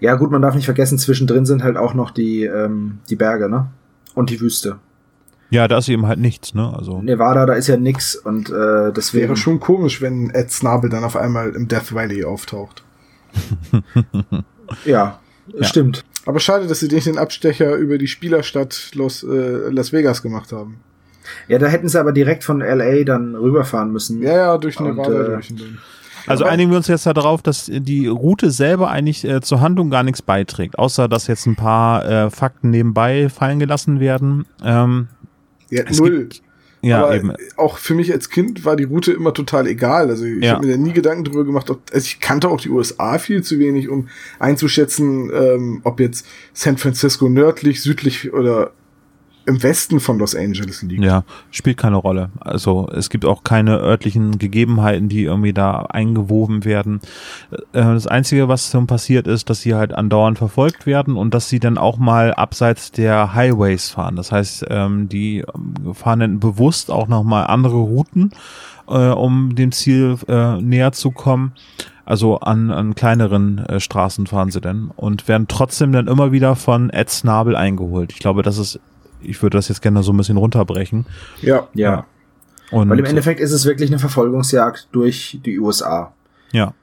[0.00, 3.48] Ja gut, man darf nicht vergessen, zwischendrin sind halt auch noch die ähm, die Berge,
[3.48, 3.68] ne?
[4.14, 4.78] Und die Wüste.
[5.50, 6.74] Ja, da ist eben halt nichts, ne?
[6.76, 10.50] Also, Nevada, da ist ja nix und äh, das Wäre wäre schon komisch, wenn Ed
[10.50, 12.84] Snabel dann auf einmal im Death Valley auftaucht.
[14.84, 15.18] ja,
[15.54, 15.64] Ja.
[15.64, 16.04] stimmt.
[16.26, 20.52] Aber schade, dass sie nicht den Abstecher über die Spielerstadt Los, äh, Las Vegas gemacht
[20.52, 20.80] haben.
[21.48, 24.22] Ja, da hätten sie aber direkt von LA dann rüberfahren müssen.
[24.22, 25.50] Ja, ja, durch Und, Nevada äh, durch.
[25.50, 25.78] Und dann.
[26.26, 29.90] also Aber- einigen wir uns jetzt darauf, dass die Route selber eigentlich äh, zur Handlung
[29.90, 34.46] gar nichts beiträgt, außer dass jetzt ein paar äh, Fakten nebenbei fallen gelassen werden.
[34.64, 35.08] Ähm,
[35.70, 36.18] Ja, null.
[36.20, 36.42] gibt-
[36.80, 37.32] ja, aber eben.
[37.56, 40.10] auch für mich als Kind war die Route immer total egal.
[40.10, 40.52] Also ich Ja.
[40.54, 41.68] habe mir da nie Gedanken drüber gemacht.
[41.70, 44.06] Ob, also ich kannte auch die USA viel zu wenig, um
[44.38, 48.70] einzuschätzen, ähm, ob jetzt San Francisco nördlich, südlich oder
[49.48, 51.02] im Westen von Los Angeles liegt.
[51.02, 52.30] Ja, spielt keine Rolle.
[52.38, 57.00] Also es gibt auch keine örtlichen Gegebenheiten, die irgendwie da eingewoben werden.
[57.72, 61.48] Äh, Das Einzige, was dann passiert ist, dass sie halt andauernd verfolgt werden und dass
[61.48, 64.16] sie dann auch mal abseits der Highways fahren.
[64.16, 65.44] Das heißt, ähm, die
[65.94, 68.30] fahren dann bewusst auch nochmal andere Routen,
[68.86, 71.52] äh, um dem Ziel äh, näher zu kommen.
[72.04, 76.56] Also an, an kleineren äh, Straßen fahren sie dann und werden trotzdem dann immer wieder
[76.56, 78.12] von Ed Snabel eingeholt.
[78.12, 78.80] Ich glaube, das ist,
[79.22, 81.06] ich würde das jetzt gerne so ein bisschen runterbrechen.
[81.40, 81.68] Ja.
[81.74, 82.04] Ja.
[82.70, 86.12] Und Weil im Endeffekt ist es wirklich eine Verfolgungsjagd durch die USA.
[86.52, 86.74] ja,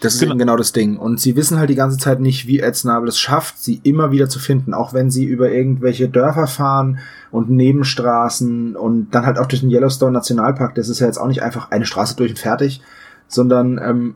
[0.00, 0.32] Das ist Genau.
[0.32, 0.98] eben genau das Ding.
[0.98, 4.10] Und sie wissen halt die ganze Zeit nicht, wie Ed Snabel es schafft, sie immer
[4.10, 4.74] wieder zu finden.
[4.74, 6.98] Auch wenn sie über irgendwelche Dörfer fahren
[7.30, 10.74] und Nebenstraßen und dann halt auch durch den Yellowstone Nationalpark.
[10.74, 12.82] Das ist ja jetzt auch nicht einfach eine Straße durch und fertig,
[13.28, 14.14] sondern ähm,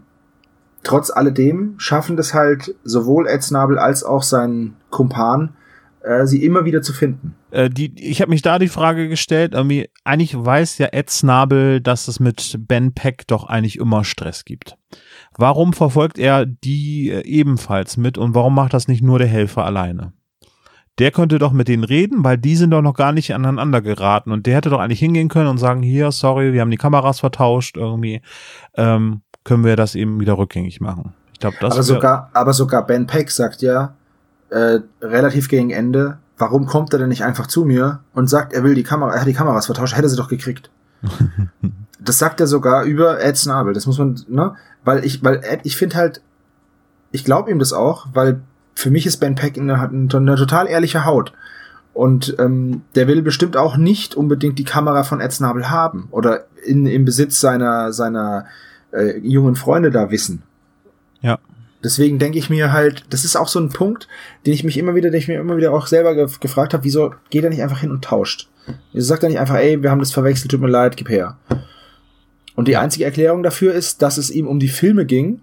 [0.82, 5.50] trotz alledem schaffen das halt sowohl Ed Snabel als auch sein Kumpan,
[6.08, 7.34] äh, sie immer wieder zu finden.
[7.50, 11.80] äh, die, ich habe mich da die Frage gestellt, irgendwie, eigentlich weiß ja Ed Snabel,
[11.80, 14.76] dass es mit Ben Peck doch eigentlich immer Stress gibt.
[15.36, 19.64] Warum verfolgt er die äh, ebenfalls mit und warum macht das nicht nur der Helfer
[19.64, 20.12] alleine?
[20.98, 24.32] Der könnte doch mit denen reden, weil die sind doch noch gar nicht aneinander geraten
[24.32, 27.20] und der hätte doch eigentlich hingehen können und sagen, hier, sorry, wir haben die Kameras
[27.20, 28.22] vertauscht, irgendwie,
[28.74, 31.14] ähm, können wir das eben wieder rückgängig machen.
[31.34, 33.97] Ich glaube, das aber sogar, aber sogar Ben Peck sagt ja
[34.50, 38.64] äh, relativ gegen Ende, warum kommt er denn nicht einfach zu mir und sagt, er
[38.64, 40.70] will die Kamera, er hat die Kameras vertauscht, hätte sie doch gekriegt.
[42.00, 43.74] das sagt er sogar über Ed Snabel.
[43.74, 44.54] Das muss man, ne?
[44.84, 46.22] Weil ich, weil Ed, ich finde halt,
[47.10, 48.40] ich glaube ihm das auch, weil
[48.74, 51.32] für mich ist Ben Peck eine, hat eine, eine total ehrliche Haut.
[51.92, 56.44] Und ähm, der will bestimmt auch nicht unbedingt die Kamera von Ed Snabel haben oder
[56.64, 58.44] in, im Besitz seiner, seiner
[58.92, 60.42] äh, jungen Freunde da wissen.
[61.20, 61.38] Ja.
[61.82, 64.08] Deswegen denke ich mir halt, das ist auch so ein Punkt,
[64.44, 66.84] den ich mich immer wieder, den ich mir immer wieder auch selber ge gefragt habe,
[66.84, 68.48] wieso geht er nicht einfach hin und tauscht?
[68.92, 71.38] Wieso sagt er nicht einfach, ey, wir haben das verwechselt, tut mir leid, gib her.
[72.56, 75.40] Und die einzige Erklärung dafür ist, dass es ihm um die Filme ging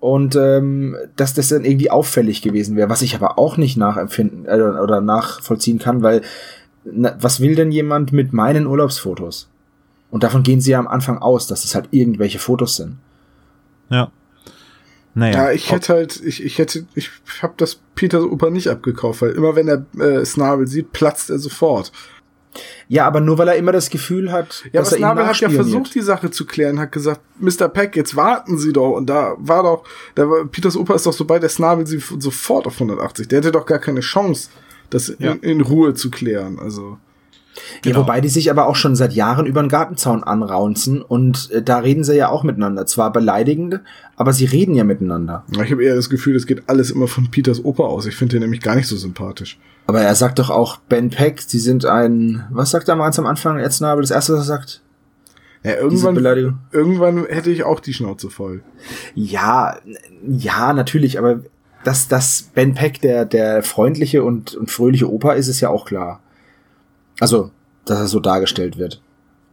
[0.00, 4.46] und ähm, dass das dann irgendwie auffällig gewesen wäre, was ich aber auch nicht nachempfinden
[4.46, 6.22] äh, oder nachvollziehen kann, weil
[6.84, 9.48] na, was will denn jemand mit meinen Urlaubsfotos?
[10.10, 12.96] Und davon gehen sie ja am Anfang aus, dass das halt irgendwelche Fotos sind.
[13.90, 14.10] Ja.
[15.18, 15.34] Naja.
[15.46, 17.10] Ja, ich hätte halt, ich, ich hätte, ich
[17.42, 21.38] habe das Peters Oper nicht abgekauft, weil immer wenn er äh, Snabel sieht, platzt er
[21.38, 21.90] sofort.
[22.88, 25.40] Ja, aber nur weil er immer das Gefühl hat, Ja, dass aber er Snabel hat
[25.40, 27.68] ja versucht, die Sache zu klären, hat gesagt, Mr.
[27.68, 28.92] Peck, jetzt warten Sie doch.
[28.92, 31.96] Und da war doch, da war, Peters Opa ist doch so bei der Snabel sie
[31.98, 33.28] f- sofort auf 180.
[33.28, 34.48] Der hätte doch gar keine Chance,
[34.90, 35.32] das Ja.
[35.32, 36.58] in, in Ruhe zu klären.
[36.58, 36.98] Also.
[37.84, 38.00] Ja, Genau.
[38.00, 41.78] wobei die sich aber auch schon seit Jahren über den Gartenzaun anraunzen und äh, da
[41.78, 42.86] reden sie ja auch miteinander.
[42.86, 43.80] Zwar beleidigend,
[44.16, 45.44] aber sie reden ja miteinander.
[45.62, 48.06] Ich habe eher das Gefühl, das geht alles immer von Peters Opa aus.
[48.06, 49.58] Ich finde den nämlich gar nicht so sympathisch.
[49.86, 53.26] Aber er sagt doch auch, Ben Peck, sie sind ein, was sagt er ganz am
[53.26, 54.82] Anfang, Ed Snabel, das erste, was er sagt?
[55.64, 56.14] Ja, irgendwann,
[56.72, 58.62] irgendwann hätte ich auch die Schnauze voll.
[59.14, 59.76] Ja,
[60.26, 61.40] ja, natürlich, aber
[61.84, 65.84] dass, dass Ben Peck der, der freundliche und, und fröhliche Opa ist, ist ja auch
[65.86, 66.20] klar.
[67.20, 67.50] Also,
[67.84, 69.00] dass er so dargestellt wird.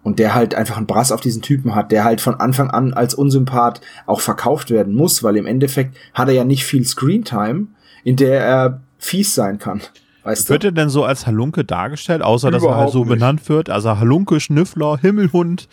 [0.03, 2.93] Und der halt einfach einen Brass auf diesen Typen hat, der halt von Anfang an
[2.93, 7.67] als Unsympath auch verkauft werden muss, weil im Endeffekt hat er ja nicht viel Screentime,
[8.03, 9.81] in der er fies sein kann.
[10.23, 10.67] Weißt Wird du?
[10.67, 13.09] er denn so als Halunke dargestellt, außer dass er halt Überhaupt so nicht.
[13.09, 13.69] benannt wird?
[13.71, 15.67] Also Halunke, Schnüffler, Himmelhund,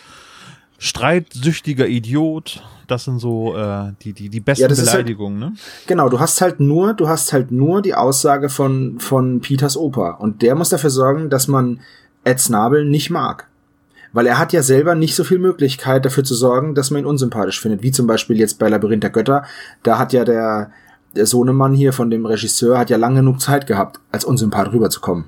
[0.83, 2.63] streitsüchtiger Idiot.
[2.89, 5.53] Das sind so äh, die, die, die besten Ja, halt- Beleidigungen, ne?
[5.87, 10.11] Genau, du hast halt nur, du hast halt nur die Aussage von, von Peters Opa.
[10.11, 11.81] Und der muss dafür sorgen, dass man
[12.25, 13.47] Ed Snabel nicht mag.
[14.13, 17.07] Weil er hat ja selber nicht so viel Möglichkeit dafür zu sorgen, dass man ihn
[17.07, 17.83] unsympathisch findet.
[17.85, 19.45] Wie zum Beispiel jetzt bei Labyrinth der Götter.
[19.85, 20.73] Da hat ja der,
[21.15, 25.27] der Sohnemann hier von dem Regisseur hat ja lange genug Zeit gehabt, als unsympath rüberzukommen.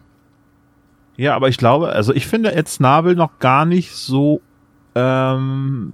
[1.16, 4.40] Ja, aber ich glaube, also ich finde Ed Snabel noch gar nicht so
[4.94, 5.92] ähm,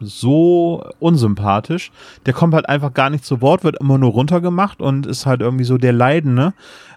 [0.00, 1.92] so unsympathisch.
[2.26, 5.40] Der kommt halt einfach gar nicht zu Wort, wird immer nur runtergemacht und ist halt
[5.40, 6.54] irgendwie so der Leidende.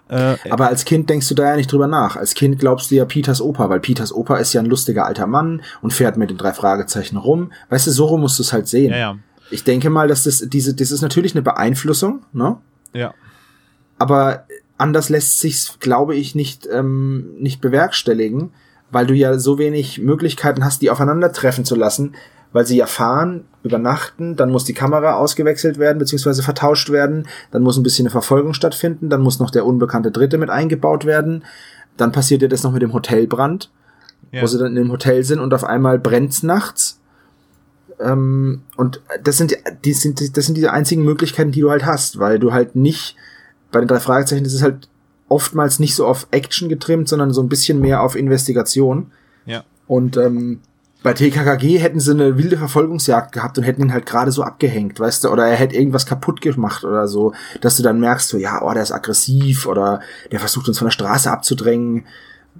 [0.08, 2.16] Äh, Aber als Kind denkst du da ja nicht drüber nach.
[2.16, 5.26] Als Kind glaubst du ja Peters Opa, weil Peters Opa ist ja ein lustiger alter
[5.26, 7.52] Mann und fährt mit den drei Fragezeichen rum.
[7.70, 8.90] Weißt du, so rum musst du es halt sehen.
[8.90, 9.18] ja, ja,
[9.50, 12.56] Ich denke mal, dass das diese, das ist natürlich eine Beeinflussung, ne?
[12.92, 13.14] ja.
[13.96, 14.44] Aber
[14.76, 18.50] anders lässt sich's, glaube ich, nicht ähm, nicht bewerkstelligen,
[18.94, 22.14] weil du ja so wenig Möglichkeiten hast, die aufeinandertreffen zu lassen,
[22.52, 27.62] weil sie ja fahren, übernachten, dann muss die Kamera ausgewechselt werden beziehungsweise vertauscht werden, dann
[27.62, 31.42] muss ein bisschen eine Verfolgung stattfinden, dann muss noch der unbekannte Dritte mit eingebaut werden,
[31.96, 33.72] dann passiert ja das noch mit dem Hotelbrand,
[34.30, 34.42] ja.
[34.42, 37.00] wo sie dann in dem Hotel sind und auf einmal brennt's nachts.
[37.98, 42.20] Ähm, und das sind, die sind, das sind diese einzigen Möglichkeiten, die du halt hast,
[42.20, 43.16] weil du halt nicht,
[43.72, 44.88] bei den drei Fragezeichen ist es halt
[45.28, 49.10] oftmals nicht so auf Action getrimmt, sondern so ein bisschen mehr auf Investigation.
[49.46, 49.64] Ja.
[49.86, 50.60] Und ähm,
[51.04, 54.98] bei TKKG hätten sie eine wilde Verfolgungsjagd gehabt und hätten ihn halt gerade so abgehängt,
[54.98, 58.38] weißt du, oder er hätte irgendwas kaputt gemacht oder so, dass du dann merkst, so,
[58.38, 60.00] ja, oh, der ist aggressiv oder
[60.32, 62.06] der versucht uns von der Straße abzudrängen.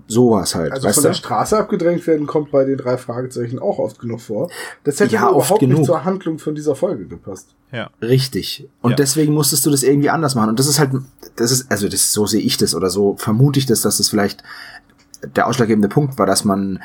[0.07, 3.79] Sowas halt, Also weißt von der Straße abgedrängt werden kommt bei den drei Fragezeichen auch
[3.79, 4.51] oft genug vor.
[4.85, 5.79] Das hätte Ja, überhaupt genug.
[5.79, 7.55] nicht zur Handlung von dieser Folge gepasst.
[7.73, 7.89] ja.
[8.03, 8.69] Richtig.
[8.83, 8.97] Und Ja.
[8.97, 10.51] deswegen musstest du das irgendwie anders machen.
[10.51, 10.91] Und das ist halt,
[11.37, 14.09] das ist, also das, so sehe ich das oder so vermute ich das, dass das
[14.11, 14.43] vielleicht
[15.37, 16.83] der ausschlaggebende Punkt war, dass man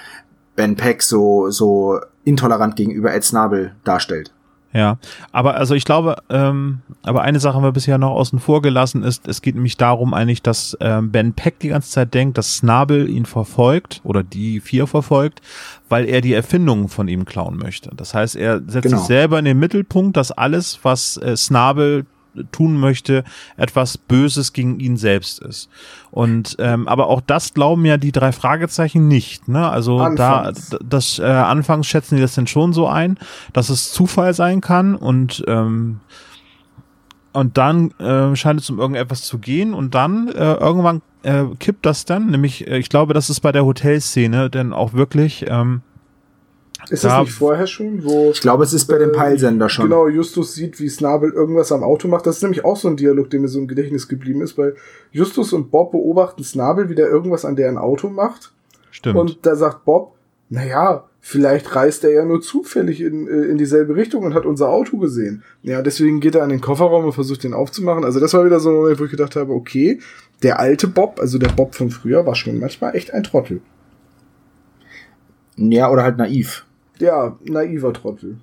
[0.56, 4.32] Ben Peck so, so intolerant gegenüber Ed Snabel darstellt.
[4.72, 5.00] Ja,
[5.32, 9.02] aber also ich glaube, ähm, aber eine Sache haben wir bisher noch außen vor gelassen,
[9.02, 12.58] ist, es geht nämlich darum eigentlich, dass ähm, Ben Peck die ganze Zeit denkt, dass
[12.58, 15.42] Snabel ihn verfolgt oder die vier verfolgt,
[15.90, 17.90] weil er die Erfindungen von ihm klauen möchte.
[17.96, 18.98] Das heißt, er setzt Genau.
[19.00, 22.06] sich selber in den Mittelpunkt, dass alles, was äh, Snabel
[22.52, 23.24] tun möchte,
[23.58, 25.70] etwas Böses gegen ihn selbst ist.
[26.12, 29.48] Und ähm, aber auch das glauben ja die drei Fragezeichen nicht.
[29.48, 29.70] Ne?
[29.70, 30.70] Also Anfangs.
[30.70, 33.18] da das äh, anfangs schätzen die das denn schon so ein,
[33.54, 36.00] dass es Zufall sein kann und ähm,
[37.32, 41.86] und dann äh, scheint es um irgendetwas zu gehen und dann äh, irgendwann äh, kippt
[41.86, 45.82] das dann, nämlich äh, ich glaube, das ist bei der Hotelszene denn auch wirklich ähm,
[46.90, 49.70] Ist Da- das nicht vorher schon, wo Ich glaube, es ist bei dem äh, Peilsender
[49.70, 49.86] schon.
[49.86, 52.26] Genau, Justus sieht, wie Snabel irgendwas am Auto macht.
[52.26, 54.76] Das ist nämlich auch so ein Dialog, der mir so im Gedächtnis geblieben ist, weil
[55.12, 58.52] Justus und Bob beobachten Snabel, wie der irgendwas an deren Auto macht.
[58.92, 59.18] stimmt.
[59.18, 60.16] Und da sagt Bob,
[60.50, 64.70] naja, vielleicht reist er ja nur zufällig in, äh, in dieselbe Richtung und hat unser
[64.70, 65.44] Auto gesehen.
[65.62, 68.04] Ja, deswegen geht er an den Kofferraum und versucht den aufzumachen.
[68.04, 70.00] Also das war wieder so ein Moment, wo ich gedacht habe, okay,
[70.42, 73.62] der alte Bob, also der Bob von früher, war schon manchmal echt ein Trottel.
[75.58, 76.66] Ja, oder halt naiv.
[77.00, 78.38] Ja, naiver Trottel.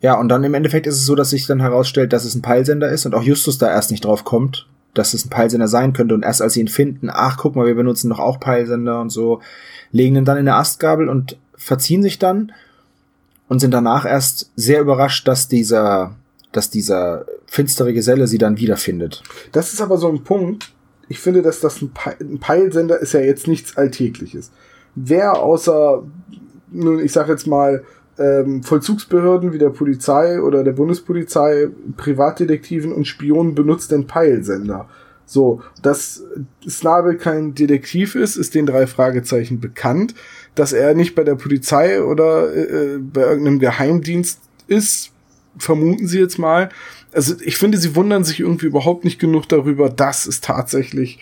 [0.00, 2.42] Ja, und dann im Endeffekt ist es so, dass sich dann herausstellt, dass es ein
[2.42, 5.92] Peilsender ist und auch Justus da erst nicht drauf kommt, dass es ein Peilsender sein
[5.92, 9.00] könnte und erst als sie ihn finden, ach, guck mal, wir benutzen doch auch Peilsender
[9.00, 9.40] und so,
[9.92, 12.52] legen ihn dann in eine Astgabel und verziehen sich dann
[13.48, 16.16] und sind danach erst sehr überrascht, dass dieser,
[16.52, 19.22] dass dieser finstere Geselle sie dann wiederfindet.
[19.52, 20.72] Das ist aber so ein Punkt.
[21.08, 24.52] Ich finde, dass das ein, Pe ein Peilsender ist ja jetzt nichts Alltägliches.
[24.94, 26.04] Wer außer,
[26.72, 27.84] nun, ich sag jetzt mal,
[28.18, 34.88] ähm, Vollzugsbehörden wie der Polizei oder der Bundespolizei, Privatdetektiven und Spionen benutzt den Peilsender.
[35.24, 36.24] So, dass
[36.68, 40.14] Snabel kein Detektiv ist, ist den drei Fragezeichen bekannt.
[40.56, 45.12] Dass er nicht bei der Polizei oder äh, bei irgendeinem Geheimdienst ist,
[45.56, 46.68] vermuten sie jetzt mal.
[47.12, 51.20] Also ich finde, sie wundern sich irgendwie überhaupt nicht genug darüber, dass es tatsächlich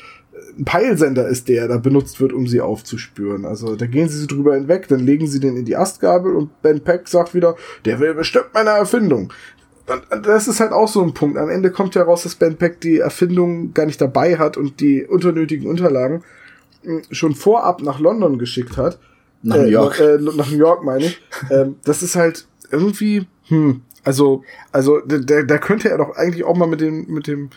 [0.58, 3.44] ein Peilsender ist, der da benutzt wird, um sie aufzuspüren.
[3.44, 6.80] Also da gehen sie drüber hinweg, dann legen sie den in die Astgabel und Ben
[6.80, 9.32] Peck sagt wieder, der will bestimmt meine Erfindung.
[10.10, 11.38] Und das ist halt auch so ein Punkt.
[11.38, 14.80] Am Ende kommt ja raus, dass Ben Peck die Erfindung gar nicht dabei hat und
[14.80, 16.24] die unternötigen Unterlagen
[16.82, 18.98] hm, schon vorab nach London geschickt hat.
[19.42, 20.00] Nach New York.
[20.00, 21.22] Äh, nach New York meine ich.
[21.50, 24.42] ähm, das ist halt irgendwie, hm, also,
[24.72, 27.50] also, da, da könnte er doch eigentlich auch mal mit dem, mit dem,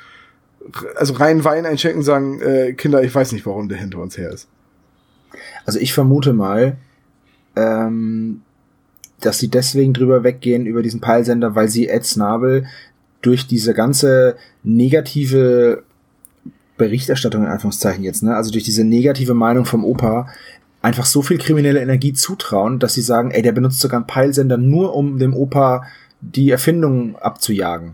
[0.96, 4.18] also rein Wein einchecken und sagen, äh, Kinder, ich weiß nicht, warum der hinter uns
[4.18, 4.48] her ist.
[5.66, 6.78] Also ich vermute mal,
[7.56, 8.42] ähm,
[9.20, 12.66] dass sie deswegen drüber weggehen über diesen Peilsender, weil sie Ed Snabel
[13.22, 15.84] durch diese ganze negative
[16.78, 20.28] Berichterstattung in Anführungszeichen jetzt, ne, also durch diese negative Meinung vom Opa
[20.82, 24.58] einfach so viel kriminelle Energie zutrauen, dass sie sagen, ey, der benutzt sogar einen Peilsender
[24.58, 25.86] nur um dem Opa
[26.22, 27.94] die Erfindung abzujagen.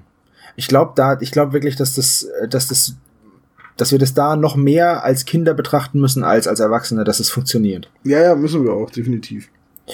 [0.57, 2.95] Ich glaube da, ich glaube wirklich, dass das, dass das,
[3.77, 7.29] dass wir das da noch mehr als Kinder betrachten müssen als als Erwachsene, dass es
[7.29, 7.89] funktioniert.
[8.03, 9.49] Ja, ja, müssen wir auch, definitiv.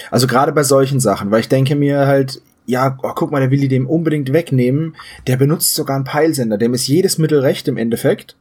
[0.10, 3.52] Also gerade bei solchen Sachen, weil ich denke mir halt, ja, oh, guck mal, der
[3.52, 4.96] will die dem unbedingt wegnehmen.
[5.28, 8.36] Der benutzt sogar einen Peilsender, dem ist jedes Mittel recht im Endeffekt,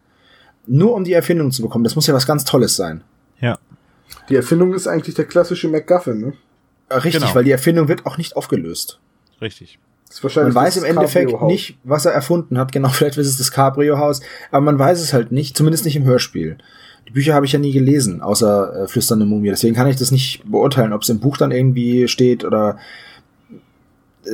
[0.67, 1.83] nur um die Erfindung zu bekommen.
[1.85, 3.03] Das muss ja was ganz Tolles sein.
[3.41, 3.59] Ja.
[4.29, 6.33] Die Erfindung ist eigentlich der klassische MacGuffin, ne?
[6.89, 7.35] Richtig, Genau.
[7.35, 9.01] weil die Erfindung wird auch nicht aufgelöst.
[9.41, 9.79] Richtig.
[10.21, 12.73] Man weiß im Endeffekt nicht, was er erfunden hat.
[12.73, 16.05] Genau, vielleicht ist es das Cabrio-Haus, aber man weiß es halt nicht, zumindest nicht im
[16.05, 16.59] Hörspiel.
[17.09, 19.51] Die Bücher habe ich ja nie gelesen, außer äh, Flüsternde Mumie.
[19.51, 22.79] Deswegen kann ich das nicht beurteilen, ob es im Buch dann irgendwie steht oder.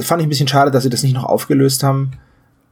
[0.02, 2.12] Fand ich ein bisschen schade, dass sie das nicht noch aufgelöst haben.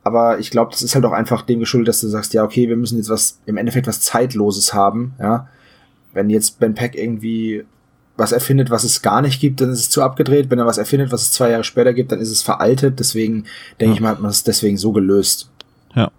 [0.04, 2.68] Aber ich glaube, das ist halt auch einfach dem geschuldet, dass du sagst, ja, okay,
[2.68, 5.48] wir müssen jetzt was, im Endeffekt was Zeitloses haben, ja.
[6.12, 7.64] Wenn jetzt Ben Peck irgendwie
[8.16, 10.50] was erfindet, was es gar nicht gibt, dann ist es zu abgedreht.
[10.50, 12.98] Wenn er was erfindet, was es zwei Jahre später gibt, dann ist es veraltet.
[12.98, 13.44] Deswegen
[13.80, 15.50] denke ich mal, hat man es deswegen so gelöst.
[15.94, 16.10] Ja.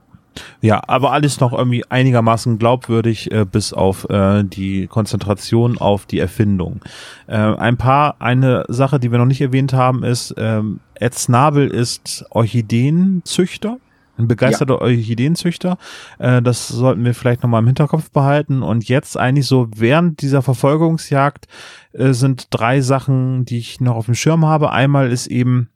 [0.61, 6.19] Ja, aber alles noch irgendwie einigermaßen glaubwürdig, äh, bis auf äh, die Konzentration auf die
[6.19, 6.81] Erfindung.
[7.25, 11.67] Äh, ein paar, eine Sache, die wir noch nicht erwähnt haben, ist, ähm, Ed Snabel
[11.67, 13.77] ist Orchideenzüchter.
[14.17, 15.77] Ein begeisterter Orchideenzüchter.
[16.17, 18.63] Äh, das sollten wir vielleicht nochmal im Hinterkopf behalten.
[18.63, 21.47] Und jetzt eigentlich so während dieser Verfolgungsjagd
[21.93, 24.71] äh, sind drei Sachen, die ich noch auf dem Schirm habe.
[24.71, 25.69] Einmal ist eben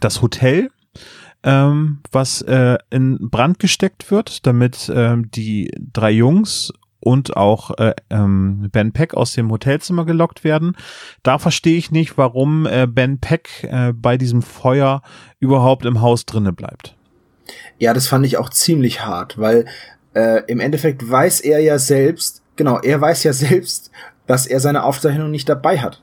[0.00, 0.70] das Hotel,
[1.42, 7.94] ähm, was äh, in Brand gesteckt wird, damit ähm, die drei Jungs und auch äh,
[8.10, 10.76] ähm, Ben Peck aus dem Hotelzimmer gelockt werden.
[11.22, 15.02] Da verstehe ich nicht, warum äh, Ben Peck äh, bei diesem Feuer
[15.38, 16.94] überhaupt im Haus drinne bleibt.
[17.78, 19.66] Ja, das fand ich auch ziemlich hart, weil
[20.14, 23.90] äh, im Endeffekt weiß er ja selbst, genau, er weiß ja selbst,
[24.26, 26.02] dass er seine Aufzeichnung nicht dabei hat.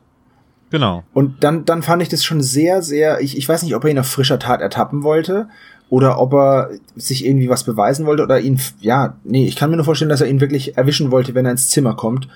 [0.70, 1.04] Genau.
[1.14, 3.92] Und dann, dann fand ich das schon sehr, sehr, ich, ich weiß nicht, ob er
[3.92, 5.48] ihn auf frischer Tat ertappen wollte
[5.90, 9.78] oder ob er sich irgendwie was beweisen wollte oder ihn, ja, nee, ich kann mir
[9.78, 12.28] nur vorstellen, dass er ihn wirklich erwischen wollte, wenn er ins Zimmer kommt,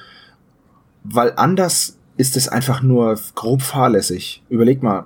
[1.03, 4.43] weil anders ist es einfach nur grob fahrlässig.
[4.49, 5.05] Überleg mal,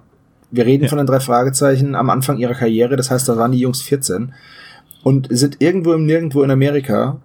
[0.52, 0.90] wir reden Ja.
[0.90, 4.34] von den drei Fragezeichen am Anfang ihrer Karriere, das heißt, da waren die Jungs 14
[5.04, 7.18] und sind irgendwo im Nirgendwo in Amerika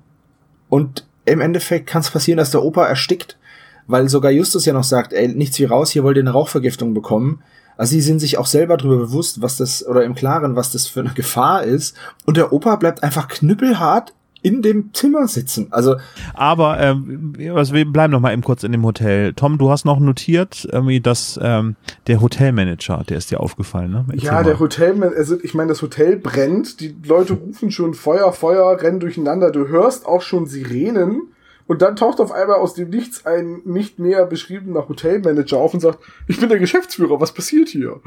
[0.68, 3.38] und im Endeffekt kann es passieren, dass der Opa erstickt,
[3.86, 6.94] weil sogar Justus ja noch sagt, ey, nichts wie raus, hier wollt ihr eine Rauchvergiftung
[6.94, 7.42] bekommen.
[7.76, 10.86] Also sie sind sich auch selber darüber bewusst, was das, oder im Klaren, was das
[10.86, 11.96] für eine Gefahr ist.
[12.26, 14.12] Und der Opa bleibt einfach knüppelhart
[14.42, 15.68] in dem Zimmer sitzen.
[15.70, 15.96] Also,
[16.34, 19.34] Aber ähm, also wir bleiben noch mal eben kurz in dem Hotel.
[19.34, 21.76] Tom, du hast noch notiert, irgendwie, dass ähm,
[22.06, 24.04] der Hotelmanager, der ist dir aufgefallen, ne?
[24.08, 24.44] Erzähl Ja, mal.
[24.44, 29.00] der Hotel, also ich meine, das Hotel brennt, die Leute rufen schon Feuer, Feuer, rennen
[29.00, 31.22] durcheinander, du hörst auch schon Sirenen
[31.66, 35.80] und dann taucht auf einmal aus dem Nichts ein nicht näher beschriebener Hotelmanager auf und
[35.80, 38.00] sagt, ich bin der Geschäftsführer, was passiert hier?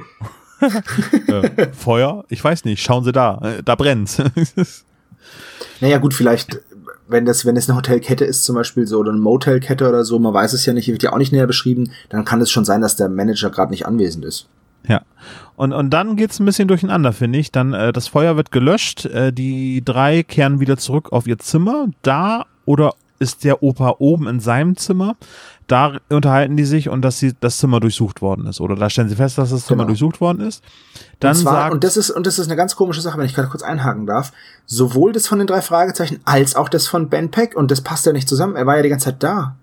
[1.27, 2.25] äh, Feuer?
[2.29, 4.17] Ich weiß nicht, schauen Sie da, äh, da brennt's.
[5.83, 6.61] naja gut, vielleicht,
[7.09, 10.17] wenn das, wenn es eine Hotelkette ist zum Beispiel so, oder eine Motelkette oder so,
[10.17, 12.63] man weiß es ja nicht, wird ja auch nicht näher beschrieben, dann kann es schon
[12.63, 14.47] sein, dass der Manager gerade nicht anwesend ist.
[14.87, 15.01] Ja.
[15.57, 17.51] Und, und dann geht's ein bisschen durcheinander, finde ich.
[17.51, 21.87] Dann äh, das Feuer wird gelöscht, äh, die drei kehren wieder zurück auf ihr Zimmer.
[22.01, 25.17] Da oder ist der Opa oben in seinem Zimmer?
[25.67, 28.59] Da unterhalten die sich und dass sie das Zimmer durchsucht worden ist.
[28.59, 29.87] Oder da stellen sie fest, dass das Zimmer Genau.
[29.89, 30.63] durchsucht worden ist.
[31.19, 33.25] Dann und, zwar, sagt und das ist und das ist eine ganz komische Sache, wenn
[33.25, 34.33] ich gerade kurz einhaken darf.
[34.65, 38.05] Sowohl das von den drei Fragezeichen als auch das von Ben Peck und das passt
[38.05, 38.55] ja nicht zusammen.
[38.55, 39.55] Er war ja die ganze Zeit da.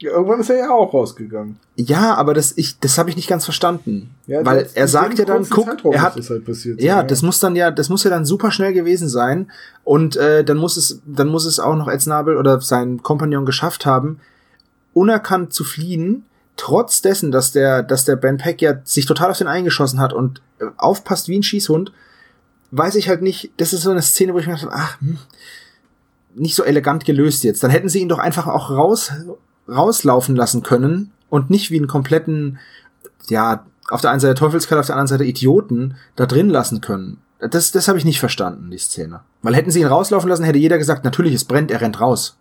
[0.00, 1.60] Ja, irgendwann ist er ja auch rausgegangen.
[1.76, 5.16] Ja, aber das ich das habe ich nicht ganz verstanden, Ja, weil das- er sagt
[5.20, 6.82] ja dann, guck, Zeitraum er ist hat das halt passiert.
[6.82, 9.48] ja, das muss dann ja, das muss ja dann super schnell gewesen sein
[9.84, 13.46] und äh, dann muss es, dann muss es auch noch Ed Snabel oder sein Kompagnon
[13.46, 14.18] geschafft haben,
[14.94, 16.24] unerkannt zu fliehen,
[16.56, 20.12] trotz dessen, dass der, dass der Ben Peck ja sich total auf den eingeschossen hat
[20.12, 21.92] und äh, aufpasst wie ein Schießhund,
[22.70, 23.52] weiß ich halt nicht.
[23.56, 25.18] Das ist so eine Szene, wo ich mir gedacht habe, ach, hm,
[26.34, 27.62] nicht so elegant gelöst jetzt.
[27.62, 29.12] Dann hätten sie ihn doch einfach auch raus
[29.68, 32.58] rauslaufen lassen können und nicht wie einen kompletten,
[33.28, 37.18] ja, auf der einen Seite Teufelskerl, auf der anderen Seite Idioten da drin lassen können.
[37.38, 39.20] Das, das habe ich nicht verstanden, die Szene.
[39.42, 42.36] Weil hätten sie ihn rauslaufen lassen, hätte jeder gesagt, natürlich, es brennt, er rennt raus.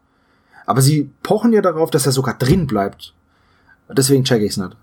[0.65, 3.13] Aber sie pochen ja darauf, dass er sogar drin bleibt.
[3.89, 4.75] Deswegen check ich's nicht.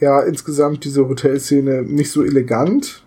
[0.00, 3.02] Ja, insgesamt diese Hotelszene nicht so elegant,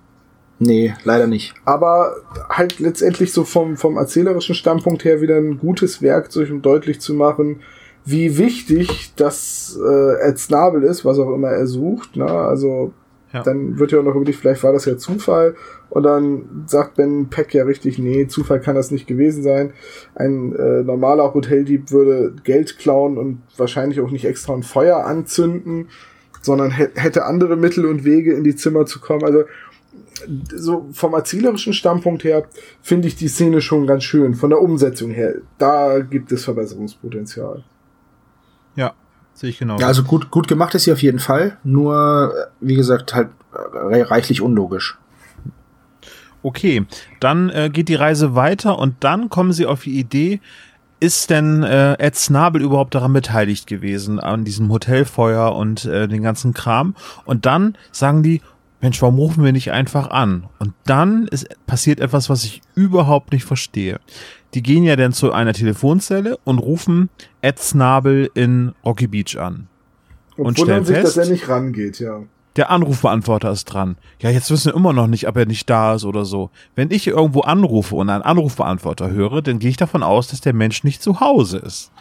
[0.59, 1.55] Nee, leider nicht.
[1.65, 2.15] aber
[2.49, 7.13] halt letztendlich so vom, vom erzählerischen Standpunkt her wieder ein gutes Werkzeug, um deutlich zu
[7.15, 7.61] machen,
[8.05, 12.15] wie wichtig das äh, Ed Snabel ist, was auch immer er sucht.
[12.15, 12.25] Ne?
[12.25, 12.93] Also
[13.33, 13.43] Ja.
[13.43, 15.55] dann wird ja auch noch überlegt, vielleicht war das ja Zufall.
[15.89, 19.73] Und dann sagt Ben Peck ja richtig, nee, Zufall kann das nicht gewesen sein.
[20.15, 25.87] Ein äh, normaler Hoteldieb würde Geld klauen und wahrscheinlich auch nicht extra ein Feuer anzünden,
[26.41, 29.23] sondern hä- hätte andere Mittel und Wege in die Zimmer zu kommen.
[29.23, 29.43] Also
[30.53, 32.45] so vom erzählerischen Standpunkt her
[32.81, 34.33] finde ich die Szene schon ganz schön.
[34.35, 37.63] Von der Umsetzung her, da gibt es Verbesserungspotenzial.
[38.75, 38.93] Ja,
[39.41, 39.77] sehe ich genau.
[39.79, 41.57] Ja, also gut, gut gemacht ist sie auf jeden Fall.
[41.63, 44.97] Nur, äh, wie gesagt, halt äh, reichlich unlogisch.
[46.43, 46.85] Okay,
[47.19, 50.39] dann äh, geht die Reise weiter und dann kommen sie auf die Idee,
[50.99, 56.21] ist denn äh, Ed Snabel überhaupt daran beteiligt gewesen, an diesem Hotelfeuer und äh, den
[56.21, 56.95] ganzen Kram?
[57.25, 58.41] Und dann sagen die,
[58.81, 60.45] Mensch, warum rufen wir nicht einfach an?
[60.59, 63.99] Und dann ist passiert etwas, was ich überhaupt nicht verstehe.
[64.53, 67.09] Die gehen ja dann zu einer Telefonzelle und rufen
[67.41, 69.67] Ed Snabel in Rocky Beach an.
[70.37, 72.21] Und, Und stellen sich, dass fest- er nicht rangeht, ja.
[72.57, 73.95] Der Anrufbeantworter ist dran.
[74.19, 76.49] Ja, jetzt wissen wir immer noch nicht, ob er nicht da ist oder so.
[76.75, 80.51] Wenn ich irgendwo anrufe und einen Anrufbeantworter höre, dann gehe ich davon aus, dass der
[80.53, 81.91] Mensch nicht zu Hause ist.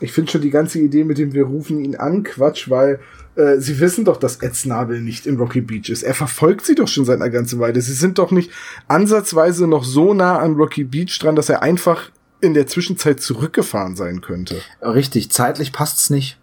[0.00, 3.00] Ich finde schon die ganze Idee mit dem wir rufen ihn an Quatsch, weil
[3.40, 6.02] äh, sie wissen doch, dass Ed Snabel nicht in Rocky Beach ist.
[6.02, 7.80] Er verfolgt sie doch schon seit einer ganzen Weile.
[7.80, 8.50] Sie sind doch nicht
[8.88, 12.10] ansatzweise noch so nah an Rocky Beach dran, dass er einfach
[12.40, 14.60] in der Zwischenzeit zurückgefahren sein könnte.
[14.82, 16.38] Richtig, zeitlich passt's nicht.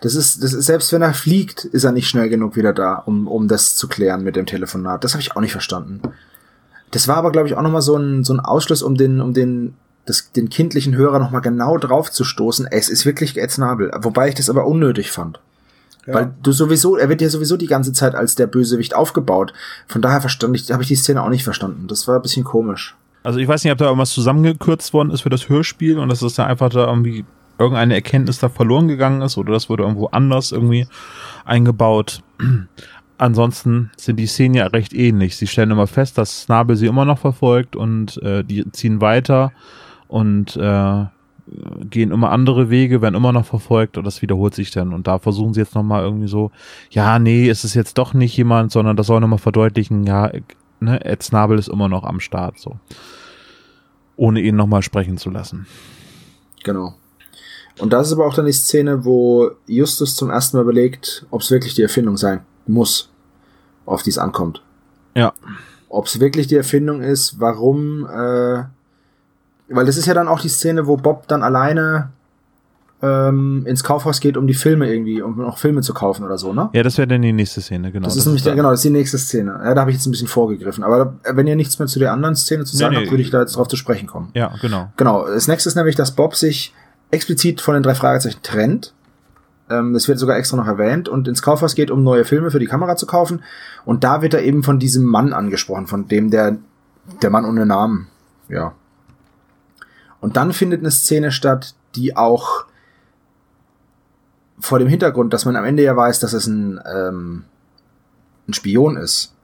[0.00, 2.94] Das ist, das ist, selbst wenn er fliegt, ist er nicht schnell genug wieder da,
[2.94, 5.04] um, um das zu klären mit dem Telefonat.
[5.04, 6.00] Das habe ich auch nicht verstanden.
[6.90, 9.34] Das war aber, glaube ich, auch nochmal so ein, so ein Ausschluss, um den, um
[9.34, 9.74] den,
[10.06, 12.66] das, den kindlichen Hörer nochmal genau drauf zu stoßen.
[12.70, 13.92] Es ist wirklich Ed Snabel.
[14.00, 15.40] Wobei ich das aber unnötig fand.
[16.10, 16.14] Ja.
[16.14, 19.52] Weil du sowieso, er wird ja sowieso die ganze Zeit als der Bösewicht aufgebaut.
[19.86, 21.86] Von daher verstand ich, habe ich die Szene auch nicht verstanden.
[21.86, 22.96] Das war ein bisschen komisch.
[23.22, 26.22] Also ich weiß nicht, ob da irgendwas zusammengekürzt worden ist für das Hörspiel und dass
[26.22, 27.24] es da einfach da irgendwie
[27.58, 30.86] irgendeine Erkenntnis da verloren gegangen ist oder das wurde irgendwo anders irgendwie
[31.44, 32.22] eingebaut.
[33.18, 35.36] Ansonsten sind die Szenen ja recht ähnlich.
[35.36, 39.52] Sie stellen immer fest, dass Snabel sie immer noch verfolgt und äh, die ziehen weiter
[40.08, 41.04] und äh,
[41.88, 44.92] gehen immer andere Wege, werden immer noch verfolgt und das wiederholt sich dann.
[44.92, 46.50] Und da versuchen sie jetzt nochmal irgendwie so,
[46.90, 50.30] ja, nee, es ist jetzt doch nicht jemand, sondern das soll nochmal verdeutlichen, ja,
[50.80, 52.76] ne, Ed Snabel ist immer noch am Start, so.
[54.16, 55.66] Ohne ihn nochmal sprechen zu lassen.
[56.62, 56.94] Genau.
[57.78, 61.40] Und das ist aber auch dann die Szene, wo Justus zum ersten Mal überlegt, ob
[61.40, 63.10] es wirklich die Erfindung sein muss,
[63.86, 64.62] auf die es ankommt.
[65.14, 65.32] Ja.
[65.88, 68.64] Ob es wirklich die Erfindung ist, warum, äh,
[69.70, 72.10] weil das ist ja dann auch die Szene, wo Bob dann alleine
[73.02, 76.52] ähm, ins Kaufhaus geht, um die Filme irgendwie, um noch Filme zu kaufen oder so,
[76.52, 76.68] ne?
[76.72, 78.04] Ja, das wäre dann die nächste Szene, genau.
[78.04, 78.54] das ist nämlich, da.
[78.54, 79.58] genau, das ist die nächste Szene.
[79.64, 80.84] Ja, da habe ich jetzt ein bisschen vorgegriffen.
[80.84, 83.02] Aber wenn ihr nichts mehr zu der anderen Szene zu sagen nee.
[83.02, 84.30] habt, würde ich da jetzt drauf zu sprechen kommen.
[84.34, 84.92] Ja, genau.
[84.96, 85.26] Genau.
[85.26, 86.74] Das nächste ist nämlich, dass Bob sich
[87.10, 88.92] explizit von den drei Fragezeichen trennt.
[89.70, 92.58] Ähm, das wird sogar extra noch erwähnt und ins Kaufhaus geht, um neue Filme für
[92.58, 93.42] die Kamera zu kaufen.
[93.86, 96.58] Und da wird er eben von diesem Mann angesprochen, von dem der,
[97.22, 98.08] der Mann ohne Namen.
[98.48, 98.74] Ja.
[100.20, 102.66] Und dann findet eine Szene statt, die auch
[104.58, 107.44] vor dem Hintergrund, dass man am Ende ja weiß, dass es ein, ähm,
[108.46, 109.34] ein Spion ist,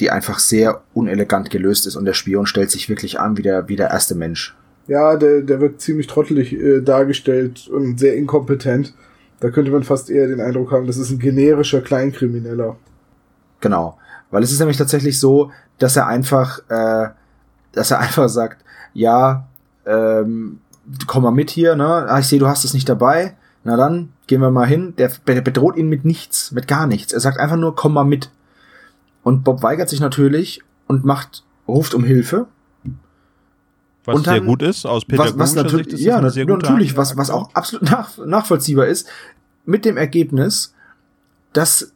[0.00, 3.68] die einfach sehr unelegant gelöst ist und der Spion stellt sich wirklich an wie der,
[3.68, 4.56] wie der erste Mensch.
[4.88, 8.94] Ja, der, der wird ziemlich trottelig äh, dargestellt und sehr inkompetent.
[9.40, 12.76] Da könnte man fast eher den Eindruck haben, das ist ein generischer Kleinkrimineller.
[13.60, 13.98] Genau.
[14.30, 17.08] Weil es ist nämlich tatsächlich so, dass er einfach, äh,
[17.76, 18.64] dass er einfach sagt,
[18.94, 19.46] ja,
[19.86, 20.58] ähm,
[21.06, 21.86] komm mal mit hier, ne?
[22.08, 23.36] Ah, ich sehe, du hast es nicht dabei.
[23.64, 24.94] Na dann, gehen wir mal hin.
[24.96, 27.12] Der, der bedroht ihn mit nichts, mit gar nichts.
[27.12, 28.30] Er sagt einfach nur, komm mal mit.
[29.22, 32.46] Und Bob weigert sich natürlich und macht, ruft um Hilfe.
[34.04, 37.16] Was Und dann- sehr gut ist, aus Peter was, was natürlich, Sicht ja, natürlich, was,
[37.16, 39.08] was auch absolut nach, nachvollziehbar ist,
[39.64, 40.74] mit dem Ergebnis,
[41.52, 41.92] dass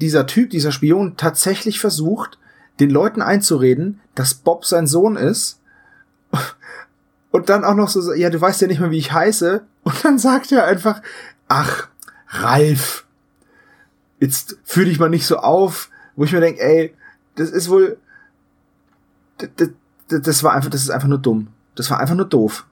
[0.00, 2.38] dieser Typ, dieser Spion tatsächlich versucht,
[2.80, 5.60] den Leuten einzureden, dass Bob sein Sohn ist.
[7.30, 9.62] Und dann auch noch so, ja, du weißt ja nicht mehr, wie ich heiße.
[9.84, 11.00] Und dann sagt er einfach,
[11.46, 11.88] ach,
[12.28, 13.04] Ralf,
[14.18, 16.94] jetzt führ dich mal nicht so auf, wo ich mir denke, ey,
[17.36, 17.98] das ist wohl,
[19.38, 19.48] das,
[20.08, 21.48] das, das war einfach, das ist einfach nur dumm.
[21.76, 22.66] Das war einfach nur doof.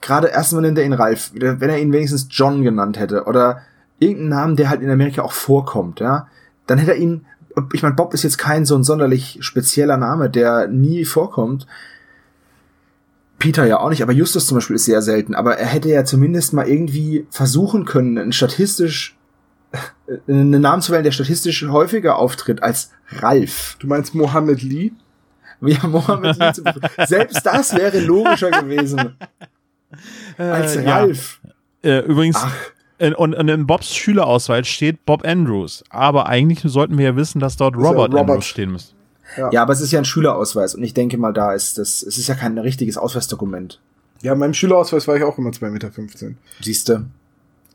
[0.00, 3.62] Gerade erstmal nennt er ihn Ralf, wenn er ihn wenigstens John genannt hätte oder
[3.98, 6.28] irgendeinen Namen, der halt in Amerika auch vorkommt, ja,
[6.66, 7.26] dann hätte er ihn,
[7.72, 11.66] ich meine, Bob ist jetzt kein so ein sonderlich spezieller Name, der nie vorkommt.
[13.38, 16.04] Peter ja auch nicht, aber Justus zum Beispiel ist sehr selten, aber er hätte ja
[16.04, 19.16] zumindest mal irgendwie versuchen können, einen statistisch,
[19.72, 19.78] äh,
[20.28, 23.76] einen Namen zu wählen, der statistisch häufiger auftritt als Ralf.
[23.80, 24.92] Du meinst Mohammed Lee?
[25.62, 26.62] Ja, Mohammed Lee zu
[27.06, 29.16] Selbst das wäre logischer gewesen
[30.38, 30.96] als Äh, ja.
[30.96, 31.40] Ralf.
[31.82, 32.54] Äh, übrigens, Ach.
[33.00, 35.82] In, und, und in Bobs Schülerausweis steht Bob Andrews.
[35.88, 38.20] Aber eigentlich sollten wir ja wissen, dass dort ja Robert, Robert.
[38.20, 38.94] Andrews stehen müsste.
[39.52, 42.18] Ja, aber es ist ja ein Schülerausweis und ich denke mal, da ist das, es
[42.18, 43.80] ist ja kein richtiges Ausweisdokument.
[44.22, 45.90] Ja, in meinem Schülerausweis war ich auch immer 2,15 Meter.
[46.60, 47.04] Siehste.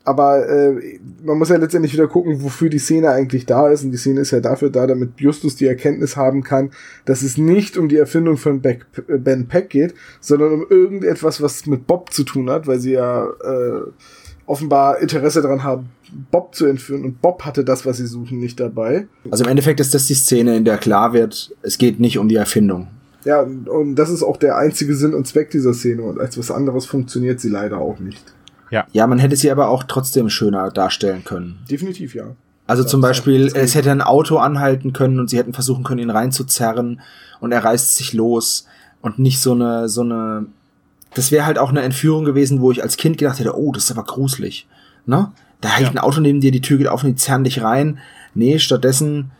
[0.04, 3.82] Aber äh, man muss ja letztendlich wieder gucken, wofür die Szene eigentlich da ist.
[3.82, 6.70] Und die Szene ist ja dafür da, damit Justus die Erkenntnis haben kann,
[7.06, 11.66] dass es nicht um die Erfindung von Beck, Ben Peck geht, sondern um irgendetwas, was
[11.66, 13.80] mit Bob zu tun hat, weil sie ja äh,
[14.46, 15.90] offenbar Interesse daran haben,
[16.30, 17.04] Bob zu entführen.
[17.04, 19.06] Und Bob hatte das, was sie suchen, nicht dabei.
[19.30, 22.28] Also im Endeffekt ist das die Szene, in der klar wird, es geht nicht um
[22.28, 22.88] die Erfindung.
[23.24, 26.02] Ja, und, das ist auch der einzige Sinn und Zweck dieser Szene.
[26.02, 28.22] Und als was anderes funktioniert sie leider auch nicht.
[28.70, 31.58] Ja, man hätte sie aber auch trotzdem schöner darstellen können.
[31.70, 32.34] Definitiv ja.
[32.66, 36.00] Also Das zum Beispiel, es hätte ein Auto anhalten können und sie hätten versuchen können,
[36.00, 37.00] ihn reinzuzerren
[37.40, 38.66] und er reißt sich los
[39.02, 40.46] und nicht so eine, so eine,
[41.16, 43.84] das wäre halt auch eine Entführung gewesen, wo ich als Kind gedacht hätte, oh, das
[43.84, 44.66] ist aber gruselig,
[45.06, 45.32] ne?
[45.62, 45.90] Da hält Ja.
[45.92, 47.98] ein Auto neben dir, die Tür geht auf und die zerren dich rein.
[48.34, 49.30] Nee, stattdessen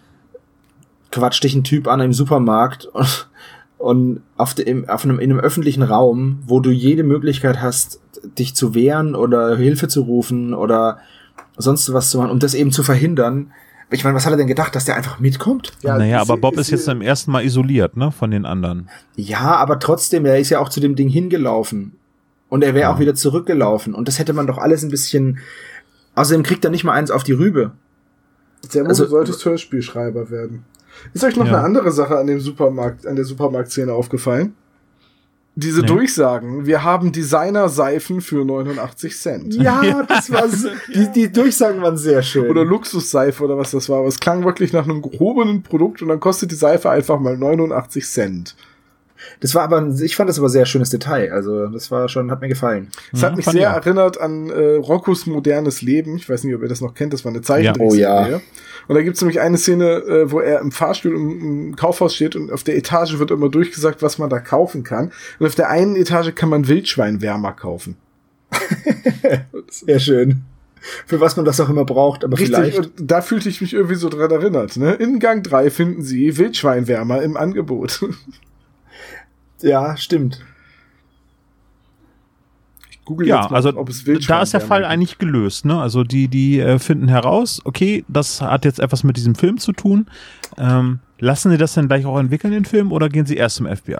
[1.12, 3.28] quatscht dich ein Typ an im Supermarkt und,
[3.78, 8.00] und auf, dem, auf einem, in einem öffentlichen Raum, wo du jede Möglichkeit hast,
[8.38, 10.98] dich zu wehren oder Hilfe zu rufen oder
[11.58, 13.52] sonst was zu machen, um das eben zu verhindern.
[13.90, 15.72] Ich meine, was hat er denn gedacht, dass der einfach mitkommt?
[15.82, 18.88] naja, ist- aber Bob ist, ist- jetzt zum ersten Mal isoliert, ne, von den anderen.
[19.14, 21.92] Ja, aber trotzdem, er ist ja auch zu dem Ding hingelaufen.
[22.48, 23.94] Und er wäre auch wieder zurückgelaufen.
[23.94, 25.38] Und das hätte man doch alles ein bisschen.
[26.14, 27.72] Außerdem kriegt er nicht mal eins auf die Rübe.
[28.68, 30.64] Sermo, Also- du solltest Hörspielschreiber werden.
[31.12, 31.56] Ist euch noch Ja.
[31.58, 34.54] eine andere Sache an dem Supermarkt, an der Supermarktszene aufgefallen?
[35.58, 35.86] Diese Nee.
[35.86, 39.54] Durchsagen, wir haben Designer-Seifen für 89 Cent.
[39.60, 42.50] Ja, das war so, die, die Durchsagen waren sehr schön.
[42.50, 44.00] Oder Luxusseife oder was das war.
[44.00, 47.38] Aber es klang wirklich nach einem gehobenen Produkt und dann kostet die Seife einfach mal
[47.38, 48.54] 89 Cent.
[49.40, 51.32] Das war aber, ich fand das aber sehr schönes Detail.
[51.32, 52.88] Also, das war schon, hat mir gefallen.
[53.12, 56.16] Es hat mich fand ich sehr erinnert an äh, Roccos modernes Leben.
[56.16, 57.12] Ich weiß nicht, ob ihr das noch kennt.
[57.12, 58.00] Das war eine Zeichentrickserie.
[58.00, 58.26] Ja.
[58.26, 58.40] Oh ja.
[58.88, 62.36] Und da gibt's nämlich eine Szene, äh, wo er im Fahrstuhl im, im Kaufhaus steht
[62.36, 65.12] und auf der Etage wird immer durchgesagt, was man da kaufen kann.
[65.38, 67.96] Und auf der einen Etage kann man Wildschweinwärmer kaufen.
[69.70, 70.44] Sehr schön.
[71.06, 72.78] Für was man das auch immer braucht, aber Richtig, vielleicht.
[72.78, 74.76] und da fühlte ich mich irgendwie so dran erinnert.
[74.76, 74.94] Ne?
[74.94, 78.04] In Gang 3 finden Sie Wildschweinwärmer im Angebot.
[79.62, 80.44] Ja, stimmt.
[83.04, 85.80] Google Ja, jetzt mal, also ob es da ist der Fall eigentlich gelöst, ne?
[85.80, 89.70] Also die, die äh, finden heraus, okay, das hat jetzt etwas mit diesem Film zu
[89.72, 90.06] tun.
[90.58, 93.66] Ähm, lassen sie das dann gleich auch entwickeln, den Film, oder gehen sie erst zum
[93.68, 93.94] FBI?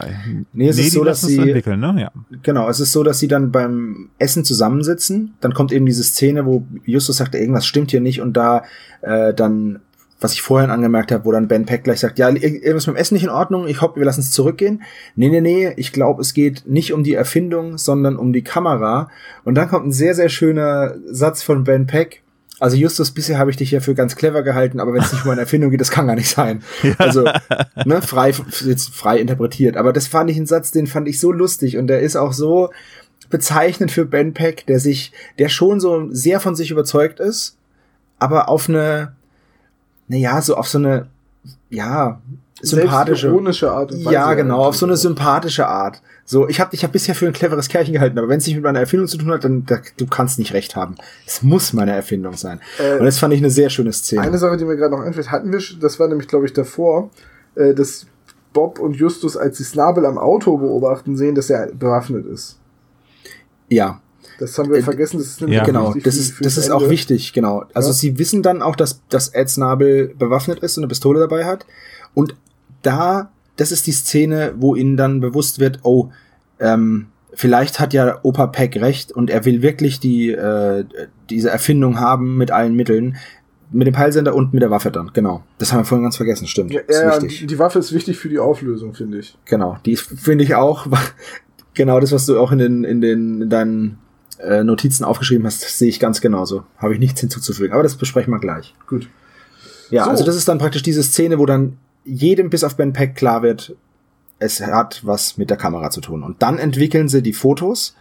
[0.52, 1.94] Nee, es ist die so, dass lassen es sie- entwickeln, ne?
[2.00, 2.10] Ja.
[2.42, 5.34] Genau, es ist so, dass sie dann beim Essen zusammensitzen.
[5.40, 8.64] Dann kommt eben diese Szene, wo Justus sagt, irgendwas stimmt hier nicht und da
[9.02, 9.78] äh, dann,
[10.20, 12.96] was ich vorhin angemerkt habe, wo dann Ben Peck gleich sagt, ja, ir- irgendwas mit
[12.96, 14.82] dem Essen nicht in Ordnung, ich hoffe, wir lassen es zurückgehen.
[15.14, 19.10] Nee, nee, nee, ich glaube, es geht nicht um die Erfindung, sondern um die Kamera.
[19.44, 22.22] Und dann kommt ein sehr, sehr schöner Satz von Ben Peck.
[22.58, 25.26] Also Justus, bisher habe ich dich ja für ganz clever gehalten, aber wenn es nicht
[25.26, 26.62] um eine Erfindung geht, das kann gar nicht sein.
[26.96, 27.28] Also,
[27.84, 28.32] ne, frei,
[28.64, 29.76] jetzt frei interpretiert.
[29.76, 32.32] Aber das fand ich einen Satz, den fand ich so lustig und der ist auch
[32.32, 32.70] so
[33.28, 37.58] bezeichnend für Ben Peck, der sich, der schon so sehr von sich überzeugt ist,
[38.18, 39.15] aber auf eine,
[40.08, 41.06] naja, so auf so eine,
[41.70, 42.20] ja,
[42.62, 43.28] sympathische.
[43.70, 44.14] Art und Weise.
[44.14, 46.00] Ja, genau, auf so eine sympathische Art.
[46.24, 48.56] So, ich habe dich ja bisher für ein cleveres Kerlchen gehalten, aber wenn es nicht
[48.56, 50.96] mit meiner Erfindung zu tun hat, dann da, du kannst nicht recht haben.
[51.26, 52.60] Es muss meine Erfindung sein.
[52.78, 54.22] Äh, und das fand ich eine sehr schöne Szene.
[54.22, 57.10] Eine Sache, die mir gerade noch einfällt, hatten wir, das war nämlich, glaube ich, davor,
[57.54, 58.06] äh, dass
[58.52, 62.58] Bob und Justus, als sie Snabel am Auto beobachten, sehen, dass er bewaffnet ist.
[63.68, 64.00] ja,
[64.38, 65.64] Das haben wir Äh, vergessen, das ist nämlich Ja.
[65.64, 65.94] genau.
[65.94, 66.76] Das für- ist, das ist Ende.
[66.76, 67.64] auch wichtig, genau.
[67.74, 67.94] Also Ja.
[67.94, 71.64] sie wissen dann auch, dass, dass Ed Snabel bewaffnet ist und eine Pistole dabei hat.
[72.14, 72.34] Und
[72.82, 76.10] da, das ist die Szene, wo ihnen dann bewusst wird, oh,
[76.60, 80.84] ähm, vielleicht hat ja Opa Peck recht und er will wirklich die, äh,
[81.30, 83.16] diese Erfindung haben mit allen Mitteln.
[83.72, 85.42] Mit dem Peilsender und mit der Waffe dann, genau.
[85.58, 86.70] Das haben wir vorhin ganz vergessen, stimmt.
[86.72, 87.40] Ja, ist ja, wichtig.
[87.40, 89.36] die, die Waffe ist wichtig für die Auflösung, finde ich.
[89.44, 90.86] Genau, die finde ich auch.
[91.74, 93.98] Genau das, was du auch in den, in den, in deinen
[94.38, 96.64] äh, Notizen aufgeschrieben hast, sehe ich ganz genauso.
[96.78, 97.72] Habe ich nichts hinzuzufügen.
[97.72, 98.74] Aber das besprechen wir gleich.
[98.86, 99.08] Gut.
[99.90, 100.10] Ja, So.
[100.10, 103.42] also das ist dann praktisch diese Szene, wo dann jedem bis auf Ben Peck klar
[103.42, 103.74] wird,
[104.38, 106.22] es hat was mit der Kamera zu tun.
[106.22, 107.94] Und dann entwickeln sie die Fotos,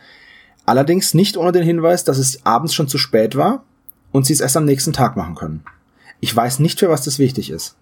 [0.66, 3.64] allerdings nicht ohne den Hinweis, dass es abends schon zu spät war
[4.12, 5.64] und sie es erst am nächsten Tag machen können.
[6.20, 7.76] Ich weiß nicht, für was das wichtig ist.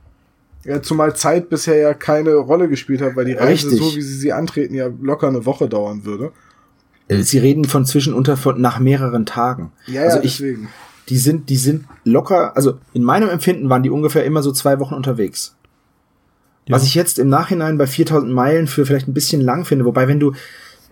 [0.65, 3.79] Ja, zumal Zeit bisher ja keine Rolle gespielt hat, weil die Reise, Richtig.
[3.79, 6.31] so wie sie sie antreten, ja locker eine Woche dauern würde.
[7.07, 9.71] Äh, Sie reden von zwischen unter von nach mehreren Tagen.
[9.87, 10.69] Ja, also ja, ich, deswegen.
[11.09, 14.79] die sind, die sind locker, also in meinem Empfinden waren die ungefähr immer so zwei
[14.79, 15.55] Wochen unterwegs.
[16.67, 16.75] Ja.
[16.75, 20.07] Was ich jetzt im Nachhinein bei 4000 Meilen für vielleicht ein bisschen lang finde, wobei
[20.07, 20.33] wenn du,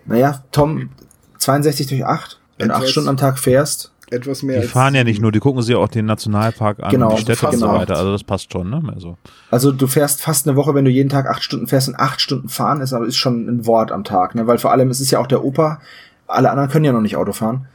[0.04, 0.90] naja, Tom,
[1.38, 4.94] 62 durch 8, wenn du Etwas- 8 Stunden am Tag fährst, Etwas mehr Die fahren
[4.94, 7.66] ja nicht nur, die gucken sich auch den Nationalpark an, Genau, die Städte und so
[7.66, 7.78] genau.
[7.78, 7.96] weiter.
[7.96, 8.82] Also das passt schon, ne?
[8.94, 9.16] Also,
[9.50, 12.20] also du fährst fast eine Woche, wenn du jeden Tag 8 Stunden fährst und 8
[12.20, 14.46] Stunden fahren ist, aber ist schon ein Wort am Tag, ne?
[14.46, 15.80] Weil vor allem, es ist ja auch der Opa,
[16.26, 17.66] alle anderen können ja noch nicht Auto fahren.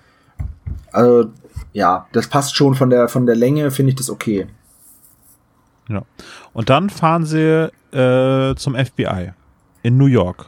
[0.91, 1.31] Also,
[1.73, 4.47] ja, das passt schon von der, von der Länge, finde ich das okay.
[5.89, 6.03] ja.
[6.53, 9.31] Und dann fahren sie äh, zum FBI
[9.83, 10.47] in New York.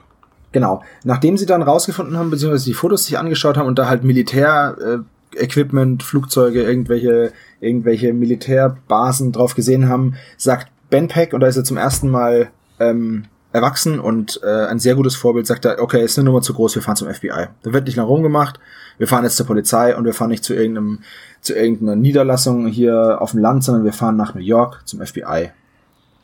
[0.52, 0.84] Genau.
[1.04, 4.76] Nachdem sie dann rausgefunden haben, beziehungsweise die Fotos sich angeschaut haben und da halt Militär,
[4.82, 4.98] äh,
[5.40, 11.64] Equipment, Flugzeuge, irgendwelche, irgendwelche Militärbasen drauf gesehen haben, sagt Ben Peck, und da ist er
[11.64, 12.50] zum ersten Mal
[12.80, 16.54] ähm, erwachsen und äh, ein sehr gutes Vorbild, sagt er, okay, ist eine Nummer zu
[16.54, 17.48] groß, wir fahren zum FBI.
[17.64, 18.60] Da wird nicht lange rumgemacht,
[18.98, 21.00] wir fahren jetzt zur Polizei und wir fahren nicht zu irgendeinem,
[21.42, 25.52] zu irgendeiner Niederlassung hier auf dem Land, sondern wir fahren nach New York zum FBI.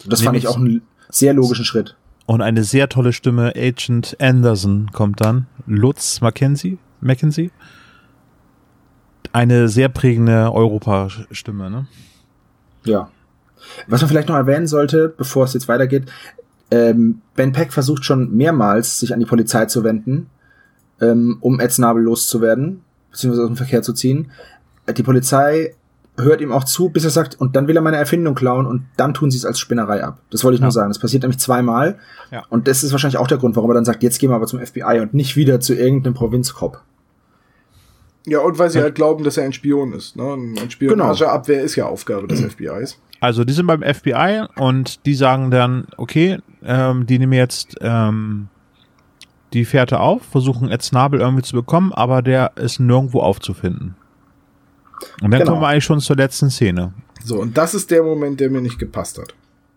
[0.03, 1.95] Und das Nee, fand ich auch einen sehr logischen Schritt.
[2.27, 5.47] Und eine sehr tolle Stimme, Agent Anderson kommt dann.
[5.67, 7.51] Lutz Mackenzie, Mackenzie.
[9.33, 11.87] Eine sehr prägende Europa-Stimme, ne?
[12.83, 13.09] Ja.
[13.87, 16.05] Was man vielleicht noch erwähnen sollte, bevor es jetzt weitergeht,
[16.71, 20.27] ähm, Ben Peck versucht schon mehrmals, sich an die Polizei zu wenden,
[21.01, 22.81] ähm, um Ed Snabel loszuwerden,
[23.11, 24.31] beziehungsweise aus dem Verkehr zu ziehen.
[24.95, 25.73] Die Polizei
[26.17, 28.85] hört ihm auch zu, bis er sagt, und dann will er meine Erfindung klauen und
[28.97, 30.19] dann tun sie es als Spinnerei ab.
[30.31, 30.65] Das wollte ich Ja.
[30.65, 30.89] nur sagen.
[30.89, 31.97] Das passiert nämlich zweimal.
[32.31, 32.43] Ja.
[32.49, 34.47] Und das ist wahrscheinlich auch der Grund, warum er dann sagt, jetzt gehen wir aber
[34.47, 36.77] zum FBI und nicht wieder zu irgendeinem Provinzkopf.
[38.25, 40.15] Ja, und weil sie halt glauben, dass er ein Spion ist.
[40.15, 40.23] Ne?
[40.33, 42.99] Ein Spionageabwehr ist ja Aufgabe des FBIs.
[43.19, 48.47] Also die sind beim FBI und die sagen dann, okay, ähm, die nehmen jetzt ähm,
[49.53, 53.95] die Fährte auf, versuchen Ed Snabel irgendwie zu bekommen, aber der ist nirgendwo aufzufinden.
[55.21, 55.51] Und dann Genau.
[55.51, 56.93] kommen wir eigentlich schon zur letzten Szene.
[57.23, 59.33] So, und das ist der Moment, der mir nicht gepasst hat.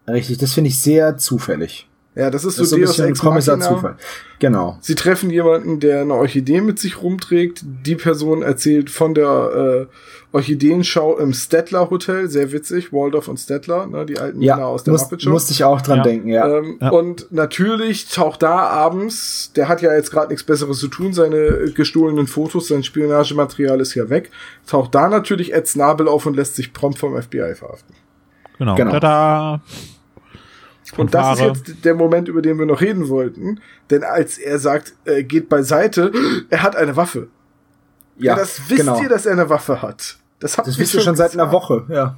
[0.09, 1.88] Richtig, das finde ich sehr zufällig.
[2.19, 3.61] Ja, das ist Das ist so so ein bisschen.
[3.63, 3.97] Zufall.
[4.41, 4.77] Genau.
[4.81, 7.63] Sie treffen jemanden, der eine Orchidee mit sich rumträgt.
[7.65, 12.29] Die Person erzählt von der äh, Orchideenschau im Stettler Hotel.
[12.29, 12.93] Sehr witzig.
[12.93, 15.31] Waldorf und Stettler, ne, die alten Ja, Männer aus der muss, Muppet Show.
[15.31, 16.03] musste ich auch dran Ja.
[16.03, 16.59] denken, ja.
[16.59, 16.91] Ähm, Ja.
[16.91, 21.71] Und natürlich taucht da abends, der hat ja jetzt gerade nichts Besseres zu tun, seine
[21.73, 24.31] gestohlenen Fotos, sein Spionagematerial ist ja weg,
[24.67, 27.95] taucht da natürlich Ed Snabel auf und lässt sich prompt vom FBI verhaften.
[28.59, 28.75] Genau.
[28.75, 28.91] Genau.
[28.91, 29.61] Tada!
[30.97, 33.61] Und das ist jetzt der Moment, über den wir noch reden wollten.
[33.91, 36.13] Denn als er sagt, äh, geht beiseite,
[36.51, 37.29] er hat eine Waffe.
[38.17, 39.01] Ja, das wisst genau.
[39.01, 40.19] ihr, dass er eine Waffe hat.
[40.41, 41.53] Das habt Das wisst ihr schon seit einer.
[41.53, 42.17] Woche, ja.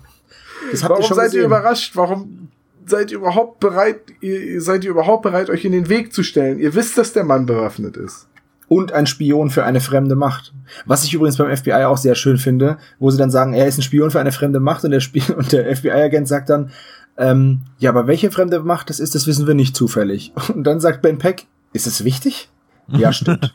[0.71, 1.41] Das habt Warum ihr schon seid gesehen.
[1.41, 1.97] ihr überrascht?
[1.97, 2.49] Warum
[2.87, 6.59] seid ihr überhaupt bereit, ihr, seid ihr überhaupt bereit, euch in den Weg zu stellen?
[6.59, 8.27] Ihr wisst, dass der Mann bewaffnet ist.
[8.69, 10.53] Und ein Spion für eine fremde Macht.
[10.87, 13.79] Was ich übrigens beim FBI auch sehr schön finde, wo sie dann sagen, er ist
[13.79, 15.03] ein Spion für eine fremde Macht und der,
[15.37, 16.71] und der FBI-Agent sagt dann,
[17.21, 20.33] ähm, ja, aber welche fremde Macht das ist, das wissen wir nicht zufällig.
[20.55, 22.49] Und dann sagt Ben Peck, ist es wichtig?
[22.89, 23.55] Ja, stimmt.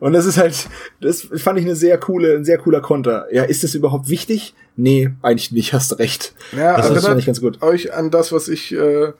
[0.00, 0.68] und das ist halt,
[1.00, 3.26] das fand ich eine sehr coole, ein sehr cooler Konter.
[3.32, 4.54] Ja, ist das überhaupt wichtig?
[4.76, 6.34] Nee, eigentlich nicht, hast recht.
[6.54, 7.62] Ja, das erinnert fand ich ganz gut.
[7.62, 9.12] euch an das, was ich äh,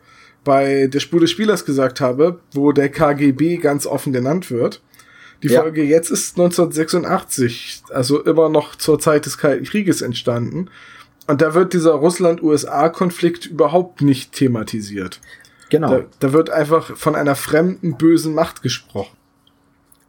[0.44, 4.82] bei der Spur des Spielers gesagt habe, wo der KGB ganz offen genannt wird.
[5.42, 5.62] Die Ja.
[5.62, 10.68] Folge jetzt ist 1986, also immer noch zur Zeit des Kalten Krieges entstanden.
[11.26, 15.20] Und da wird dieser Russland-USA-Konflikt überhaupt nicht thematisiert.
[15.70, 15.90] Genau.
[15.90, 19.16] Da, da wird einfach von einer fremden, bösen Macht gesprochen.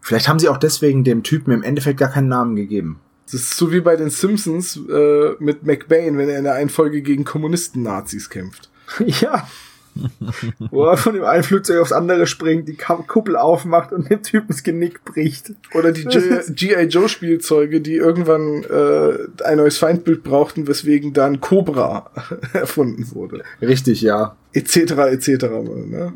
[0.02, 2.99] Vielleicht haben sie auch deswegen dem Typen im Endeffekt gar keinen Namen gegeben.
[3.26, 6.69] Das ist so wie bei den Simpsons äh, mit McBain, wenn er in der einen
[6.69, 8.69] Folge gegen Kommunisten-Nazis kämpft.
[9.06, 9.48] Ja.
[10.72, 14.48] Wo er von dem einen Flugzeug aufs andere springt, die Kuppel aufmacht und dem Typen
[14.48, 15.53] das Genick bricht.
[15.74, 16.84] Oder die G.I.
[16.88, 22.11] Joe Spielzeuge, die irgendwann äh, ein neues Feindbild brauchten, weswegen dann Cobra
[22.53, 23.44] erfunden wurde.
[23.61, 24.36] Richtig, ja.
[24.53, 24.78] Etc.
[24.78, 25.44] etc.
[25.88, 26.14] Ne?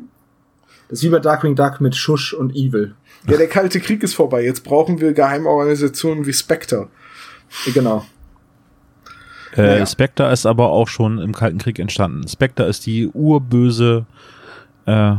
[0.89, 2.95] Das ist wie bei Darkwing Duck mit Shush und Evil.
[3.27, 4.43] Ja, der Kalte Krieg ist vorbei.
[4.43, 6.87] Jetzt brauchen wir Geheimorganisationen wie Spectre.
[7.73, 8.05] Genau.
[9.57, 9.85] Äh, Naja.
[9.85, 12.27] Spectre ist aber auch schon im Kalten Krieg entstanden.
[12.27, 14.05] Spectre ist die urböse
[14.85, 15.15] äh,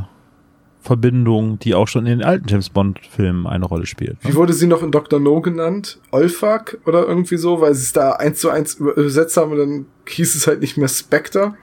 [0.80, 4.16] Verbindung, die auch schon in den alten James Bond-Filmen eine Rolle spielt.
[4.22, 5.20] Wie wurde sie noch in Dr.
[5.20, 5.98] No genannt?
[6.12, 9.86] Olfak oder irgendwie so, weil sie es da eins zu eins übersetzt haben und dann
[10.06, 11.54] hieß es halt nicht mehr Spectre.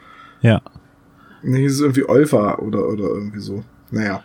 [0.41, 0.61] Ja.
[1.41, 3.63] Dann hieß es irgendwie Olfa oder, oder irgendwie so.
[3.89, 4.21] Naja.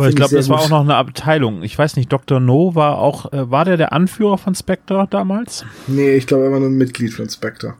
[0.00, 0.66] Aber ich glaube, das war gut.
[0.66, 1.62] auch noch eine Abteilung.
[1.62, 2.40] Ich weiß nicht, Dr.
[2.40, 5.64] No war auch, äh, war der der Anführer von Spectre damals?
[5.86, 7.74] Nee, ich glaube, er war nur ein Mitglied von Spectre.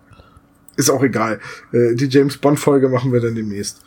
[0.77, 1.41] Ist auch egal.
[1.73, 3.83] Äh, die James Bond-Folge machen wir dann demnächst.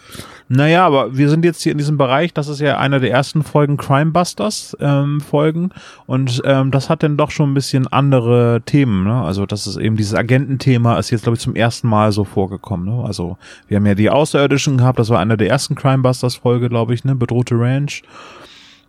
[0.50, 3.44] Naja, aber wir sind jetzt hier in diesem Bereich, das ist ja einer der ersten
[3.44, 5.70] Folgen Crimebusters ähm, Folgen
[6.06, 9.22] und ähm, das hat dann doch schon ein bisschen andere Themen, ne?
[9.22, 12.86] Also das ist eben dieses Agententhema ist jetzt glaube ich zum ersten Mal so vorgekommen,
[12.86, 13.04] ne?
[13.06, 13.38] Also
[13.68, 17.06] wir haben ja die Außerirdischen gehabt, das war einer der ersten Crimebusters Folge, glaube ich,
[17.06, 17.16] ne?
[17.16, 18.04] Bedrohte Ranch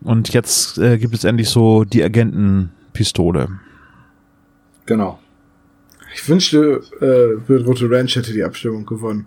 [0.02, 3.48] und jetzt äh, gibt es endlich so die Agentenpistole.
[4.86, 5.18] Genau.
[6.14, 9.26] Ich wünschte, äh, Rote Ranch hätte die Abstimmung gewonnen.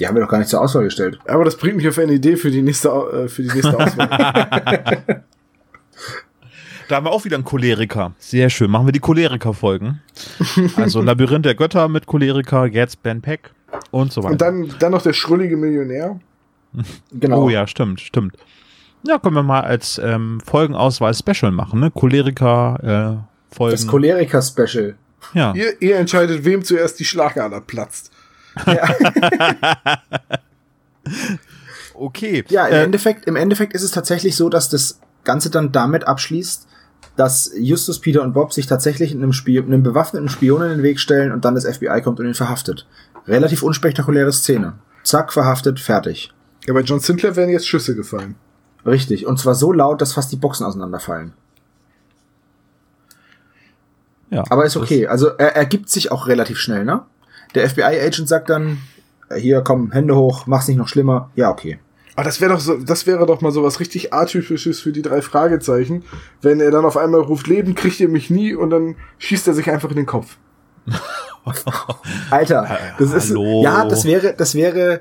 [0.00, 1.18] Die haben wir doch gar nicht zur Auswahl gestellt.
[1.26, 4.08] Aber das bringt mich auf eine Idee für die nächste, äh, für die nächste Auswahl.
[6.88, 8.14] Da haben wir auch wieder einen Choleriker.
[8.18, 8.70] Sehr schön.
[8.70, 10.00] Machen wir die Choleriker-Folgen.
[10.74, 13.52] Also Labyrinth der Götter mit Choleriker, jetzt Ben Peck
[13.92, 14.32] und so weiter.
[14.32, 16.18] Und dann, dann noch der schrullige Millionär.
[17.12, 17.44] Genau.
[17.44, 18.34] Oh ja, stimmt, stimmt.
[19.06, 21.90] Ja, können wir mal als ähm, Folgenauswahl Special machen, ne?
[21.90, 23.22] Choleriker
[23.52, 23.76] äh, Folgen.
[23.76, 24.94] Das Choleriker-Special.
[25.34, 25.54] ja.
[25.54, 28.10] Ihr, ihr entscheidet, wem zuerst die Schlagader platzt.
[32.00, 32.44] Okay.
[32.48, 36.08] Ja, im äh, Endeffekt, im Endeffekt ist es tatsächlich so, dass das Ganze dann damit
[36.08, 36.66] abschließt,
[37.16, 40.98] dass Justus, Peter und Bob sich tatsächlich einem, Spiel, einem bewaffneten Spion in den Weg
[40.98, 42.86] stellen und dann das FBI kommt und ihn verhaftet.
[43.26, 44.74] Relativ unspektakuläre Szene.
[45.04, 46.32] Zack, verhaftet, fertig.
[46.66, 48.36] Ja, bei John Sinclair wären jetzt Schüsse gefallen.
[48.86, 49.26] Richtig.
[49.26, 51.34] Und zwar so laut, dass fast die Boxen auseinanderfallen.
[54.30, 55.06] ja, Aber ist okay.
[55.06, 57.02] Also er, er gibt sich auch relativ schnell, ne?
[57.54, 58.78] Der FBI-Agent sagt dann,
[59.28, 61.30] äh, hier, komm, Hände hoch, mach's nicht noch schlimmer.
[61.34, 61.78] Ja, okay.
[62.16, 65.02] Aber das wäre doch so, das wäre doch mal so was richtig atypisches für die
[65.02, 66.04] drei Fragezeichen,
[66.42, 69.54] wenn er dann auf einmal ruft, Leben kriegt ihr mich nie und dann schießt er
[69.54, 70.36] sich einfach in den Kopf.
[72.30, 73.62] Alter, das ist hallo.
[73.62, 75.00] ja, das wäre, das wäre,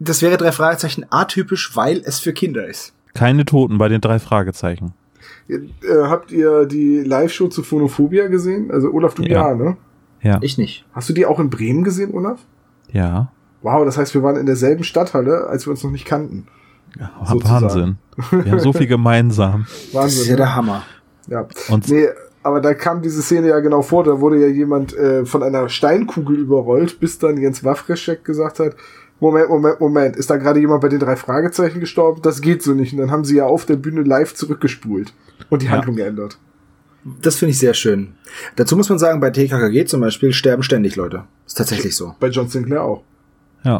[0.00, 2.92] das wäre drei Fragezeichen atypisch, weil es für Kinder ist.
[3.14, 4.94] Keine Toten bei den drei Fragezeichen.
[5.48, 5.62] Äh,
[6.04, 8.70] habt ihr die Live-Show zu Phonophobia gesehen?
[8.70, 9.48] Also Olaf, du Ja.
[9.48, 9.76] ja, ne?
[10.26, 10.38] Ja.
[10.42, 10.84] Ich nicht.
[10.92, 12.40] Hast du die auch in Bremen gesehen, Olaf?
[12.92, 13.30] ja.
[13.62, 16.46] Wow, das heißt, wir waren in derselben Stadthalle, als wir uns noch nicht kannten.
[17.00, 17.10] ja.
[17.20, 17.96] Wahnsinn.
[18.30, 19.64] Wir haben so viel gemeinsam.
[19.66, 20.24] Das ist Wahnsinn.
[20.26, 20.36] ja ne?
[20.36, 20.82] der Hammer.
[21.26, 21.48] Ja.
[21.70, 22.06] Und Nee,
[22.44, 25.68] aber da kam diese Szene ja genau vor, da wurde ja jemand äh, von einer
[25.68, 28.76] Steinkugel überrollt, bis dann Jens Wawreschek gesagt hat,
[29.18, 32.20] Moment, Moment, Moment, ist da gerade jemand bei den drei Fragezeichen gestorben?
[32.22, 32.92] Das geht so nicht.
[32.92, 35.12] Und dann haben sie ja auf der Bühne live zurückgespult
[35.50, 35.72] und die Ja.
[35.72, 36.38] Handlung geändert.
[37.22, 38.14] Das finde ich sehr schön.
[38.56, 41.24] Dazu muss man sagen, bei TKKG zum Beispiel sterben ständig Leute.
[41.46, 42.14] Ist tatsächlich so.
[42.18, 43.02] Bei John Sinclair auch.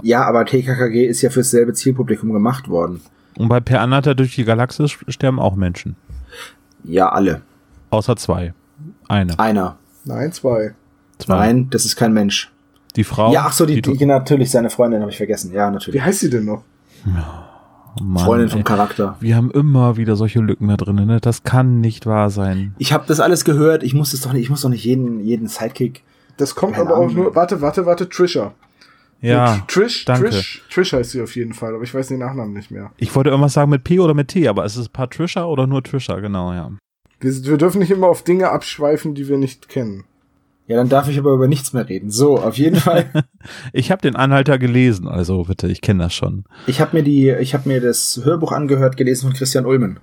[0.03, 3.01] Ja, aber TKKG ist ja fürs selbe Zielpublikum gemacht worden.
[3.37, 5.95] Und bei Per Anhalter durch die Galaxis sterben auch Menschen.
[6.83, 7.43] Ja, alle.
[7.91, 8.53] Außer zwei.
[9.09, 9.39] Eine.
[9.39, 9.79] Einer.
[10.05, 10.75] Nein, zwei.
[11.19, 11.37] Zwei.
[11.37, 12.51] Nein, das ist kein Mensch.
[12.97, 13.33] Die Frau.
[13.33, 15.53] ja, ach so, die, die, die, natürlich, seine Freundin habe ich vergessen.
[15.53, 16.03] Ja, Wie natürlich.
[16.03, 16.65] heißt sie denn noch?
[17.07, 17.46] Oh
[18.03, 18.65] Mann, Freundin vom ey.
[18.65, 19.17] Charakter.
[19.21, 21.21] Wir haben immer wieder solche Lücken da drin, ne?
[21.21, 22.75] Das kann nicht wahr sein.
[22.79, 23.83] Ich habe das alles gehört.
[23.83, 26.03] Ich muss es doch nicht, ich muss doch nicht jeden, jeden Sidekick.
[26.37, 27.35] Das kommt aber auch nur.
[27.35, 28.53] Warte, warte, warte, Trisha.
[29.23, 30.29] Ja, Trish, danke.
[30.29, 32.93] Trish, Trish heißt sie auf jeden Fall, aber ich weiß den Nachnamen nicht mehr.
[32.99, 35.83] ich wollte irgendwas sagen mit P oder mit T, aber ist es Patricia oder nur
[35.83, 36.21] Trisha?
[36.21, 36.71] Genau, ja.
[37.21, 40.05] Wir, wir dürfen nicht immer auf Dinge abschweifen, die wir nicht kennen.
[40.69, 42.11] Ja, dann darf ich aber über nichts mehr reden.
[42.11, 43.07] So, auf jeden Fall.
[43.73, 46.45] Ich habe den Anhalter gelesen, also bitte, ich kenne das schon.
[46.67, 50.01] Ich habe mir die, ich habe mir das Hörbuch angehört, gelesen von Christian Ulmen.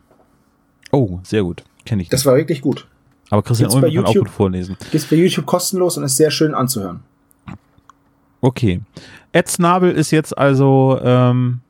[0.91, 1.63] Oh, sehr gut.
[1.85, 2.25] Kenne ich Das nicht.
[2.27, 2.87] war wirklich gut.
[3.29, 4.77] Aber Christian gibt's Ulmen kann auch gut vorlesen.
[4.91, 7.01] Gibt's bei YouTube kostenlos und ist sehr schön anzuhören.
[8.41, 8.81] Okay.
[9.31, 11.61] Ed Snabel ist jetzt also ähm,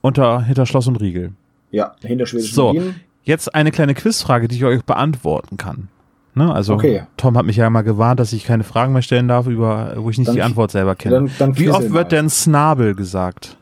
[0.00, 1.32] unter hinter Schloss und Riegel.
[1.70, 2.94] Ja, hinter schwedischen So, Berlin.
[3.24, 5.88] jetzt eine kleine Quizfrage, die ich euch beantworten kann.
[6.36, 6.52] Ne?
[6.54, 7.06] Also Okay.
[7.16, 10.10] Tom hat mich ja mal gewarnt, dass ich keine Fragen mehr stellen darf, über wo
[10.10, 11.14] ich nicht Dann- die Antwort selber kenne.
[11.14, 13.56] dann- dann Wie oft wird denn Snabel gesagt?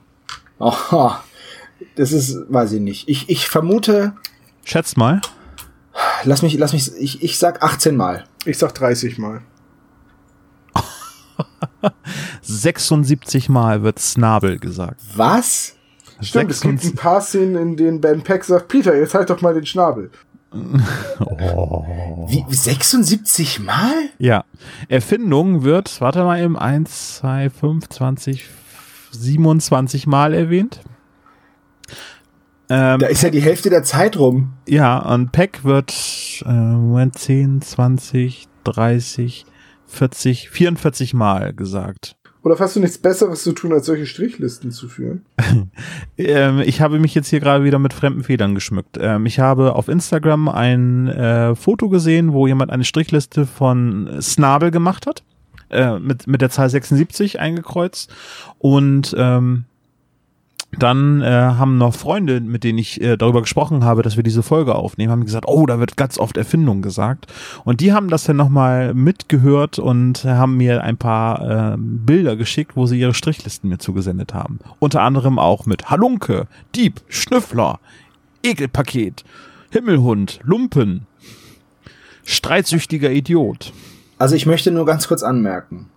[0.58, 1.22] Aha.
[1.94, 3.08] Das ist, weiß ich nicht.
[3.08, 4.14] Ich, ich vermute,
[4.64, 5.20] Schätzt mal.
[6.24, 8.24] lass mich, lass mich, ich, ich sag 18 Mal.
[8.44, 9.42] Ich sag 30 Mal.
[12.42, 15.00] 76 Mal wird Snabel gesagt.
[15.14, 15.76] Was?
[16.20, 19.30] Stimmt, es gibt 76 ein paar Szenen, in denen Ben Peck sagt, Peter, jetzt halt
[19.30, 20.10] doch mal den Schnabel.
[22.28, 23.92] Wie, 76 Mal?
[24.18, 24.44] Ja.
[24.88, 28.44] Erfindung wird, warte mal eben, 1, 2, 5, 20,
[29.10, 30.80] 27 Mal erwähnt.
[32.68, 34.54] Ähm, Da ist ja die Hälfte der Zeit rum.
[34.66, 35.92] ja, und Peck wird
[36.46, 39.44] äh, Moment, 10, 20, 30,
[39.86, 42.16] 40, 44 Mal gesagt.
[42.44, 45.24] Oder hast du nichts Besseres zu tun, als solche Strichlisten zu führen?
[46.16, 48.98] Ähm, ich habe mich jetzt hier gerade wieder mit fremden Federn geschmückt.
[49.00, 54.70] Ähm, ich habe auf Instagram ein äh, Foto gesehen, wo jemand eine Strichliste von Snabel
[54.70, 55.24] gemacht hat.
[55.70, 58.14] Äh, mit, mit der Zahl 76 eingekreuzt.
[58.58, 59.64] Und ähm,
[60.78, 64.42] dann äh, haben noch Freunde, mit denen ich äh, darüber gesprochen habe, dass wir diese
[64.42, 67.26] Folge aufnehmen, haben gesagt, oh, da wird ganz oft Erfindung gesagt.
[67.64, 72.76] Und die haben das dann nochmal mitgehört und haben mir ein paar äh, Bilder geschickt,
[72.76, 74.60] wo sie ihre Strichlisten mir zugesendet haben.
[74.78, 77.80] Unter anderem auch mit Halunke, Dieb, Schnüffler,
[78.42, 79.24] Ekelpaket,
[79.70, 81.06] Himmelhund, Lumpen,
[82.24, 83.72] streitsüchtiger Idiot.
[84.18, 85.90] Also ich möchte nur ganz kurz anmerken.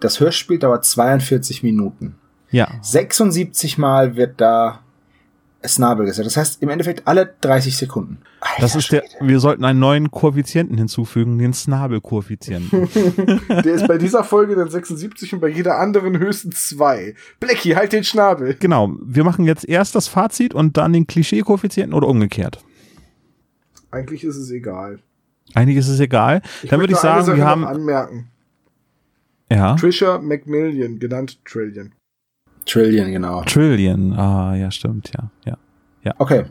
[0.00, 2.16] Das Hörspiel dauert 42 Minuten.
[2.54, 4.78] Ja, 76 Mal wird da
[5.66, 6.24] Snabel gesagt.
[6.24, 8.18] Das heißt im Endeffekt alle 30 Sekunden.
[8.38, 12.88] Alter das ist der, wir sollten einen neuen Koeffizienten hinzufügen, den Snabel-Koeffizienten.
[13.48, 17.16] Der ist bei dieser Folge dann 76 und bei jeder anderen höchstens zwei.
[17.40, 18.54] Blackie, halt den Schnabel.
[18.60, 22.62] Genau, wir machen jetzt erst das Fazit und dann den Klischee-Koeffizienten oder umgekehrt.
[23.90, 25.00] Eigentlich ist es egal.
[25.54, 26.40] Einiges ist egal.
[26.68, 27.64] dann würde ich sagen, wir haben.
[27.64, 28.28] anmerken.
[29.50, 29.74] Ja.
[29.74, 31.92] Trisha Macmillan, genannt Trillion.
[32.66, 33.42] Trillion, genau.
[33.42, 34.12] Trillion.
[34.12, 35.56] Ah, ja, stimmt, ja.
[36.02, 36.14] ja.
[36.18, 36.44] Okay.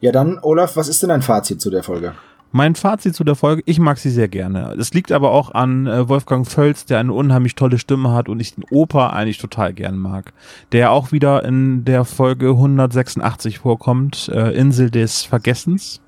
[0.00, 2.14] Ja, dann, Olaf, was ist denn dein Fazit zu der Folge?
[2.52, 4.74] Mein Fazit zu der Folge, ich mag sie sehr gerne.
[4.78, 8.40] Es liegt aber auch an äh, Wolfgang Völz, der eine unheimlich tolle Stimme hat und
[8.40, 10.32] ich den Opa eigentlich total gern mag.
[10.72, 16.00] Der auch wieder in der Folge 186 vorkommt, äh, Insel des Vergessens.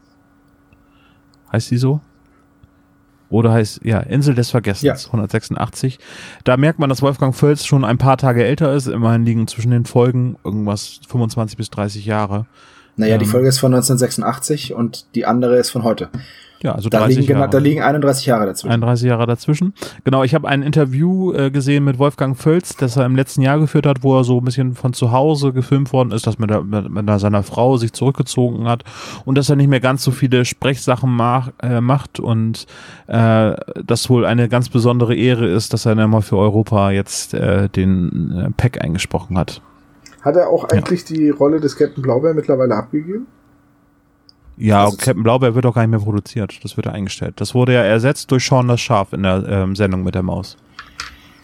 [1.52, 2.00] Heißt die so?
[3.30, 5.06] Oder heißt, ja, Insel des Vergessens, Ja.
[5.12, 5.98] 186.
[6.44, 8.86] Da merkt man, dass Wolfgang Völz schon ein paar Tage älter ist.
[8.86, 12.46] Immerhin liegen zwischen den Folgen irgendwas 25 bis 30 Jahre.
[12.96, 13.30] Naja, die Ähm.
[13.30, 16.08] Folge ist von 1986 und die andere ist von heute.
[16.62, 17.50] Ja, also Da 30 liegen, genau, Jahre.
[17.50, 18.72] da liegen 31 Jahre dazwischen.
[18.72, 19.74] 31 Jahre dazwischen.
[20.04, 23.60] Genau, ich habe ein Interview äh, gesehen mit Wolfgang Völz, das er im letzten Jahr
[23.60, 26.50] geführt hat, wo er so ein bisschen von zu Hause gefilmt worden ist, dass mit,
[26.50, 28.82] der, mit, mit seiner Frau sich zurückgezogen hat
[29.24, 32.66] und dass er nicht mehr ganz so viele Sprechsachen mach, äh, macht und
[33.06, 33.54] äh,
[33.84, 37.68] das wohl eine ganz besondere Ehre ist, dass er dann mal für Europa jetzt äh,
[37.68, 39.62] den äh, Pack eingesprochen hat.
[40.22, 43.26] Hat er auch eigentlich die Rolle des Captain Blaubeer mittlerweile abgegeben?
[44.58, 46.58] Ja, Also- Captain Blaubeer wird auch gar nicht mehr produziert.
[46.64, 47.34] Das wird ja eingestellt.
[47.40, 50.56] Das wurde ja ersetzt durch Sean das Schaf in der ähm, Sendung mit der Maus.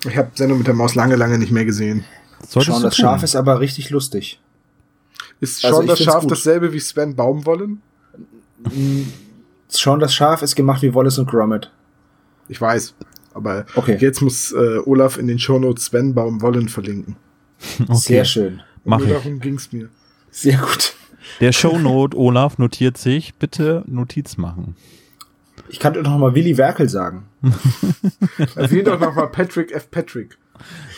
[0.06, 2.04] Ich habe Sendung mit der Maus lange, lange nicht mehr gesehen.
[2.46, 2.96] Solltest du das.
[2.96, 4.40] Schaf ist aber richtig lustig.
[5.40, 6.30] Ist Also schon ich das Schaf gut.
[6.32, 7.80] dasselbe wie Sven Baumwollen?
[9.72, 11.70] Schauen, das Schaf ist gemacht wie Wallace und Gromit.
[12.48, 12.94] Ich weiß.
[13.32, 13.96] Aber Okay.
[14.00, 17.16] jetzt muss äh, Olaf in den Shownotes Sven Baumwollen verlinken.
[17.82, 17.94] Okay.
[17.94, 18.60] Sehr schön.
[18.84, 19.14] Mach Nur ich.
[19.14, 19.88] darum ging's mir.
[20.30, 20.93] Sehr gut.
[21.40, 23.34] Der Shownote Olaf notiert sich.
[23.34, 24.76] Bitte Notiz machen.
[25.68, 27.24] Ich kann dir noch mal Willy Werkel sagen.
[28.54, 29.90] Erwähnt doch nochmal Patrick F.
[29.90, 30.36] Patrick.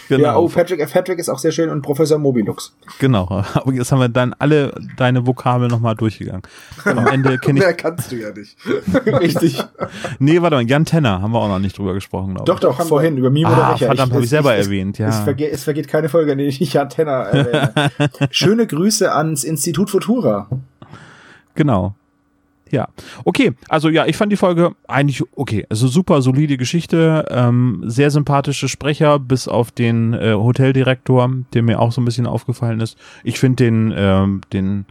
[0.09, 0.93] Ja, oh, Patrick F.
[0.93, 2.75] Patrick ist auch sehr schön und Professor Mobilux.
[2.99, 3.27] genau.
[3.55, 6.43] Aber jetzt haben wir dann alle deine Vokabeln nochmal durchgegangen.
[6.85, 7.77] Am Ende kenne Mehr ich.
[7.77, 8.57] kannst du ja nicht.
[9.07, 9.63] Richtig.
[10.19, 12.81] Nee, warte mal, Jan Tenner haben wir auch noch nicht drüber gesprochen, glaube Doch, doch,
[12.87, 13.87] vorhin über Mime oder Ah, Becher.
[13.87, 15.09] verdammt, hab ich selber erwähnt, ja.
[15.09, 17.91] Es, vergeht, es vergeht keine Folge, in der ich nicht Antenna erwähne.
[18.31, 20.49] Schöne Grüße ans Institut Futura.
[21.55, 21.95] Genau.
[22.71, 22.89] Ja,
[23.25, 23.53] okay.
[23.69, 25.67] Also ja, ich fand die Folge eigentlich okay.
[25.71, 31.81] Also super solide Geschichte, ähm, sehr sympathische Sprecher, bis auf den äh, Hoteldirektor, der mir
[31.81, 32.99] auch so ein bisschen aufgefallen ist.
[33.23, 34.87] Ich finde den ähm, den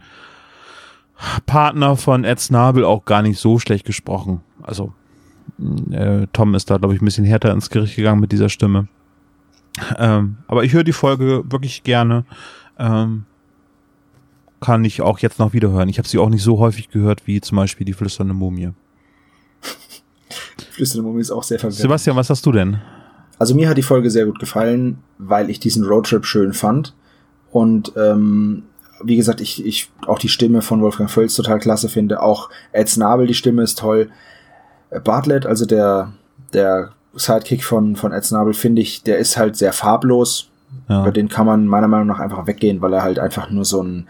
[1.44, 4.40] Partner von Ed Snabel auch gar nicht so schlecht gesprochen.
[4.62, 4.92] Also
[5.90, 8.88] äh, Tom ist da glaube ich ein bisschen härter ins Gericht gegangen mit dieser Stimme.
[9.98, 12.24] Ähm, aber ich höre die Folge wirklich gerne.
[12.78, 13.24] Ähm,
[14.60, 15.88] kann ich auch jetzt noch wieder hören.
[15.88, 18.70] Ich habe sie auch nicht so häufig gehört wie zum Beispiel die flüsternde Mumie.
[20.72, 21.80] Flüsternde Mumie ist auch sehr verwirrend.
[21.80, 22.78] Sebastian, was hast du denn?
[23.38, 26.94] Also mir hat die Folge sehr gut gefallen, weil ich diesen Roadtrip schön fand.
[27.50, 28.64] Und ähm,
[29.02, 32.22] wie gesagt, ich, ich auch die Stimme von Wolfgang Völz total klasse finde.
[32.22, 34.10] Auch Ed Snabel, die Stimme ist toll.
[35.04, 36.12] Bartlett, also der,
[36.52, 40.48] der Sidekick von, von Ed Snabel, finde ich, der ist halt sehr farblos.
[40.88, 41.02] Ja.
[41.02, 43.82] Über den kann man meiner Meinung nach einfach weggehen, weil er halt einfach nur so
[43.82, 44.08] ein,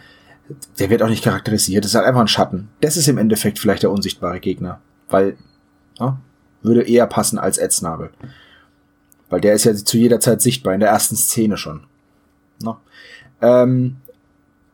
[0.78, 2.68] der wird auch nicht charakterisiert, das ist halt einfach ein Schatten.
[2.80, 5.36] Das ist im Endeffekt vielleicht der unsichtbare Gegner, weil,
[5.98, 6.18] ja,
[6.62, 8.10] würde eher passen als Ed Snabel.
[9.28, 11.84] Weil der ist ja zu jeder Zeit sichtbar, in der ersten Szene schon.
[12.62, 12.78] No.
[13.40, 13.96] Ähm,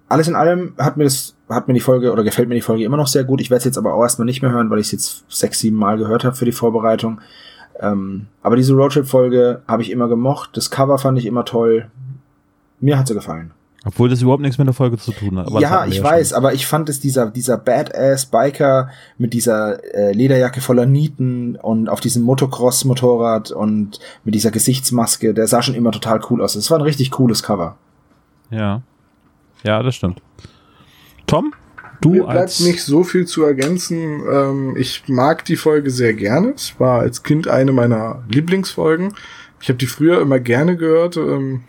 [0.08, 2.84] alles in allem hat mir das, hat mir die Folge oder gefällt mir die Folge
[2.84, 3.40] immer noch sehr gut.
[3.40, 5.60] Ich werde es jetzt aber auch erstmal nicht mehr hören, weil ich es jetzt sechs,
[5.60, 7.20] sieben Mal gehört habe für die Vorbereitung.
[7.80, 10.50] Ähm, aber diese Roadtrip-Folge habe ich immer gemocht.
[10.54, 11.90] Das Cover fand ich immer toll.
[12.80, 13.52] Mir hat sie gefallen.
[13.84, 15.48] Obwohl das überhaupt nichts mit der Folge zu tun hat.
[15.48, 16.38] Aber ja, ich weiß, schon.
[16.38, 21.98] aber ich fand es dieser, dieser Badass-Biker mit dieser äh, Lederjacke voller Nieten und auf
[21.98, 26.54] diesem Motocross-Motorrad und mit dieser Gesichtsmaske, der sah schon immer total cool aus.
[26.54, 27.76] Es war ein richtig cooles Cover.
[28.50, 28.82] Ja.
[29.64, 30.22] Ja, das stimmt.
[31.26, 31.52] Tom?
[32.00, 34.22] Du Mir bleibt nicht so viel zu ergänzen.
[34.30, 36.52] Ähm, ich mag die Folge sehr gerne.
[36.54, 39.14] Es war als Kind eine meiner Lieblingsfolgen.
[39.60, 41.16] Ich habe die früher immer gerne gehört.
[41.16, 41.62] Ähm,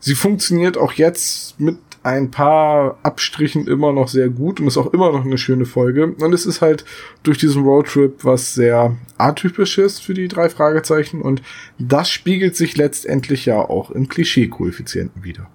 [0.00, 4.92] sie funktioniert auch jetzt mit ein paar Abstrichen immer noch sehr gut und ist auch
[4.94, 6.12] immer noch eine schöne Folge.
[6.12, 6.84] Und es ist halt
[7.22, 11.42] durch diesen Roadtrip was sehr atypisch ist für die drei Fragezeichen und
[11.78, 15.48] das spiegelt sich letztendlich ja auch im Klischee-Koeffizienten wieder.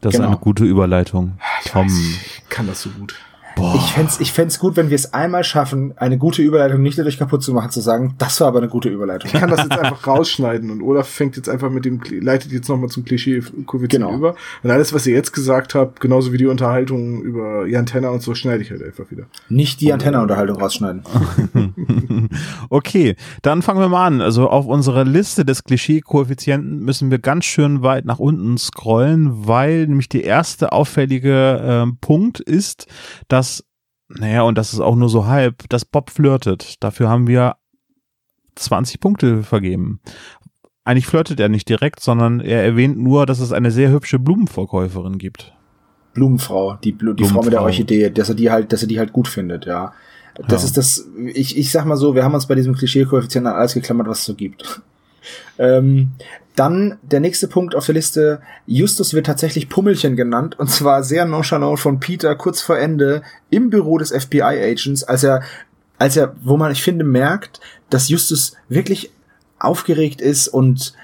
[0.00, 0.24] Das genau.
[0.24, 1.38] ist eine gute Überleitung.
[1.64, 1.86] Ich Tom.
[1.86, 3.16] Weiß, ich kann das so gut.
[3.58, 3.74] Boah.
[3.74, 7.18] Ich fände ich fänd's gut, wenn wir es einmal schaffen, eine gute Überleitung nicht dadurch
[7.18, 9.30] kaputt zu machen, zu sagen, das war aber eine gute Überleitung.
[9.32, 12.68] Ich kann das jetzt einfach rausschneiden und Olaf fängt jetzt einfach mit dem, leitet jetzt
[12.68, 14.14] nochmal zum Klischee-Koeffizient genau.
[14.14, 14.36] über.
[14.62, 18.22] Und alles, was ihr jetzt gesagt habt, genauso wie die Unterhaltung über die Antenne und
[18.22, 19.24] so, schneide ich halt einfach wieder.
[19.48, 21.02] Nicht die Antenne-Unterhaltung rausschneiden.
[22.70, 24.20] okay, dann fangen wir mal an.
[24.20, 29.86] Also auf unserer Liste des Klischee-Koeffizienten müssen wir ganz schön weit nach unten scrollen, weil
[29.86, 32.86] nämlich die erste auffällige äh, Punkt ist,
[33.28, 33.64] dass
[34.08, 36.82] naja, und das ist auch nur so halb, dass Bob flirtet.
[36.82, 37.56] Dafür haben wir
[38.54, 40.00] 20 Punkte vergeben.
[40.84, 45.18] Eigentlich flirtet er nicht direkt, sondern er erwähnt nur, dass es eine sehr hübsche Blumenverkäuferin
[45.18, 45.54] gibt.
[46.14, 48.98] Blumenfrau, die, Blu die Frau mit der Orchidee, dass er die halt, dass er die
[48.98, 49.92] halt gut findet, ja.
[50.46, 50.66] Das ja.
[50.66, 53.74] ist das, ich, ich sag mal so, wir haben uns bei diesem Klischee-Koeffizient an alles
[53.74, 54.80] geklammert, was es so gibt.
[55.58, 56.12] ähm,
[56.54, 58.40] dann der nächste Punkt auf der Liste.
[58.66, 63.70] Justus wird tatsächlich Pummelchen genannt und zwar sehr nonchalant von Peter kurz vor Ende im
[63.70, 65.42] Büro des FBI-Agents, als er,
[65.98, 67.60] als er, wo man, ich finde, merkt,
[67.90, 69.10] dass Justus wirklich
[69.60, 70.94] aufgeregt ist und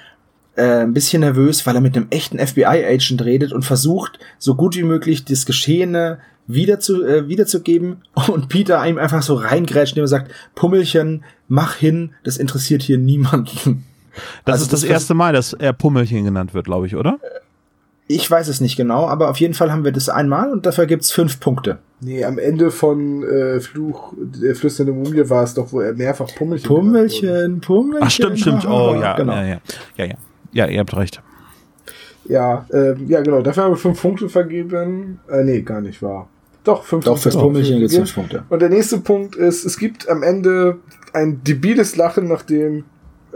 [0.56, 4.76] äh, ein bisschen nervös, weil er mit einem echten FBI-Agent redet und versucht, so gut
[4.76, 10.04] wie möglich das Geschehene wieder zu, äh, wiederzugeben und Peter ihm einfach so reingrätscht, indem
[10.04, 13.84] er sagt, Pummelchen, mach hin, das interessiert hier niemanden.
[14.44, 17.18] Das also ist das, das erste Mal, dass er Pummelchen genannt wird, glaube ich, oder?
[18.06, 20.84] Ich weiß es nicht genau, aber auf jeden Fall haben wir das einmal und dafür
[20.84, 21.78] gibt's fünf Punkte.
[22.00, 26.28] Nee, am Ende von äh, Fluch der flüsternde Mumie war es doch, wo er mehrfach
[26.34, 28.06] Pummelchen Pummelchen, Pummelchen.
[28.06, 28.66] Ach, stimmt, stimmt.
[28.68, 29.32] Oh, ja, genau.
[29.32, 29.60] ja, ja,
[29.96, 30.14] ja, ja.
[30.52, 31.22] Ja, ihr habt recht.
[32.26, 33.42] Ja, äh, ja, genau.
[33.42, 35.18] Dafür haben wir fünf Punkte vergeben.
[35.28, 36.28] Äh, nee, gar nicht wahr.
[36.64, 37.30] Doch, fünf Doch, Punkte.
[37.30, 38.44] fürs Pummelchen gibt's fünf Punkte.
[38.48, 40.78] Und der nächste Punkt ist, es gibt am Ende
[41.12, 42.84] ein debiles Lachen, nachdem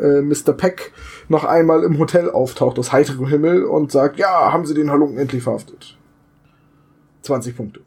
[0.01, 0.53] äh, Mr.
[0.53, 0.93] Peck
[1.29, 5.19] noch einmal im Hotel auftaucht aus heiterem Himmel und sagt, ja, haben Sie den Halunken
[5.19, 5.97] endlich verhaftet.
[7.23, 7.81] 20 Punkte.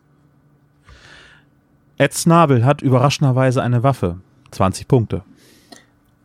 [1.97, 4.17] Ed Snabel hat überraschenderweise eine Waffe.
[4.51, 5.23] 20 Punkte.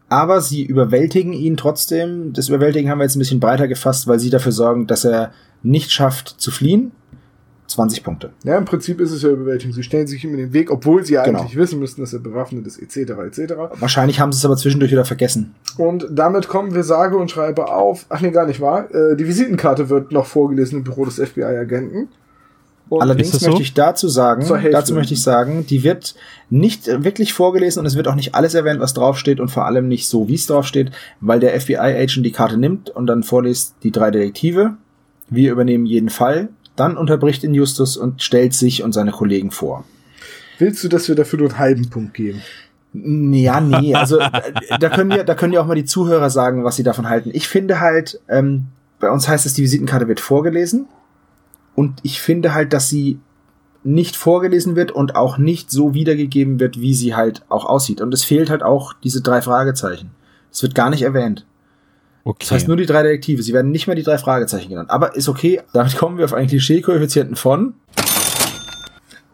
[0.09, 2.33] Aber sie überwältigen ihn trotzdem.
[2.33, 5.33] Das Überwältigen haben wir jetzt ein bisschen breiter gefasst, weil sie dafür sorgen, dass er
[5.63, 6.93] nicht schafft zu fliehen.
[7.67, 8.31] 20 Punkte.
[8.45, 9.75] Ja, im Prinzip ist es ja Überwältigung.
[9.75, 11.41] Sie stellen sich ihm in den Weg, obwohl sie ja genau.
[11.41, 13.55] eigentlich wissen müssten, dass er bewaffnet ist, etc., etc.
[13.79, 15.55] Wahrscheinlich haben sie es aber zwischendurch wieder vergessen.
[15.77, 19.27] Und damit kommen wir sage und schreibe auf, ach nee, gar nicht wahr, äh, die
[19.27, 22.09] Visitenkarte wird noch vorgelesen im Büro des FBI-Agenten.
[22.91, 23.61] Allerdings möchte so?
[23.61, 26.15] ich dazu sagen, dazu möchte ich sagen, die wird
[26.51, 29.89] nicht wirklich vorgelesen und es wird auch nicht alles erwähnt, was draufsteht und vor allem
[29.89, 33.91] nicht so, wie es draufsteht, weil der FBI-Agent die Karte nimmt und dann vorliest die
[33.91, 34.75] drei Detektive.
[35.29, 39.85] Wir übernehmen jeden Fall dann unterbricht ihn Justus und stellt sich und seine Kollegen vor.
[40.59, 42.43] Willst du, dass wir dafür nur einen halben Punkt geben?
[42.93, 44.31] Ja, nee, also äh,
[44.81, 47.31] da können ja, da können ja auch mal die Zuhörer sagen, was sie davon halten.
[47.35, 48.69] Ich finde halt, ähm,
[49.01, 50.87] bei uns heißt es, die Visitenkarte wird vorgelesen.
[51.75, 53.19] Und ich finde halt, dass sie
[53.85, 58.01] nicht vorgelesen wird und auch nicht so wiedergegeben wird, wie sie halt auch aussieht.
[58.01, 60.11] Und es fehlt halt auch diese drei Fragezeichen.
[60.51, 61.45] Es wird gar nicht erwähnt.
[62.27, 62.39] Okay.
[62.41, 63.41] Das heißt nur die drei Detektive.
[63.41, 64.91] Sie werden nicht mehr die drei Fragezeichen genannt.
[64.91, 65.61] Aber ist okay.
[65.73, 67.75] Damit kommen wir auf einen Klischee-Koeffizienten von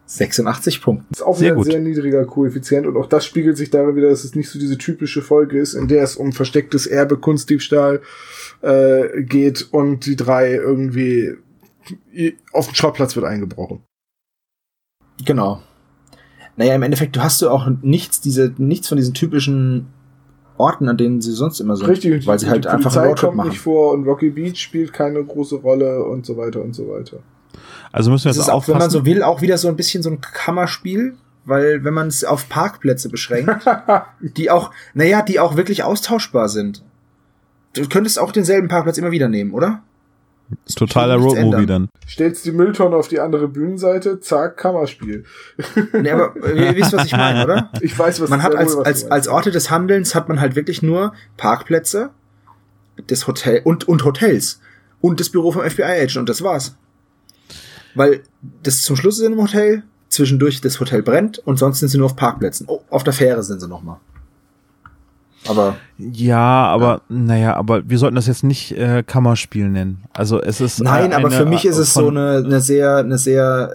[0.05, 1.07] 86 Punkten.
[1.09, 4.11] Das ist auch sehr ein sehr niedriger Koeffizient und auch das spiegelt sich darin wieder,
[4.11, 8.03] dass es nicht so diese typische Folge ist, in der es um verstecktes Erbe, Kunstdiebstahl
[8.61, 11.33] äh, geht und die drei irgendwie
[12.53, 13.81] auf den Schrottplatz wird eingebrochen.
[15.25, 15.63] Genau.
[16.57, 19.87] Naja, im Endeffekt, du hast du auch nichts, diese, nichts von diesen typischen
[20.63, 21.89] Orten, an denen sie sonst immer sind.
[21.89, 25.23] Richtig, weil sie halt einfach einen Roadtrip kommt nicht vor und Rocky Beach spielt keine
[25.23, 27.19] große Rolle und so weiter und so weiter.
[27.91, 29.77] Also müssen wir jetzt das ist auch, wenn man so will, auch wieder so ein
[29.77, 33.67] bisschen so ein Kammerspiel, weil wenn man es auf Parkplätze beschränkt,
[34.21, 36.83] die auch, naja, die auch wirklich austauschbar sind.
[37.75, 39.83] Du könntest auch denselben Parkplatz immer wieder nehmen, oder?
[40.77, 41.89] Totaler Roadmovie dann.
[42.09, 45.25] Stellst die Mülltonne auf die andere Bühnenseite, zack, Kammerspiel.
[45.93, 47.71] Nee, aber ihr wisst, was ich meine, oder?
[47.81, 50.57] Ich weiß, was Man hat als, wohl, als, als Orte des Handelns hat man halt
[50.57, 52.11] wirklich nur Parkplätze,
[53.07, 54.61] das Hotel und, und Hotels
[55.01, 56.77] und das Büro vom FBI-Agent und das war's.
[57.95, 58.23] Weil
[58.63, 61.99] das zum Schluss ist in einem Hotel, zwischendurch das Hotel brennt und sonst sind sie
[61.99, 62.67] nur auf Parkplätzen.
[62.69, 64.01] Oh, auf der Fähre sind sie noch mal.
[65.49, 70.05] Aber Ja, aber naja, aber wir sollten das jetzt nicht äh, Kammerspiel nennen.
[70.13, 72.99] Also es ist nein, äh, aber eine für mich ist es so eine, eine sehr,
[72.99, 73.71] eine sehr,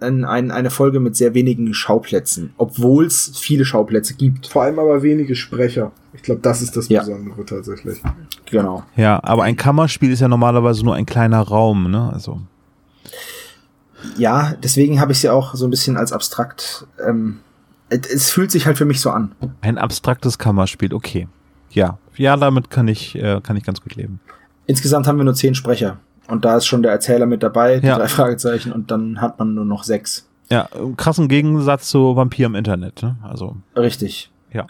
[0.00, 4.46] ein, ein, eine Folge mit sehr wenigen Schauplätzen, obwohl es viele Schauplätze gibt.
[4.46, 5.90] Vor allem aber wenige Sprecher.
[6.12, 7.00] Ich glaube, das ist das Ja.
[7.00, 8.00] Besondere tatsächlich.
[8.50, 8.84] Genau.
[8.96, 12.10] Ja, aber ein Kammerspiel ist ja normalerweise nur ein kleiner Raum, ne?
[12.12, 12.40] Also
[14.16, 16.86] Ja, deswegen habe ich sie auch so ein bisschen als abstrakt.
[17.04, 17.40] Ähm,
[17.90, 19.32] es, fühlt sich halt für mich so an.
[19.60, 21.28] ein abstraktes Kammerspiel, okay.
[21.70, 24.20] Ja, ja, damit kann ich äh, kann ich ganz gut leben.
[24.66, 25.98] Insgesamt haben wir nur zehn Sprecher.
[26.26, 27.96] Und da ist schon der Erzähler mit dabei, die Ja.
[27.98, 30.28] drei Fragezeichen, und dann hat man nur noch sechs.
[30.50, 33.16] Ja, im krassen Gegensatz zu Vampir im Internet, ne?
[33.22, 34.30] Also Richtig.
[34.52, 34.66] ja.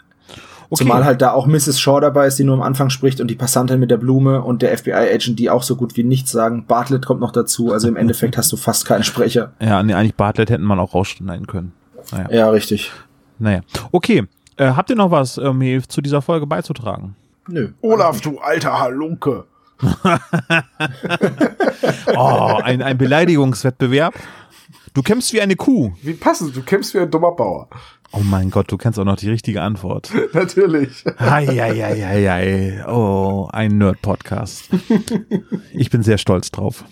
[0.71, 0.83] Okay.
[0.83, 1.79] Zumal halt da auch Mrs.
[1.79, 4.61] Shaw dabei ist, die nur am Anfang spricht und die Passantin mit der Blume und
[4.61, 6.65] der FBI-Agent, die auch so gut wie nichts sagen.
[6.67, 9.53] Bartlett kommt noch dazu, also im Endeffekt hast du fast keinen Sprecher.
[9.59, 11.71] ja, nee, eigentlich Bartlett hätten man auch rausschneiden können.
[12.11, 12.27] Naja.
[12.31, 12.91] Ja, richtig.
[13.39, 13.61] Naja.
[13.91, 14.25] Okay.
[14.57, 17.15] Äh, habt ihr noch was äh, mir zu dieser Folge beizutragen?
[17.47, 17.69] Nö.
[17.81, 19.45] Olaf, du alter Halunke.
[22.15, 24.13] Oh, ein, ein Beleidigungswettbewerb.
[24.93, 25.91] Du kämpfst wie eine Kuh.
[26.01, 27.69] Wie passend, du kämpfst wie ein dummer Bauer.
[28.11, 30.11] Oh mein Gott, du kennst auch noch die richtige Antwort.
[30.33, 31.03] Natürlich.
[31.17, 32.83] Eieieiei.
[32.87, 34.69] Oh, ein Nerd-Podcast.
[35.71, 36.83] Ich bin sehr stolz drauf.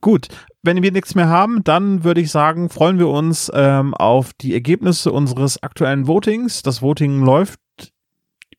[0.00, 0.28] Gut,
[0.64, 4.54] wenn wir nichts mehr haben, dann würde ich sagen, freuen wir uns ähm, auf die
[4.54, 6.62] Ergebnisse unseres aktuellen Votings.
[6.62, 7.60] Das Voting läuft,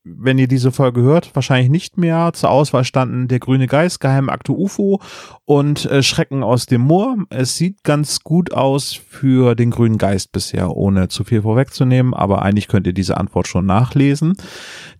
[0.04, 2.32] wenn ihr diese Folge hört, wahrscheinlich nicht mehr.
[2.34, 5.02] Zur Auswahl standen der grüne Geist, Geheimakte UFO
[5.46, 7.18] und äh, Schrecken aus dem Moor.
[7.32, 12.44] Es sieht ganz gut aus für den grünen Geist bisher, ohne zu viel vorwegzunehmen, aber
[12.44, 14.38] eigentlich könnt ihr diese Antwort schon nachlesen.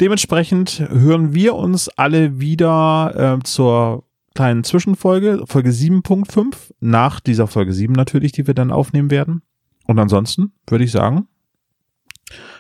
[0.02, 4.05] Dementsprechend hören wir uns alle wieder äh, zur
[4.36, 9.42] kleinen Zwischenfolge, Folge 7.5, nach dieser Folge 7 natürlich, die wir dann aufnehmen werden.
[9.88, 11.28] Und ansonsten würde ich sagen,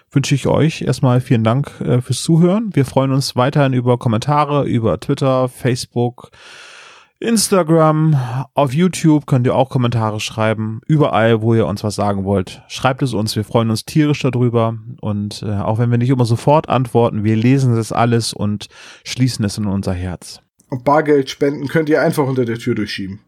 [0.10, 2.70] wünsche ich euch erstmal vielen Dank äh, fürs Zuhören.
[2.74, 6.32] Wir freuen uns weiterhin über Kommentare, über Twitter, Facebook,
[7.20, 8.16] Instagram,
[8.54, 10.82] auf YouTube könnt ihr auch Kommentare schreiben.
[10.86, 13.36] Überall, wo ihr uns was sagen wollt, schreibt es uns.
[13.36, 14.78] Wir freuen uns tierisch darüber.
[15.00, 18.68] Und äh, auch wenn wir nicht immer sofort antworten, wir lesen das alles und
[19.06, 20.42] schließen es in unser Herz.
[20.76, 23.20] Und Bargeld spenden könnt ihr einfach unter der Tür durchschieben.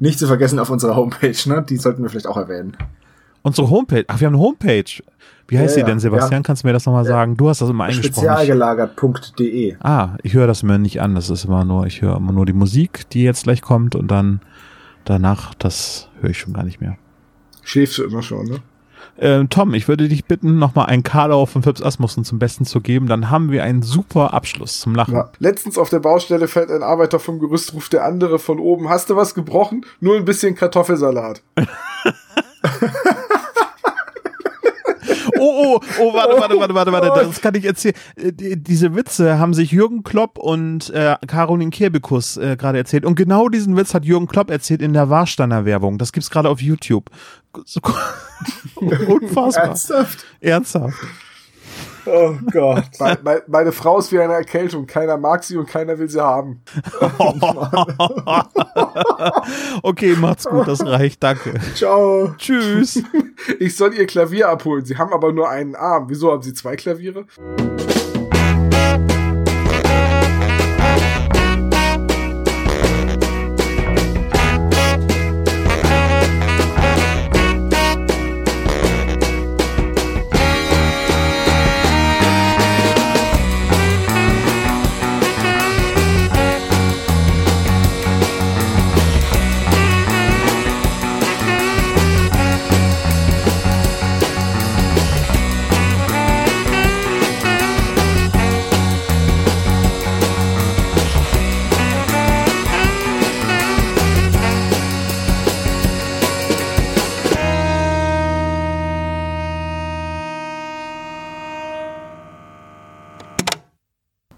[0.00, 1.64] Nicht zu vergessen auf unserer Homepage, ne?
[1.68, 2.76] Die sollten wir vielleicht auch erwähnen.
[3.42, 4.84] Unsere Homepage, ach, wir haben eine Homepage.
[5.46, 6.42] Wie heißt Ja, sie denn, ja, Sebastian?
[6.42, 6.44] ja.
[6.44, 7.36] Kannst du mir das nochmal sagen?
[7.36, 8.12] Du hast das immer eingesprochen.
[8.14, 9.76] Spezialgelagert.de.
[9.80, 11.14] Ah, ich höre das mir nicht an.
[11.14, 14.08] Das ist immer nur, ich höre immer nur die Musik, die jetzt gleich kommt und
[14.10, 14.40] dann
[15.04, 16.98] danach, das höre ich schon gar nicht mehr.
[17.62, 18.58] Schläfst du immer schon, ne?
[19.18, 22.80] Ähm, Tom, ich würde dich bitten, nochmal einen Karlau von Phipps Asmussen zum Besten zu
[22.80, 23.06] geben.
[23.06, 25.14] Dann haben wir einen super Abschluss zum Lachen.
[25.14, 25.30] Ja.
[25.38, 29.10] Letztens auf der Baustelle fällt ein Arbeiter vom Gerüst, ruft der andere von oben, hast
[29.10, 29.84] du was gebrochen?
[30.00, 31.42] Nur ein bisschen Kartoffelsalat.
[35.38, 37.94] Oh, oh, oh, warte, warte, warte, warte, warte, das kann ich erzählen.
[38.16, 43.04] Äh, die- Diese Witze haben sich Jürgen Klopp und äh, Caroline Kebekus äh, gerade erzählt.
[43.04, 45.98] Und genau diesen Witz hat Jürgen Klopp erzählt in der Warsteiner Werbung.
[45.98, 47.10] Das gibt's gerade auf YouTube.
[48.76, 49.64] Unfassbar.
[49.68, 50.24] Ernsthaft?
[50.40, 50.96] Ernsthaft.
[52.06, 52.84] Oh Gott.
[53.00, 54.86] Me- me- Meine Frau ist wie eine Erkältung.
[54.86, 56.62] Keiner mag sie und keiner will sie haben.
[59.82, 61.22] okay, macht's gut, das reicht.
[61.22, 61.54] Danke.
[61.74, 62.34] Ciao.
[62.38, 63.02] Tschüss.
[63.58, 64.84] Ich soll ihr Klavier abholen.
[64.84, 66.06] Sie haben aber nur einen Arm.
[66.08, 67.24] Wieso haben sie zwei Klaviere?